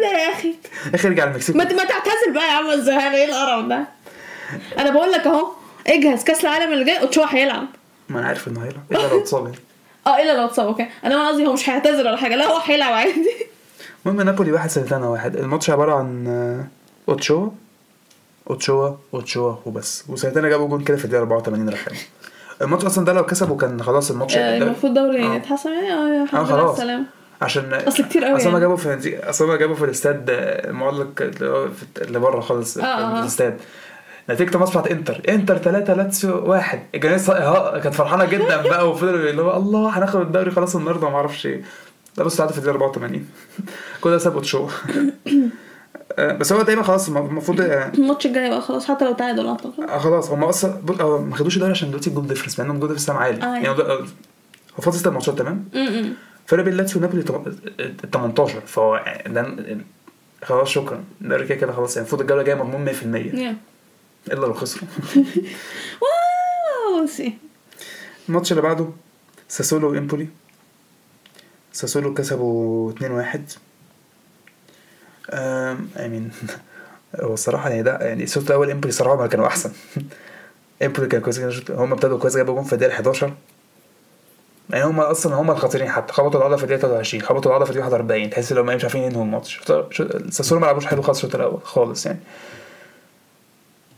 ده 0.00 0.18
يا 0.18 0.32
أخي؟ 0.32 0.48
يا 0.90 0.94
أخي 0.94 1.08
ارجع 1.08 1.24
المكسيك 1.24 1.56
ما 1.56 1.64
تعتزل 1.64 2.32
بقى 2.34 2.44
يا 2.48 2.52
عم 2.52 2.70
الزهقان 2.70 3.12
إيه 3.12 3.24
القرف 3.24 3.66
ده؟ 3.66 3.84
أنا 4.78 4.90
بقول 4.90 5.12
لك 5.12 5.26
أهو 5.26 5.52
إجهز 5.86 6.24
كأس 6.24 6.44
العالم 6.44 6.72
اللي 6.72 6.84
جاي 6.84 7.00
اوتشوا 7.00 7.24
هيلعب. 7.28 7.66
ما 8.08 8.18
أنا 8.18 8.26
عارف 8.28 8.48
إنه 8.48 8.60
هيلعب. 8.64 8.82
إلا 8.92 9.14
لو 9.14 9.20
اتصاب 9.20 9.44
يعني. 9.44 9.58
آه 10.06 10.22
إلا 10.22 10.36
لو 10.36 10.44
اتصاب 10.44 10.66
أوكي. 10.66 10.88
أنا 11.04 11.28
قصدي 11.28 11.46
هو 11.46 11.52
مش 11.52 11.68
هيعتذر 11.68 12.06
ولا 12.06 12.16
حاجة 12.16 12.36
لا 12.36 12.44
هو 12.46 12.58
هيلعب 12.58 12.92
عادي. 12.92 13.30
المهم 14.06 14.20
نابولي 14.26 14.52
واحد 14.52 14.70
ساليرنيتانا 14.70 15.06
واحد. 15.08 15.36
الماتش 15.36 15.70
عبارة 15.70 15.94
عن 15.94 16.26
آه، 16.26 16.64
اوتشوا 17.08 17.48
اوتشوا 18.50 18.90
اوتشوا 19.14 19.54
وبس. 19.66 20.04
وساليرنيتانا 20.08 20.48
جابوا 20.48 20.68
جون 20.68 20.84
كده 20.84 20.96
في 20.96 21.04
الدقيقة 21.04 21.22
84 21.22 21.68
رخام 21.68 21.94
الماتش 22.62 22.84
أصلا 22.84 23.04
ده 23.04 23.12
لو 23.12 23.26
كسبوا 23.26 23.56
كان 23.56 23.82
خلاص 23.82 24.10
الماتش 24.10 24.36
آه، 24.36 24.58
المفروض 24.58 24.94
دوري 24.94 25.26
آه. 25.26 25.34
يتحسم 25.34 25.70
يعني؟ 25.70 25.92
آه 25.92 26.18
يا 26.18 26.22
الحمد 26.22 26.48
لله 26.50 26.72
السلامه 26.72 27.04
عشان 27.42 27.72
أصل 27.74 28.04
كتير 28.04 28.24
قوي 28.24 28.36
أصل 28.36 28.44
ما 28.44 28.50
يعني. 28.50 28.60
جابوا 28.60 28.76
في 28.76 29.30
أصل 29.30 29.46
ما 29.48 29.56
جابوا 29.56 29.74
في 29.74 29.84
الاستاد 29.84 30.24
المعلق 30.30 31.08
اللي 32.02 32.18
بره 32.18 32.40
خالص 32.40 32.78
آه، 32.78 33.20
الاستاد. 33.20 33.58
الماتش 34.30 34.70
بتاعت 34.70 34.86
إنتر. 34.86 35.22
إنتر 35.28 35.58
3 35.58 35.94
لاتسيو 35.94 36.50
1 36.50 36.82
الجماهير 36.94 37.80
كانت 37.80 37.94
فرحانة 37.94 38.24
جدا 38.24 38.62
بقى 38.62 38.90
وفضلوا 38.90 39.30
اللي 39.30 39.42
هو 39.42 39.56
الله 39.56 39.98
هناخد 39.98 40.20
الدوري 40.20 40.50
خلاص 40.50 40.76
النهارده 40.76 41.06
وما 41.06 41.16
أعرفش 41.16 41.46
إيه. 41.46 41.62
ده 42.16 42.24
بس 42.24 42.36
تعادل 42.36 42.52
في 42.52 42.58
الدقيقه 42.58 42.74
84 42.74 43.26
كل 44.00 44.10
ده 44.10 44.18
بسبب 44.18 44.34
اوتشوا 44.34 44.68
آه، 46.18 46.32
بس 46.32 46.52
هو 46.52 46.62
تقريبا 46.62 46.82
خلاص 46.82 47.08
المفروض 47.08 47.60
آه، 47.70 47.88
الماتش 47.98 48.26
الجاي 48.26 48.50
بقى 48.50 48.60
خلاص 48.62 48.84
حتى 48.86 49.04
لو 49.04 49.12
تعادل 49.12 49.46
أعتقد. 49.46 49.80
آه، 49.80 49.98
خلاص 49.98 50.30
هم 50.30 50.44
أصلا 50.44 50.80
بص- 50.84 51.00
ما 51.00 51.36
خدوش 51.36 51.54
الدوري 51.54 51.70
عشان 51.72 51.88
دلوقتي 51.88 52.10
ال 52.10 52.13
goal 52.13 52.26
difference 52.26 52.58
مع 52.58 52.64
إنهم 52.64 52.76
ال 52.76 52.78
goal 52.78 52.88
difference 52.88 53.10
عالي. 53.10 53.42
آه، 53.42 53.46
يعني. 53.54 53.68
هو 53.68 54.82
فاضل 54.82 54.98
ست 54.98 55.08
ماتشات 55.08 55.38
تمام؟ 55.38 55.64
فرق 56.46 56.64
بين 56.64 56.74
لاتسيو 56.74 56.98
ونابولي 56.98 57.22
تم- 57.22 57.42
ال 57.80 57.96
18 58.10 58.60
فهو 58.60 59.04
ده 59.26 59.56
خلاص 60.44 60.68
شكرا. 60.68 61.04
ده 61.20 61.44
كده 61.44 61.54
كده 61.54 61.72
خلاص 61.72 61.96
يعني 61.96 62.00
المفروض 62.04 62.20
الجولة 62.20 62.40
الجاية 62.40 62.56
مضمون 62.56 62.84
100% 62.84 63.16
يا 63.16 63.56
إلا 64.28 64.46
لو 64.46 64.52
خسروا. 64.54 64.88
We'll 66.02 67.06
see. 67.06 67.34
الماتش 68.28 68.52
اللي 68.52 68.62
بعده 68.62 68.88
ساسولو 69.48 69.90
وإمبولي. 69.92 70.28
ساسولو 71.72 72.14
كسبوا 72.14 72.92
2-1 72.92 73.38
أم 75.30 75.88
امين 75.96 76.30
هو 77.22 77.34
الصراحة 77.34 77.70
يعني 77.70 77.82
ده 77.82 77.96
يعني 77.98 78.22
الشوط 78.24 78.46
الأول 78.46 78.70
امبولي 78.70 78.92
صراحة 78.92 79.16
ما 79.16 79.26
كانوا 79.26 79.46
أحسن. 79.46 79.72
امبولي 80.82 81.08
كانوا 81.08 81.24
كويسين. 81.24 81.64
هم 81.70 81.92
ابتدوا 81.92 82.18
كويس 82.18 82.36
جابوا 82.36 82.54
جون 82.54 82.64
في 82.64 82.72
الدقيقة 82.72 82.92
11 82.94 83.32
يعني 84.70 84.84
هم 84.84 85.00
أصلا 85.00 85.34
هم 85.34 85.50
الخطيرين 85.50 85.88
حتى 85.90 86.12
خبطوا 86.12 86.40
العارضة 86.40 86.56
في 86.56 86.62
الدقيقة 86.62 86.80
23 86.80 87.22
خبطوا 87.22 87.50
العارضة 87.50 87.64
في 87.64 87.70
الدقيقة 87.70 87.92
41 87.92 88.30
تحس 88.30 88.52
إن 88.52 88.58
هم 88.58 88.66
مش 88.66 88.84
عارفين 88.84 89.02
ينهوا 89.02 89.24
الماتش. 89.24 89.60
ساسولو 90.30 90.60
ما 90.60 90.66
لعبوش 90.66 90.86
حلو 90.86 91.02
خالص 91.02 91.18
الشوط 91.18 91.34
الأول 91.34 91.60
خالص 91.62 92.06
يعني. 92.06 92.18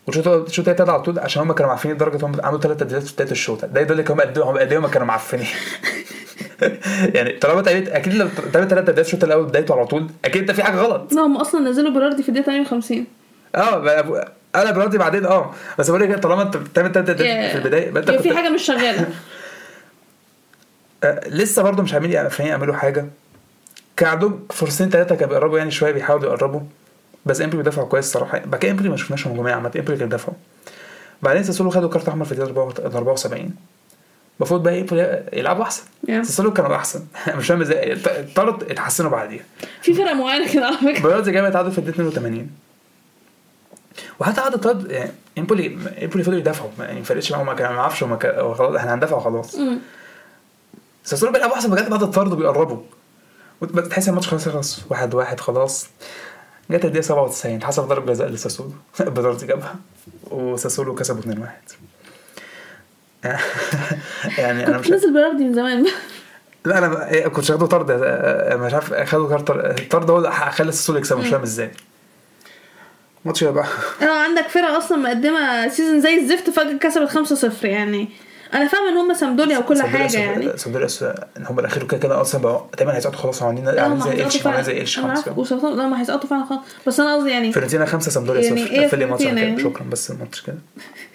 والشوط 0.07 0.29
الشوط 0.29 0.69
التالت 0.69 0.89
على 0.89 1.03
طول 1.03 1.19
عشان 1.19 1.43
هم 1.43 1.53
كانوا 1.53 1.71
معفنين 1.71 1.95
لدرجة 1.95 2.27
هم 2.27 2.41
عملوا 2.45 2.61
ثلاث 2.61 2.77
تبديلات 2.77 3.03
في 3.03 3.15
بداية 3.15 3.31
الشوط. 3.31 3.65
ده 3.65 3.81
يدل 3.81 3.99
لك 3.99 4.11
هم 4.11 4.21
قد 4.21 4.39
إيه 4.39 4.51
هم 4.51 4.59
قد 4.59 4.73
هم 4.73 4.87
كانوا 4.87 5.07
معفنين. 5.07 5.47
يعني 7.17 7.33
طالما 7.33 7.61
اتقالت 7.61 7.89
أكيد 7.89 8.15
لو 8.15 8.29
تعمل 8.53 8.69
ثلاث 8.69 8.85
تبديلات 8.85 8.99
الشوط 9.07 9.25
الأول 9.25 9.47
بدايته 9.47 9.75
على 9.75 9.87
طول 9.87 10.07
أكيد 10.25 10.43
انت 10.43 10.51
في 10.51 10.63
حاجة 10.63 10.77
غلط. 10.77 11.13
لا 11.13 11.23
هم 11.23 11.37
أصلا 11.37 11.61
نزلوا 11.71 11.93
بيراردي 11.93 12.23
في 12.23 12.29
الدقيقة 12.29 12.47
58 12.47 13.07
آه 13.55 14.27
أنا 14.55 14.71
براضي 14.71 14.99
بعدين 14.99 15.27
آه 15.27 15.55
بس 15.79 15.91
بقول 15.91 16.03
لك 16.03 16.19
طالما 16.19 16.43
أنت 16.43 16.57
بتعمل 16.57 16.93
ثلاث 16.93 17.07
تبديلات 17.07 17.51
في 17.51 17.59
البداية 17.59 17.89
يبقى 17.89 18.03
أنت 18.03 18.11
في 18.11 18.37
حاجة 18.37 18.49
مش 18.49 18.63
شغالة. 18.63 19.09
آه 21.05 21.29
لسه 21.29 21.63
برضه 21.63 21.83
مش 21.83 21.95
عاملين 21.95 22.29
يعملوا 22.41 22.75
حاجة. 22.75 23.07
كان 23.97 24.09
عندهم 24.09 24.47
فرصتين 24.51 24.91
ثلاثة 24.91 25.15
كانوا 25.15 25.29
بيقربوا 25.35 25.59
يعني 25.59 25.71
شوية 25.71 25.93
بيحاولوا 25.93 26.27
يقربوا 26.27 26.61
بس 27.27 27.41
إمبولي 27.41 27.57
بيدافعوا 27.57 27.89
كويس 27.89 28.05
الصراحة. 28.05 28.39
بعد 28.39 28.61
كده 28.61 28.73
إمبولي 28.73 28.89
ما 28.89 28.97
شفناش 28.97 29.27
هجومية 29.27 29.53
عامة 29.53 29.67
إمبولي 29.67 29.83
كانوا 29.83 29.99
بيدافعوا. 29.99 30.37
بعدين 31.23 31.43
ساسولو 31.43 31.71
خدوا 31.71 31.89
كارت 31.89 32.09
أحمر 32.09 32.25
في 32.25 32.33
الدقيقة 32.33 32.97
74 32.97 33.51
المفروض 34.41 34.63
بقى 34.63 34.87
يلعبوا 35.33 35.63
أحسن. 35.63 35.83
ساسولو 36.07 36.53
كانوا 36.53 36.77
أحسن. 36.77 37.07
مش 37.37 37.47
فاهم 37.47 37.61
إزاي. 37.61 37.97
طرد 38.37 38.63
اتحسنوا 38.71 39.11
بعديها. 39.11 39.45
في 39.83 39.95
فرق 39.95 40.13
معينة 40.13 40.53
كده 40.53 40.67
على 40.67 40.77
فكرة. 40.77 41.03
بيراردي 41.03 41.29
جاب 41.29 41.53
تعادل 41.53 41.73
في 41.73 41.79
الدقيقة 41.79 42.09
82 42.09 42.51
وحتى 44.21 44.41
عدد 44.41 44.61
طرد 44.61 44.91
يعني 44.91 45.11
امبولي 45.39 45.67
إمبولي 46.03 46.25
فضلوا 46.25 46.39
يدافعوا. 46.39 46.71
يعني 46.79 46.99
ما 46.99 47.05
فرقتش 47.05 47.33
معاهم 47.33 47.47
ما 47.47 47.65
أعرفش 47.79 48.03
هم 48.03 48.19
خلاص 48.55 48.77
إحنا 48.77 48.95
هندافع 48.95 49.17
وخلاص. 49.17 49.57
ساسولو 51.05 51.33
بيلعبوا 51.33 51.55
أحسن 51.55 51.71
بجد 51.71 51.91
بعد 51.91 52.03
الطرد 52.03 52.33
وبيقربوا. 52.33 52.83
تحس 53.91 54.09
الماتش 54.09 54.29
خلاص 54.29 54.49
خلص. 54.49 54.81
واحد 54.91 55.15
واحد 55.15 55.41
خلاص. 55.41 55.87
جت 56.71 56.85
الدقيقة 56.85 57.01
97 57.03 57.57
اتحسب 57.57 57.83
ضربة 57.83 58.13
جزاء 58.13 58.29
لساسولو. 58.29 58.73
بيراردي 59.01 59.45
جابها. 59.45 59.75
وساسولو 60.31 60.95
كسبوا 60.95 61.23
2-1 61.23 61.73
يعني 64.39 64.67
أنا 64.67 64.79
مش 64.79 64.91
نزل 64.91 65.13
بيراردي 65.13 65.45
من 65.45 65.55
زمان. 65.55 65.87
لا 66.65 66.79
أنا 66.79 67.11
إيه، 67.11 67.29
كنت 67.29 67.51
واخده 67.51 67.67
طرد 67.67 67.91
آه، 67.91 68.57
مش 68.57 68.75
عارف 68.75 68.95
خدوا 68.95 69.29
كارت 69.29 69.51
الطرد 69.51 70.11
هو 70.11 70.31
خلى 70.31 70.73
ساسولو 70.73 70.99
يكسب 70.99 71.19
مش 71.19 71.29
فاهم 71.29 71.43
إزاي. 71.43 71.71
ماتش 73.25 73.45
بقى؟ 73.45 73.67
آه 74.03 74.23
عندك 74.25 74.49
فرقة 74.49 74.79
أصلا 74.79 74.99
مقدمة 74.99 75.69
season 75.69 76.01
زي 76.01 76.15
الزفت 76.15 76.51
فجأة 76.51 76.79
كسبت 76.79 77.09
5-0 77.63 77.65
يعني. 77.65 78.09
أنا 78.55 78.69
فاهمة 78.69 78.89
إن 78.89 78.97
هم 78.97 79.15
سامبدوريا 79.15 79.59
وكل 79.59 79.83
حاجة 79.83 80.19
يعني. 80.19 80.57
سامدوريا 80.57 80.89
إن 81.37 81.47
هم 81.47 81.59
الأخير 81.59 81.85
كده 81.85 81.99
كده 81.99 82.21
أصلا 82.21 82.41
بقوا 82.41 82.61
تقريبا 82.73 82.97
هيسقطوا 82.97 83.19
خلاص 83.19 83.43
عاملين 83.43 83.69
عاملين 83.69 84.01
زي 84.01 84.39
فعلا. 84.39 84.57
عاملين 84.57 84.87
زي 84.87 85.01
أنا 85.03 85.15
خلاص 85.15 85.53
لا 85.63 85.87
ما 85.89 86.01
هيسقطوا 86.01 86.29
فعلا 86.29 86.45
خالص 86.45 86.61
بس 86.87 87.01
أنا 87.01 87.17
قصدي 87.17 87.31
يعني 87.31 87.53
فيورنتينا 87.53 87.87
خمسة 87.87 88.11
سامدوريا 88.11 88.43
يعني 88.43 88.65
صفر. 88.65 88.73
إيه 88.75 88.87
قفل 88.87 88.99
لي 88.99 89.07
ماتش؟ 89.07 89.63
شكرا 89.63 89.85
بس 89.91 90.11
الماتش 90.11 90.43
كده. 90.43 90.59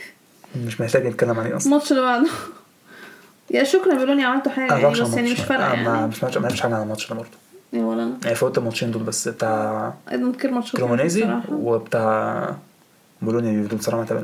مش 0.56 0.82
محتاج 0.82 1.08
نتكلم 1.08 1.40
عليه 1.40 1.56
أصلا. 1.56 1.72
الماتش 1.72 1.92
اللي 1.92 2.02
بعده 2.04 2.28
يا 3.52 3.64
شكرا 3.64 3.94
بيقولوا 3.94 4.16
عملتوا 4.24 4.52
حاجة 4.52 4.74
يعني 4.78 5.02
بس 5.02 5.14
يعني 5.14 5.32
مش 5.32 5.40
فارقة 5.42 5.76
ما 5.76 5.84
يعني. 5.96 6.08
مش 6.08 6.24
ماتش 6.24 6.38
ما 6.38 6.46
عرفتش 6.46 6.62
حاجة 6.62 6.76
عن 6.76 6.82
الماتش 6.82 7.10
ده 7.10 7.16
برضه. 7.16 7.30
يا 7.74 7.84
ولا 7.84 8.04
أنا؟ 8.04 8.18
يعني 8.24 8.36
فوت 8.36 8.58
الماتشين 8.58 8.92
دول 8.92 9.04
بس 9.04 9.28
بتاع 9.28 9.94
ماتش 10.52 10.72
كرومونيزي 10.76 11.30
وبتاع 11.52 12.56
بولونيا 13.22 13.52
يوفي 13.52 13.68
دول 13.70 13.80
بصراحه 13.80 14.04
تمام 14.04 14.24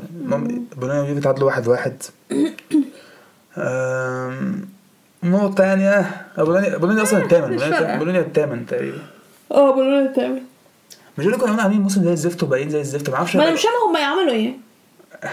بولونيا 0.76 1.02
ويوفي 1.02 1.20
تعادلوا 1.20 1.46
واحد 1.46 1.68
واحد. 1.68 2.02
نقطة 5.24 5.64
يعني 5.64 5.88
آه 5.88 6.06
بولونيا 6.36 6.76
بولونيا 6.76 7.02
أصلا 7.02 7.22
الثامن 7.24 7.54
مش 7.54 7.62
بولونيا-. 7.62 7.98
بولونيا 7.98 8.20
الثامن 8.20 8.66
تقريبا. 8.66 8.98
آه 9.52 9.76
لي 9.82 10.08
تعمل 10.16 10.42
مش 11.18 11.24
دول 11.24 11.36
كانوا 11.36 11.62
عاملين 11.62 11.80
موسم 11.80 12.04
زي 12.04 12.12
الزفت 12.12 12.42
وباقيين 12.42 12.70
زي 12.70 12.80
الزفت 12.80 13.10
ما 13.10 13.16
أعرفش. 13.16 13.36
ما 13.36 13.42
أنا 13.44 13.52
مش 13.52 13.62
فاهمة 13.62 13.90
هم 13.90 13.96
يعملوا 13.96 14.32
إيه. 14.32 14.63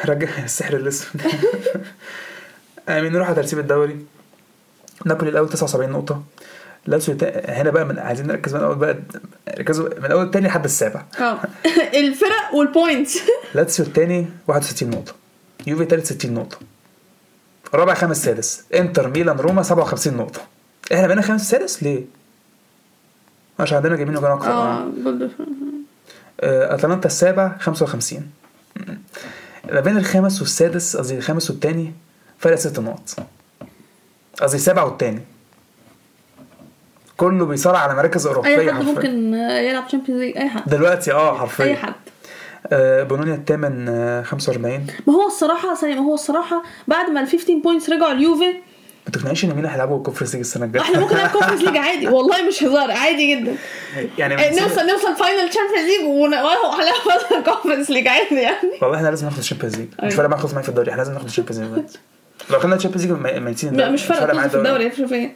رجع 0.06 0.44
السحر 0.44 0.76
الأسود. 0.76 1.22
آمين. 2.90 3.14
نروح 3.14 3.28
على 3.28 3.36
ترتيب 3.36 3.60
الدوري. 3.60 4.06
نابولي 5.06 5.30
الأول 5.30 5.50
79 5.50 5.92
نقطة. 5.92 6.24
لاتسيو 6.86 7.18
هنا 7.46 7.70
بقى 7.70 7.86
من 7.86 8.00
عايزين 8.00 8.28
نركز 8.28 8.56
من 8.56 8.62
أول 8.62 8.76
بقى 8.76 8.98
ركزوا 9.60 10.00
من 10.00 10.12
أول 10.12 10.26
التاني 10.26 10.48
لحد 10.48 10.64
السابع. 10.64 11.06
آه. 11.20 11.40
الفرق 12.00 12.54
وال 12.54 12.70
points 12.70 13.20
لاتسيو 13.56 13.86
التاني 13.86 14.28
61 14.48 14.90
نقطة. 14.90 15.14
يوفي 15.68 15.86
تالت 15.86 16.06
60 16.06 16.34
نقطة. 16.34 16.58
رابع 17.74 17.94
خامس 17.94 18.24
سادس. 18.24 18.64
انتر 18.74 19.10
ميلان 19.10 19.38
روما 19.38 19.64
57 19.64 20.14
نقطة. 20.18 20.42
إحنا 20.94 21.08
بقينا 21.08 21.22
خامس 21.22 21.50
سادس؟ 21.50 21.84
ليه؟ 21.84 22.04
عشان 23.60 23.78
عندنا 23.78 23.96
جايبين 23.96 24.18
أكتر. 24.18 24.52
آه 24.52 24.92
آه، 26.42 26.76
أتلانتا 26.76 27.08
السابع 27.08 27.58
55 27.60 28.32
ما 29.70 29.80
بين 29.80 29.98
الخامس 29.98 30.42
والسادس 30.42 30.98
قصدي 30.98 31.18
الخامس 31.18 31.50
والتاني 31.52 31.94
فرق 32.40 32.56
ست 32.56 32.80
نقط. 32.80 33.16
قصدي 34.42 34.56
السابع 34.58 34.84
والتاني. 34.84 35.22
كله 37.18 37.46
بيصارع 37.46 37.80
على 37.80 37.96
مراكز 37.96 38.28
أوروبية 38.28 38.50
اي 38.60 38.74
حد 38.74 38.78
حرفيا. 38.78 38.92
ممكن 38.94 39.34
آه، 39.34 39.60
يلعب 39.60 39.88
Champions 39.88 40.22
League 40.22 40.38
أي 40.38 40.50
حد. 40.50 40.70
دلوقتي 40.70 41.12
آه 41.14 41.38
حرفيا. 41.38 41.66
أي 41.66 41.76
حد. 41.76 41.94
آه 42.72 43.04
بولونيا 43.04 43.36
الثامن 43.36 43.90
آه 43.90 44.22
45 44.22 44.88
ما 45.08 45.14
هو 45.14 45.28
الصراحة 45.28 45.76
ثانية 45.76 45.96
ما 45.96 46.02
هو 46.06 46.14
الصراحة 46.14 46.64
بعد 46.88 47.10
ما 47.10 47.22
ال 47.22 47.28
15 47.28 47.60
points 47.64 47.90
رجعوا 47.90 48.12
اليوفي 48.12 48.54
ما 49.08 49.12
تقنعنيش 49.14 49.46
إن 49.46 49.54
مين 49.56 49.66
هيلعبوا 49.66 49.98
ال 49.98 50.01
Conference 50.01 50.32
League 50.32 50.40
السنة 50.40 50.66
الجاية؟ 50.66 50.84
إحنا 50.84 51.00
ممكن 51.00 51.16
نلعب 51.16 51.30
Conference 51.30 51.62
League 51.62 51.78
عادي. 51.78 52.08
والله 52.16 52.42
مش 52.48 52.64
هزار 52.64 52.92
عادي 52.92 53.36
جدا. 53.36 53.56
يعني 54.18 54.38
سنة- 54.38 54.62
نوصل 54.62 54.88
نوصل 54.88 55.16
final 55.16 55.50
Champions 55.50 55.86
League 55.90 56.06
ونلعب 56.08 56.58
Conference 57.46 57.90
League 57.90 58.08
عادي 58.08 58.36
يعني. 58.36 58.70
والله 58.82 58.98
إحنا 58.98 59.08
لازم 59.10 59.26
ناخد 59.26 59.38
ال 59.38 59.42
Champions 59.42 59.76
League 59.76 59.88
مش 59.88 60.00
أيوة. 60.04 60.16
فارق 60.16 60.30
معايا 60.30 60.42
خالص 60.42 60.54
معايا 60.54 60.64
في 60.64 60.70
الدوري 60.70 60.92
إحنا 60.92 61.02
لازم 61.02 61.14
ناخد 61.14 61.26
ال 61.26 61.29
Champions 61.29 61.60
League 61.74 61.84
لو 62.52 62.60
خدنا 62.60 62.76
ال 62.76 62.79
Champions 62.79 63.06
League 63.06 63.20
ما 63.20 63.50
ينسينا 63.50 63.78
لا 63.78 63.90
مش 63.90 64.04
فارقه 64.04 64.34
معايا 64.36 64.50
في 64.50 64.58
الدوري 64.58 64.86
يفرق 64.86 65.08
في 65.08 65.16
إيه. 65.16 65.34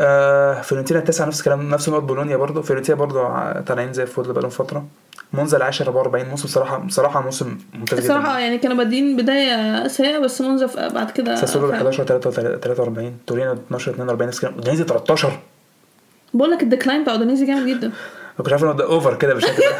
آه 0.00 0.60
فيورنتينا 0.60 1.00
التاسعة 1.00 1.26
نفس 1.26 1.40
الكلام 1.40 1.70
نفس 1.70 1.88
نقط 1.88 2.02
بولونيا 2.02 2.36
برضه. 2.36 2.62
فيورنتينا 2.62 2.98
برضه 2.98 3.52
طالعين 3.60 3.92
زي 3.92 4.02
الفل 4.02 4.22
بقالهم 4.32 4.50
فترة. 4.50 4.86
مونزا 5.32 5.56
العاشر 5.56 5.86
44 5.86 6.28
موسم 6.28 6.44
بصراحة 6.44 6.78
بصراحة 6.78 7.20
موسم 7.22 7.58
ممتاز 7.74 8.00
جدا. 8.00 8.16
الصراحة 8.16 8.38
يعني 8.38 8.58
كانوا 8.58 8.76
بادئين 8.76 9.16
بداية 9.16 9.88
سيئة 9.88 10.18
بس 10.18 10.40
منذ 10.40 10.66
بعد 10.94 11.10
كده 11.10 11.34
ساسولو 11.36 11.66
فعلا. 11.66 11.76
11 11.78 12.04
43 12.04 13.18
تورينو 13.26 13.52
12 13.52 13.90
42 13.90 14.28
نفس 14.28 14.36
الكلام. 14.36 14.54
اودينيزي 14.54 14.84
13 14.84 15.38
بقول 16.34 16.50
لك 16.50 16.62
ال 16.62 16.67
decline 16.67 17.02
بتاع 17.02 17.12
اودينيزي 17.12 17.46
جامد 17.46 17.66
جدا. 17.66 17.88
ما 17.88 18.38
كنتش 18.38 18.52
عارف 18.52 18.64
إنه 18.64 18.72
ده 18.72 18.84
over 18.84 19.14
كده 19.14 19.34
بالشكل 19.34 19.62
ده. 19.62 19.76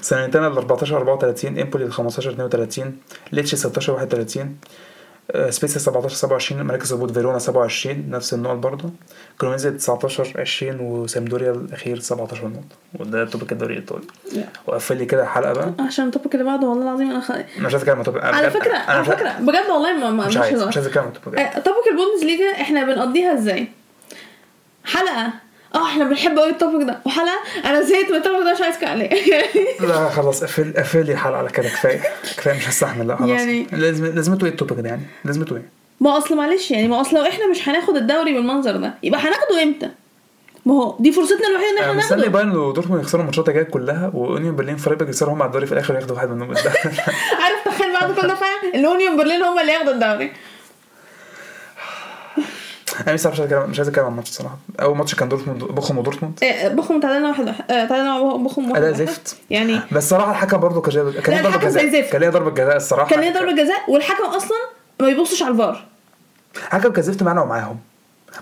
ساليرنيتانا 0.00 0.46
ال 0.46 0.52
14 0.52 0.96
34 0.96 1.58
امبولي 1.58 1.84
ال 1.84 1.92
15 1.92 2.30
32 2.30 2.96
ليتشي 3.32 3.56
16 3.56 3.92
31 3.92 4.56
سبيسيا 5.50 5.78
17 5.80 6.14
27 6.14 6.62
مراكز 6.62 6.92
هبوط 6.92 7.10
فيرونا 7.12 7.38
27 7.38 8.10
نفس 8.10 8.34
النقط 8.34 8.56
برضه. 8.56 8.90
كريمونيزي 9.40 9.70
19 9.70 10.40
20 10.40 10.80
وسامبدوريا 10.80 11.50
الأخير 11.50 11.98
17 12.00 12.48
نقطة. 12.48 12.76
وده 13.00 13.24
topic 13.24 13.52
الدوري 13.52 13.72
الإيطالي. 13.74 14.04
وقفل 14.66 14.96
لي 14.96 15.04
كده 15.06 15.22
الحلقة 15.22 15.52
بقى. 15.52 15.72
عشان 15.80 16.06
ال 16.06 16.11
topic 16.11 16.34
اللي 16.34 16.44
بعده 16.44 16.66
والله 16.66 16.82
العظيم 16.82 17.10
أنا 17.10 17.20
خ... 17.20 17.30
مش 17.32 17.62
عايز 17.64 17.74
أتكلم 17.74 17.98
عن 17.98 18.04
topic 18.04 18.24
على 18.24 18.50
فكره 18.50 18.76
على 18.76 19.04
فكرة 19.04 19.30
بجد 19.40 19.70
والله 19.70 20.10
ما, 20.10 20.26
مش 20.26 20.36
عايز 20.36 20.62
مش 20.62 20.76
عايز 20.76 20.86
أتكلم 20.88 21.04
عن 21.04 21.12
topic 21.24 21.40
آه، 21.40 21.58
topic 21.58 21.84
البوندسليجا 21.90 22.50
إحنا 22.52 22.84
بنقضيها 22.84 23.34
إزاي؟ 23.34 23.68
حلقة. 24.84 25.32
آه 25.74 25.86
إحنا 25.86 26.04
بنحب 26.04 26.38
قوي 26.38 26.50
ال 26.50 26.56
topic 26.56 26.86
ده. 26.86 26.98
وحلقه 27.06 27.38
أنا 27.64 27.82
زهقت 27.82 28.10
من 28.10 28.16
ال 28.16 28.20
topic 28.20 28.42
ده 28.44 28.52
مش 28.54 28.60
عايز 28.60 28.76
عليه. 28.84 29.10
لا 29.88 30.08
خلاص 30.08 30.44
قفل 30.44 30.72
قفل 30.76 31.06
لي 31.06 31.12
الحلقة 31.12 31.36
على 31.38 31.48
كده 31.48 31.68
كفاية. 31.68 32.00
كفاية 32.36 32.56
مش 32.56 32.68
هستحمل 32.68 33.08
لا 33.08 33.16
خلاص. 33.16 33.28
يعني- 33.30 33.66
لازم 33.72 34.06
لازمته 34.06 34.44
إيه 34.44 34.50
ال 34.50 34.55
topic 34.55 34.78
ده 34.80 34.88
يعني؟ 34.88 35.02
لازمته 35.24 35.56
إيه؟ 35.56 35.62
ما 36.00 36.18
اصل 36.18 36.36
معلش 36.36 36.70
يعني 36.70 36.88
ما 36.88 37.00
اصل 37.00 37.16
لو 37.16 37.22
إحنا 37.22 37.46
مش 37.50 37.68
هناخد 37.68 37.96
الدوري 37.96 38.32
بالمنظر 38.32 38.76
ده 38.76 38.94
يبقى 39.02 39.20
هناخده 39.20 39.62
إمتى؟ 39.62 39.90
ما 40.66 40.74
هو 40.74 40.96
دي 41.00 41.12
فرصتنا 41.12 41.48
الوحيدة 41.48 41.70
إن 41.70 41.78
إحنا 41.78 41.92
مستني 41.92 42.16
ناخده. 42.18 42.32
بايرن 42.32 42.56
ودورتموند 42.56 43.02
يخسروا 43.02 43.22
الماتشات 43.22 43.48
الجاية 43.48 43.64
كلها 43.64 44.10
وأونيون 44.14 44.56
برلين 44.56 44.76
فرايبورغ 44.76 45.10
يخسروا 45.10 45.32
هم 45.34 45.42
على 45.42 45.48
الدوري 45.48 45.66
في 45.66 45.72
الآخر 45.72 45.94
وياخدوا 45.94 46.16
واحد 46.16 46.28
منهم. 46.30 46.48
عارف 47.42 47.64
تخيل 47.64 47.92
بعد 47.92 48.12
كل 48.12 48.28
ده 48.28 48.34
فعلا 48.34 48.74
إن 48.74 48.84
أونيون 48.84 49.16
برلين 49.16 49.42
هم 49.42 49.58
اللي 49.58 49.72
ياخدوا 49.72 49.92
الدوري. 49.92 50.32
أنا 53.06 53.16
لسه 53.16 53.30
مش 53.30 53.40
عايز 53.40 53.52
اتكلم 53.52 53.70
مش 53.70 53.78
عايز 53.78 53.88
أتكلم 53.88 54.04
عن 54.04 54.10
الماتش 54.10 54.28
الصراحه 54.30 54.56
أول 54.80 54.96
ماتش 54.96 55.14
كان 55.14 55.28
دورتموند 55.28 55.64
بوخم 55.64 55.98
ودورتموند 55.98 56.44
آه، 56.44 56.68
بخم 56.68 57.00
تعادلنا 57.00 57.28
واحد 57.28 57.46
واحد. 57.46 57.70
آه، 57.70 57.84
تعادلنا 57.86 58.36
بخم 58.36 58.70
واحد 58.70 58.82
أداء. 58.82 58.92
زفت. 58.92 59.36
يعني 59.50 59.80
بس 59.92 60.08
صراحة 60.10 60.30
الحكم 60.30 60.58
برضه 60.58 60.80
كان 60.80 61.12
كان 61.12 61.34
ليه 61.34 61.42
ضربة 61.42 61.56
جزاء. 61.56 62.00
كان 62.10 62.20
ليه 62.20 62.28
ضربة 62.28 62.50
جزاء 62.50 62.76
الصراحة. 62.76 63.10
كان 63.10 63.20
ليه 63.20 63.32
ضربة 63.32 63.52
جزاء 63.52 63.90
والحكم 63.90 64.24
أصلا 64.24 64.58
ما 65.00 65.06
بيبصش 65.06 65.42
على 65.42 65.52
الفار. 65.52 65.84
الحكم 66.56 66.92
كان 66.92 67.02
زفت 67.02 67.22
معانا 67.22 67.42
ومعاهم. 67.42 67.76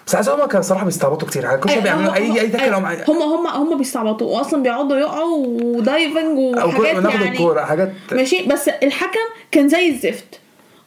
بس 0.06 0.14
عايز 0.14 0.28
أقول 0.28 0.40
لك 0.40 0.48
كان 0.48 0.62
صراحة 0.62 0.84
بيستعبطوا 0.84 1.28
كتير. 1.28 1.56
كل 1.56 1.70
شوية 1.70 1.80
بيعملوا 1.80 2.14
اي 2.14 2.40
أي 2.40 2.48
tackle 2.48 2.74
هم 2.74 2.84
هم 2.86 3.22
هم 3.22 3.46
هم 3.46 3.78
بيستعبطوا. 3.78 4.38
واصلا 4.38 4.62
بيقعدوا 4.62 4.96
يقعوا 4.96 5.46
و 5.46 5.59
diving 5.59 6.38
وحاجات 6.38 7.04
يعني. 7.04 7.28
الكورة 7.28 7.60
حاجات 7.64 7.92
ماشي 8.12 8.46
بس 8.46 8.68
الحكم 8.68 9.20
كان 9.50 9.68
زي 9.68 9.88
الزفت. 9.88 10.40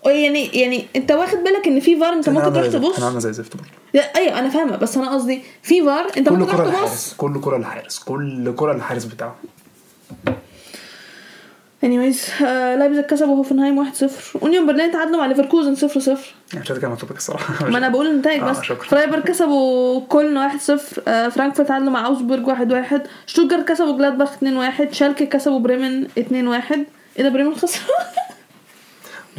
يعني 0.05 0.45
يعني 0.45 0.85
أنت 0.95 1.11
واخد 1.11 1.37
بالك 1.37 1.67
إن 1.67 1.79
في 1.79 1.99
فار 1.99 2.13
أنت 2.13 2.29
ممكن 2.29 2.53
تروح 2.53 2.67
تبص؟ 2.67 2.95
كان 2.95 3.03
عامل 3.03 3.19
زي 3.19 3.33
زفت 3.33 3.55
برضه. 3.57 3.69
لا 3.93 4.15
أيوه 4.15 4.39
أنا 4.39 4.49
فاهمة 4.49 4.75
بس 4.77 4.97
أنا 4.97 5.13
قصدي 5.13 5.41
في 5.63 5.83
فار 5.85 6.07
أنت 6.17 6.29
ممكن 6.29 6.51
تروح 6.55 6.79
تبص؟ 6.81 7.13
كل 7.13 7.41
كرة 7.41 7.57
للحارس 7.57 7.99
كل 7.99 8.53
كرة 8.55 8.73
للحارس 8.73 9.05
بتاعه. 9.05 9.35
Anyways 11.85 12.41
آه 12.43 12.75
لايبزيج 12.75 13.05
كسبوا 13.05 13.35
هوفنهايم 13.35 13.91
1-0 13.93 14.01
أونيون 14.41 14.65
برلين 14.67 14.91
تعادلوا 14.91 15.17
مع 15.17 15.25
ليفركوزن 15.25 15.75
0-0 15.75 16.07
يعني 16.07 16.17
مش 16.63 16.71
هتكلم 16.71 16.91
عن 16.91 16.97
topic 16.97 17.17
الصراحة. 17.17 17.65
ما 17.71 17.77
أنا 17.77 17.89
بقول 17.89 18.07
النتائج 18.07 18.41
آه، 18.41 18.51
بس. 18.51 18.61
شكرا. 18.61 18.87
فرايبورج 18.87 19.19
كسبوا 19.19 20.01
كولن 20.01 20.49
1-0 20.49 20.71
آه 21.07 21.29
فرانكفورت 21.29 21.67
تعادلوا 21.67 21.91
مع 21.91 22.05
اوزبورج 22.07 22.45
1-1 22.45 23.07
شتوتجارت 23.25 23.67
كسبوا 23.67 23.97
جلادباخ 23.97 24.29
2-1 24.89 24.91
شالكي 24.91 25.25
كسبوا 25.25 25.59
بريمن 25.59 26.07
2-1 26.07 26.11
إيه 27.17 27.23
ده 27.23 27.29
بريمن 27.29 27.55
خسر 27.55 27.79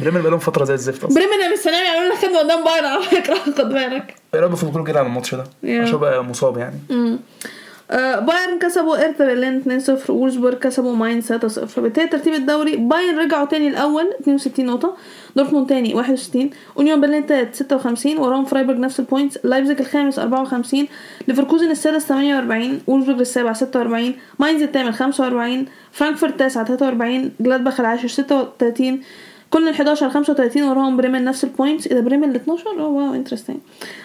بريمن 0.01 0.21
بقالهم 0.21 0.39
فترة 0.39 0.65
زي 0.65 0.73
الزفت 0.73 1.03
أصلا. 1.03 1.15
بريمن 1.15 1.33
أنا 1.43 1.53
مستنيه 1.53 1.75
يعملوا 1.77 2.05
لنا 2.05 2.15
خدمة 2.15 2.39
قدام 2.39 2.63
بايرن 2.63 2.85
على 2.85 3.03
فكرة 3.03 3.35
خد 3.57 3.69
بالك. 3.69 4.15
إيه 4.33 4.39
رايك 4.39 4.55
في 4.55 4.83
كده 4.87 4.99
على 4.99 5.07
الماتش 5.07 5.35
ده. 5.35 5.43
عشان 5.63 5.97
بقى 5.97 6.23
مصاب 6.23 6.57
يعني. 6.57 6.75
مم. 6.89 7.19
آه، 7.91 8.19
بايرن 8.19 8.59
كسبوا 8.59 9.05
ارتا 9.05 9.25
برلين 9.25 9.81
2-0 10.05 10.09
وولزبورج 10.09 10.57
كسبوا 10.57 10.95
ماين 10.95 11.21
3-0 11.21 11.25
فبالتالي 11.65 12.07
ترتيب 12.07 12.33
الدوري 12.33 12.75
بايرن 12.75 13.19
رجعوا 13.19 13.45
تاني 13.45 13.67
الأول 13.67 14.13
62 14.21 14.65
نقطة. 14.65 14.97
دورتموند 15.35 15.69
تاني 15.69 15.93
61 15.93 16.49
أونيون 16.77 17.01
برلين 17.01 17.25
تالت 17.25 17.55
56 17.55 18.17
وراهم 18.17 18.45
فرايبورج 18.45 18.77
نفس 18.79 18.99
ال 18.99 19.04
points 19.04 19.37
لايبزيج 19.43 19.79
الخامس 19.79 20.19
54 20.19 20.87
ليفركوزن 21.27 21.71
السادس 21.71 22.05
48 22.05 22.81
وولزبورج 22.87 23.19
السابع 23.19 23.53
46 23.53 24.13
ماينز 24.39 24.61
الثامن 24.61 24.91
45 24.91 25.65
فرانكفورت 25.91 26.31
التاسع 26.31 26.63
43 26.63 27.31
جلادباخ 27.39 27.79
العاشر 27.79 28.07
36 28.07 29.01
كل 29.51 29.67
ال 29.67 29.73
11 29.73 30.09
35 30.09 30.63
وراهم 30.63 30.97
بريمن 30.97 31.23
نفس 31.23 31.43
ال 31.43 31.49
points 31.49 31.87
ده 31.87 32.01
بريمن 32.01 32.29
ال 32.29 32.35
12 32.35 32.69
آه 32.79 32.87
wow 32.87 33.13
interesting 33.13 33.57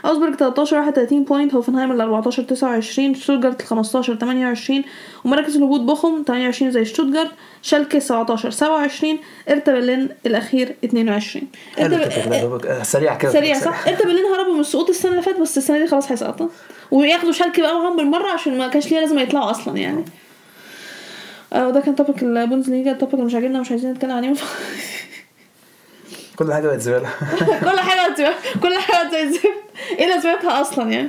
اوزبورج 0.05 0.35
13 0.35 0.77
31 0.77 1.25
point 1.25 1.55
هوفنهايم 1.55 1.93
ال 1.93 2.01
14 2.01 2.43
29 2.43 3.15
شتوتجارت 3.15 3.61
ال 3.61 3.67
15 3.67 4.15
28 4.15 4.85
ومراكز 5.25 5.57
الهبوط 5.57 5.81
بوخم 5.81 6.23
28 6.27 6.73
زي 6.73 6.85
شتوتجارت 6.85 7.31
شالكي 7.63 8.01
17 8.01 8.51
27 8.51 9.19
إرتا 9.49 9.73
برلين 9.73 10.09
الأخير 10.27 10.75
22 10.85 11.47
حلو 11.77 11.97
كده 11.99 12.09
كده 12.09 12.83
سريع 12.83 13.15
كده 13.15 13.33
سريع 13.33 13.59
صح؟ 13.59 13.89
إرتا 13.89 14.05
برلين 14.05 14.25
هربوا 14.25 14.55
من 14.55 14.61
السقوط 14.61 14.89
السنة 14.89 15.11
اللي 15.13 15.23
فاتت 15.23 15.41
بس 15.41 15.59
السنة 15.59 15.79
دي 15.79 15.87
خلاص 15.87 16.13
هيسقطوا. 16.13 16.49
وياخدوا 16.91 17.33
شالكي 17.33 17.63
بقى 17.63 17.75
معاهم 17.75 17.97
بالمرة 17.97 18.29
عشان 18.29 18.59
ما 18.59 18.69
كانش 18.69 18.93
ليه 18.93 19.01
لازم 19.01 19.19
يطلعوا 19.19 19.51
أصلا 19.51 19.77
يعني. 19.79 20.05
أه. 21.53 21.69
وده 21.69 21.81
كان 21.81 21.95
topic 21.95 22.23
البوندسليجا 22.23 22.93
ال 22.93 22.96
topic 22.96 23.15
اللي 23.15 23.27
مش 23.27 23.35
عاجبنا 23.35 23.61
مش 23.61 23.71
عايزين 23.71 23.93
نتكلم 23.93 24.11
عليه. 24.11 24.35
كل 26.39 26.53
حاجة 26.53 26.67
بقت 26.67 26.81
زبالة. 26.81 27.09
كل 27.61 27.81
حاجة 27.81 28.15
بتبقى- 28.15 28.59
كل 28.63 28.79
حاجة 28.79 29.11
زي 29.11 29.23
الزفت 29.23 29.49
إيه 29.99 30.07
لازمتها 30.07 30.61
أصلا 30.61 30.91
يعني؟ 30.91 31.09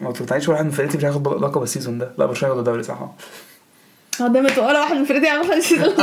ما 0.00 0.12
تقتنعيش 0.12 0.48
واحد 0.48 0.64
من 0.64 0.70
فرقتي 0.70 0.98
مش 0.98 1.04
هياخد 1.04 1.28
لقب 1.28 1.62
ال 1.62 1.67
season 1.67 1.98
ده. 1.98 2.12
لا 2.18 2.26
مش 2.26 2.44
هياخد 2.44 2.58
الدوري 2.58 2.82
صح. 2.82 2.98
آه 4.20 4.26
ده 4.28 4.40
ولا 4.40 4.80
واحد 4.80 4.96
من 4.96 5.04
فريقي 5.04 5.28
عمل 5.28 5.44
خمس 5.52 5.72
انت 5.72 6.00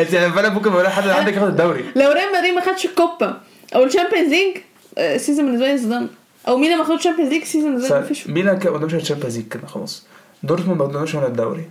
أنت 0.00 0.12
يعني 0.12 0.32
فعلا 0.32 0.48
ممكن 0.48 0.72
ولا 0.72 0.88
حد 0.90 1.08
عندك 1.08 1.32
ياخد 1.34 1.46
الدوري. 1.48 1.84
لو 1.96 2.12
ريال 2.12 2.32
مدريد 2.38 2.54
ما 2.54 2.60
خدش 2.60 2.84
الكوبا 2.84 3.40
أو 3.74 3.84
ال 3.84 3.88
Champions 3.88 4.28
League 4.30 4.56
آه، 4.98 5.14
السيزون 5.14 5.44
بالنسبة 5.46 5.66
لي 5.66 5.78
زدان 5.78 6.08
أو 6.48 6.56
مينا 6.56 6.76
ما 6.76 6.84
خدش 6.84 6.98
ال 6.98 7.01
Champions 7.01 7.30
League 7.32 7.42
السيزون 7.42 7.74
بالنسبة 7.74 7.98
لي 7.98 8.04
مفيش 8.04 8.26
ميلان 8.26 8.58
كده 8.58 8.70
ما 8.70 8.76
قدامش 8.76 8.94
الشامبيونز 8.94 9.36
ليج 9.36 9.48
كده 9.48 9.66
خلاص. 9.66 10.06
دورتموند 10.42 10.78
ما 10.82 10.86
قدامش 10.88 11.14
ولا 11.14 11.26
الدوري. 11.26 11.70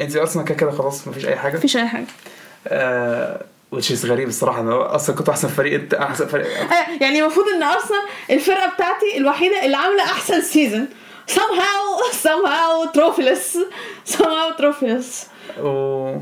أنت 0.00 0.16
ارسنال 0.16 0.44
كده 0.44 0.54
كده 0.56 0.70
خلاص 0.70 1.08
مفيش 1.08 1.26
أي 1.26 1.36
حاجة. 1.36 1.56
مفيش 1.56 1.76
أي 1.76 1.88
حاجة. 1.88 2.06
آه 2.66 3.40
which 3.72 3.96
is 3.96 4.06
غريب 4.06 4.28
الصراحة. 4.28 4.60
أنا 4.60 4.94
أصلا 4.94 5.16
كنت 5.16 5.28
أحسن 5.28 5.48
فريق 5.48 5.80
أنت 5.80 5.94
أحسن 5.94 6.26
فريق. 6.26 6.46
آه، 6.46 6.86
يعني 7.00 7.20
المفروض 7.20 7.46
إن 7.48 7.62
أرسنال 7.62 8.00
الفرقة 8.30 8.68
بتاعتي 8.74 9.16
الوحيدة 9.16 9.64
اللي 9.64 9.76
عاملة 9.76 10.02
أحسن 10.02 10.40
season 10.40 10.88
somehow 11.30 12.14
somehow 12.26 12.92
trophyless 12.94 13.58
somehow 14.12 14.58
trophyless 14.58 15.26
و 15.60 16.14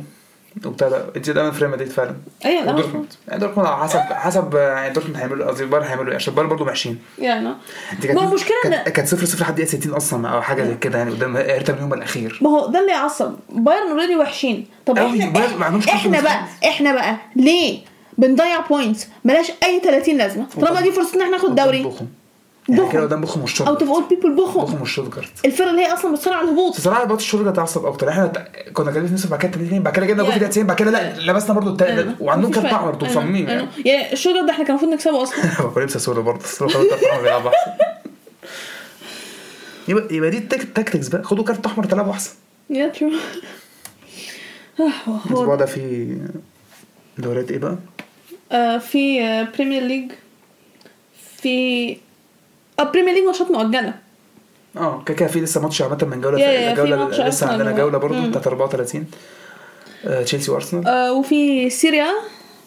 وبتاع 0.64 0.88
ده 0.88 1.04
انت 1.16 1.30
دايما 1.30 1.50
في 1.50 1.58
ريال 1.60 1.70
مدريد 1.70 1.88
فعلا. 1.90 2.16
أيوه 2.44 2.64
لا 2.64 2.72
ودورتموند 2.72 3.06
يعني 3.28 3.40
دورتموند 3.40 3.68
على 3.68 3.82
حسب 3.88 3.98
حسب 4.00 4.54
يعني 4.54 4.92
دورتموند 4.94 5.16
هيعملوا 5.18 5.46
قصدي 5.46 5.64
بايرن 5.64 5.86
هيعملوا 5.86 6.08
إيه؟ 6.10 6.14
عشان 6.16 6.34
بايرن 6.34 6.48
برضه 6.50 6.64
وحشين. 6.64 6.98
يعني 7.18 7.44
ما 7.44 8.22
هو 8.22 8.28
المشكلة 8.28 8.56
إن- 8.64 8.68
كانت 8.68 8.88
كانت 8.88 9.08
0 9.08 9.24
0 9.26 9.40
لحد 9.42 9.54
دقيقة 9.54 9.68
60 9.68 9.92
أصلا 9.94 10.28
أو 10.28 10.42
حاجة 10.42 10.62
زي 10.64 10.74
كده 10.74 10.98
يعني 10.98 11.10
قدام 11.10 11.36
هيرتا 11.36 11.72
اليوم 11.74 11.94
الأخير. 11.94 12.38
ما 12.42 12.50
هو 12.50 12.66
ده 12.66 12.80
اللي 12.80 12.92
يعصب. 12.92 13.34
بايرن 13.50 13.90
already 13.90 14.16
وحشين. 14.16 14.66
طب 14.86 14.98
إحنا 14.98 15.24
إحنا 15.24 15.80
confidence 15.80 16.22
بقى 16.22 16.44
إحنا 16.68 16.92
بقى 16.92 17.16
ليه 17.36 17.78
بنضيع 18.18 18.60
points 18.60 19.08
ملاش 19.24 19.52
أي 19.62 19.80
30 19.84 20.16
لازمة. 20.16 20.46
طالما 20.60 20.80
دي 20.80 20.92
فرصتنا 20.92 21.24
إحنا 21.24 21.36
ناخد 21.36 21.54
دوري. 21.54 21.92
يعني. 22.68 22.92
كده 22.92 23.02
قدام 23.02 23.20
بوخم 23.20 23.38
أو 23.40 23.44
والشوتجارت 23.44 23.80
تبقى 23.80 24.02
بيبل 24.10 24.34
بوخم. 24.36 24.60
بوخم 24.60 24.80
والشوتجارت 24.80 25.28
الفرقه 25.44 25.70
اللي 25.70 25.82
هي 25.82 25.92
أصلا 25.92 26.12
بتصارع 26.14 26.36
على 26.36 26.44
الهبوط 26.48 26.76
بصراحه 26.76 27.06
ماتش 27.06 27.22
الشوتجارت 27.24 27.58
عصب 27.58 27.86
أكتر. 27.86 28.08
إحنا 28.08 28.32
كنا 28.72 28.90
كاتبين 28.92 29.14
نصف 29.14 29.30
بعد 29.30 29.40
كده 29.40 29.50
2 29.66 29.82
بعد 29.82 29.94
كده 29.96 30.06
جبنا 30.06 30.22
جول 30.22 30.32
في 30.32 30.38
يعني- 30.38 30.40
دقيقه 30.40 30.50
90 30.50 30.66
بعد 30.66 30.76
كده 30.76 30.90
لا 30.90 31.20
لبسنا 31.32 31.54
برضه 31.54 31.70
التالت. 31.70 32.16
وعندهم 32.20 32.50
كارت. 32.50 32.66
احمر 32.66 33.04
مصممين 33.04 33.48
أيوة. 33.48 33.60
يعني. 33.60 33.68
يعني 33.84 34.12
شتوتجارت 34.12 34.42
ده 34.46 34.50
إحنا 34.50 34.64
كان 34.64 34.70
المفروض 34.70 34.92
نكسبه 34.92 35.22
أصلا. 35.22 35.44
هو 35.60 35.78
لابس 35.80 35.96
سودا 35.96 36.20
برضه. 36.20 36.40
بس 36.42 36.62
بيلعبوا 36.62 37.50
أحسن. 37.50 37.72
يبقى 39.88 40.14
يبقى 40.14 40.30
دي 40.30 40.38
ال 40.38 40.44
tac- 40.44 40.68
tactics 40.74 41.08
بقى. 41.08 41.22
خدوا 41.22 41.44
كارت 41.44 41.66
أحمر 41.66 41.84
تلعبوا 41.84 42.12
أحسن. 42.12 42.30
yeah 42.70 42.88
true 42.94 43.10
الأسبوع 45.30 45.54
ده 45.54 45.66
في 45.66 46.16
دوريات 47.18 47.50
إيه 47.50 47.58
بقى؟ 47.58 47.76
آه 48.52 48.78
في 48.78 49.22
آه 49.22 49.48
Premier 49.56 49.82
League 49.82 50.12
في 51.42 51.96
آه 52.80 52.82
Premier 52.82 53.14
League 53.14 53.24
ماتشات 53.24 53.50
مؤجلة. 53.50 53.94
آه 54.76 55.02
كده 55.06 55.16
كده 55.16 55.28
في 55.28 55.40
لسه 55.40 55.60
ماتش 55.60 55.82
عامة 55.82 55.98
من 56.10 56.20
جولة 56.20 56.38
يا- 56.40 56.74
في 56.74 56.80
جولة 56.82 57.08
لسه 57.28 57.48
عندنا 57.52 57.72
جولة 57.72 57.98
برضه. 57.98 58.26
بتاعت 58.28 58.46
34 58.46 59.04
آه، 60.06 60.22
تشيلسي 60.22 60.50
وأرسنال. 60.50 60.86
آه 60.88 61.12
وفي 61.12 61.70
Serie 61.70 61.96
A. 61.96 62.06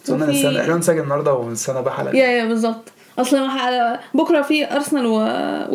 قلنا 0.07 0.25
نستنى 0.25 0.61
إحنا 0.61 0.75
نسجل 0.75 0.99
النهارده 0.99 1.33
ونستنى 1.33 1.81
بقى 1.81 1.93
حلقه 1.95 2.15
يا 2.17 2.27
yeah 2.27 2.45
بالظبط. 2.45 2.91
أصل 3.19 3.39
ما 3.39 3.49
ح- 3.49 3.99
بكرة 4.13 4.41
في 4.41 4.73
أرسنال 4.75 5.05
و... 5.05 5.17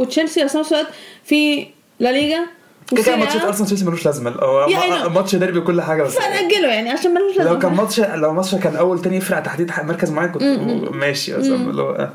وتشيلسي 0.01 0.45
بس 0.45 0.57
نفس 0.57 0.72
الوقت 0.72 0.87
في 1.24 1.66
لا 2.01 2.12
ليجا 2.12 2.47
كده 2.91 3.16
ماتشات 3.16 3.43
أرسنال 3.43 3.66
تشيلسي 3.66 3.85
ملوش 3.85 4.07
لازمة. 4.07 4.30
هو. 4.30 4.68
ماتش 5.09 5.35
ديربي 5.37 5.59
وكل 5.59 5.82
حاجة 5.82 6.03
بس 6.03 6.14
فنأجله 6.18 6.68
يعني 6.68 6.91
عشان 6.91 7.14
ملوش 7.14 7.37
لو 7.37 7.45
لازمة. 7.45 7.59
كان 7.59 7.74
ماتش 7.74 8.01
لو 8.01 8.32
ماتش 8.32 8.55
كان 8.55 8.76
أول 8.76 9.03
تاني 9.03 9.16
يفرق 9.16 9.41
تحديد 9.41 9.72
مركز 9.82 10.11
معين 10.11 10.32
كنت 10.32 10.43
ماشي 10.93 11.37
بس 11.37 11.47
اللي 11.47 11.82
هو 11.82 11.91
آه. 11.91 12.12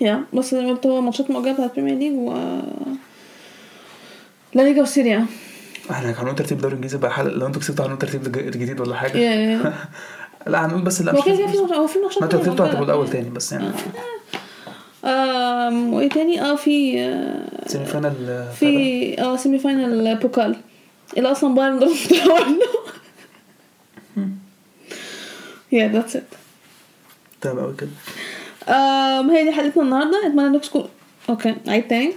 yeah 0.00 0.24
بس 0.34 0.54
زي 0.54 0.62
ما 0.62 0.70
قلت 0.70 0.86
هو 0.86 1.00
ماتشات 1.00 1.30
مؤجلة 1.30 1.52
بتاعت 1.52 1.78
ال 1.78 1.80
Premier 1.80 1.98
League 1.98 2.12
و 2.18 2.32
لا 4.54 4.62
ليجا 4.62 4.82
و 4.82 4.88
Serie 4.88 5.15
A. 5.15 5.26
إحنا 5.90 6.10
هنقول 6.22 6.34
ترتيب 6.36 6.56
الدوري 6.56 6.72
الانجليزي 6.72 6.98
بقى 6.98 7.12
حلقه 7.12 7.34
لو 7.34 7.46
أنتوا 7.46 7.60
كسبتوا 7.60 7.84
هنقول 7.84 7.98
ترتيب 7.98 8.26
الج- 8.26 8.38
الجديد 8.38 8.80
ولا 8.80 8.96
حاجة. 8.96 9.18
لا 10.46 10.66
هنقول 10.66 10.82
بس 10.82 11.02
لا 11.02 11.12
هو 11.16 11.22
كده 11.22 11.34
في 11.46 11.58
هو 11.58 11.86
في 11.86 11.98
ماتشات 11.98 12.18
ما 12.22 12.24
أنتوا 12.26 12.40
كسبتوا. 12.40 12.66
هتبقوا 12.66 12.84
الأول 12.84 13.10
تاني 13.10 13.30
بس 13.30 13.52
يعني. 13.52 13.70
آم، 15.04 15.92
وإيه 15.94 16.08
تاني؟ 16.08 16.40
آه 16.40 16.54
في 16.56 17.00
آه، 17.00 17.48
semi-final 17.68 18.14
آه، 18.28 18.50
في 18.52 19.16
آه 19.22 19.36
semi-final 19.36 20.16
بوكال. 20.16 20.56
اللي 21.16 21.30
أصلا 21.32 21.54
بايرن 21.54 21.78
دورتموند 21.78 22.58
yeah 25.72 25.88
that's 25.88 26.16
it 26.16 26.22
تمام 27.40 27.58
قوي 27.64 27.74
كده 27.78 27.88
هي 29.30 29.44
دي 29.44 29.52
حلقتنا 29.52 29.82
النهارده. 29.82 30.26
اتمنى 30.26 30.46
إنكم 30.46 30.58
تكونوا 30.58 30.86
okay 31.28 31.54
عيد 31.68 31.88
تاني 31.88 32.12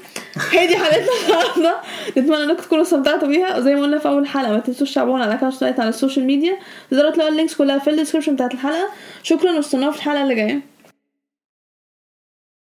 هي 0.52 0.68
دي 0.68 0.78
حلقتنا 0.78 1.08
النهارده. 1.26 1.76
نتمنى 2.18 2.44
إنكم 2.44 2.64
تكونوا 2.64 2.84
استمتعتوا 2.84 3.28
بيها. 3.28 3.58
وزي 3.58 3.76
ما 3.76 3.82
قلنا 3.82 3.98
في 3.98 4.08
أول 4.08 4.28
حلقة 4.28 4.52
ما 4.52 4.60
تنسوش 4.60 4.92
تتابعونا 4.92 5.24
على 5.24 5.36
بتاعتنا 5.36 5.82
على 5.82 5.90
ال 5.90 5.95
social 5.95 6.26
media. 6.26 6.58
تقدروا 6.92 7.12
تلاقوا 7.12 7.32
ال 7.32 7.36
links 7.36 7.56
كلها 7.56 7.78
في 7.80 7.90
ال 7.90 7.93
description 7.93 8.36
بتاعت 8.36 8.54
الحلقة. 8.54 8.90
شكرا 9.24 9.52
وأستنونا 9.52 9.92
في 9.92 9.98
الحلقة 9.98 10.24
اللي 10.24 10.36
جاية. 10.36 10.62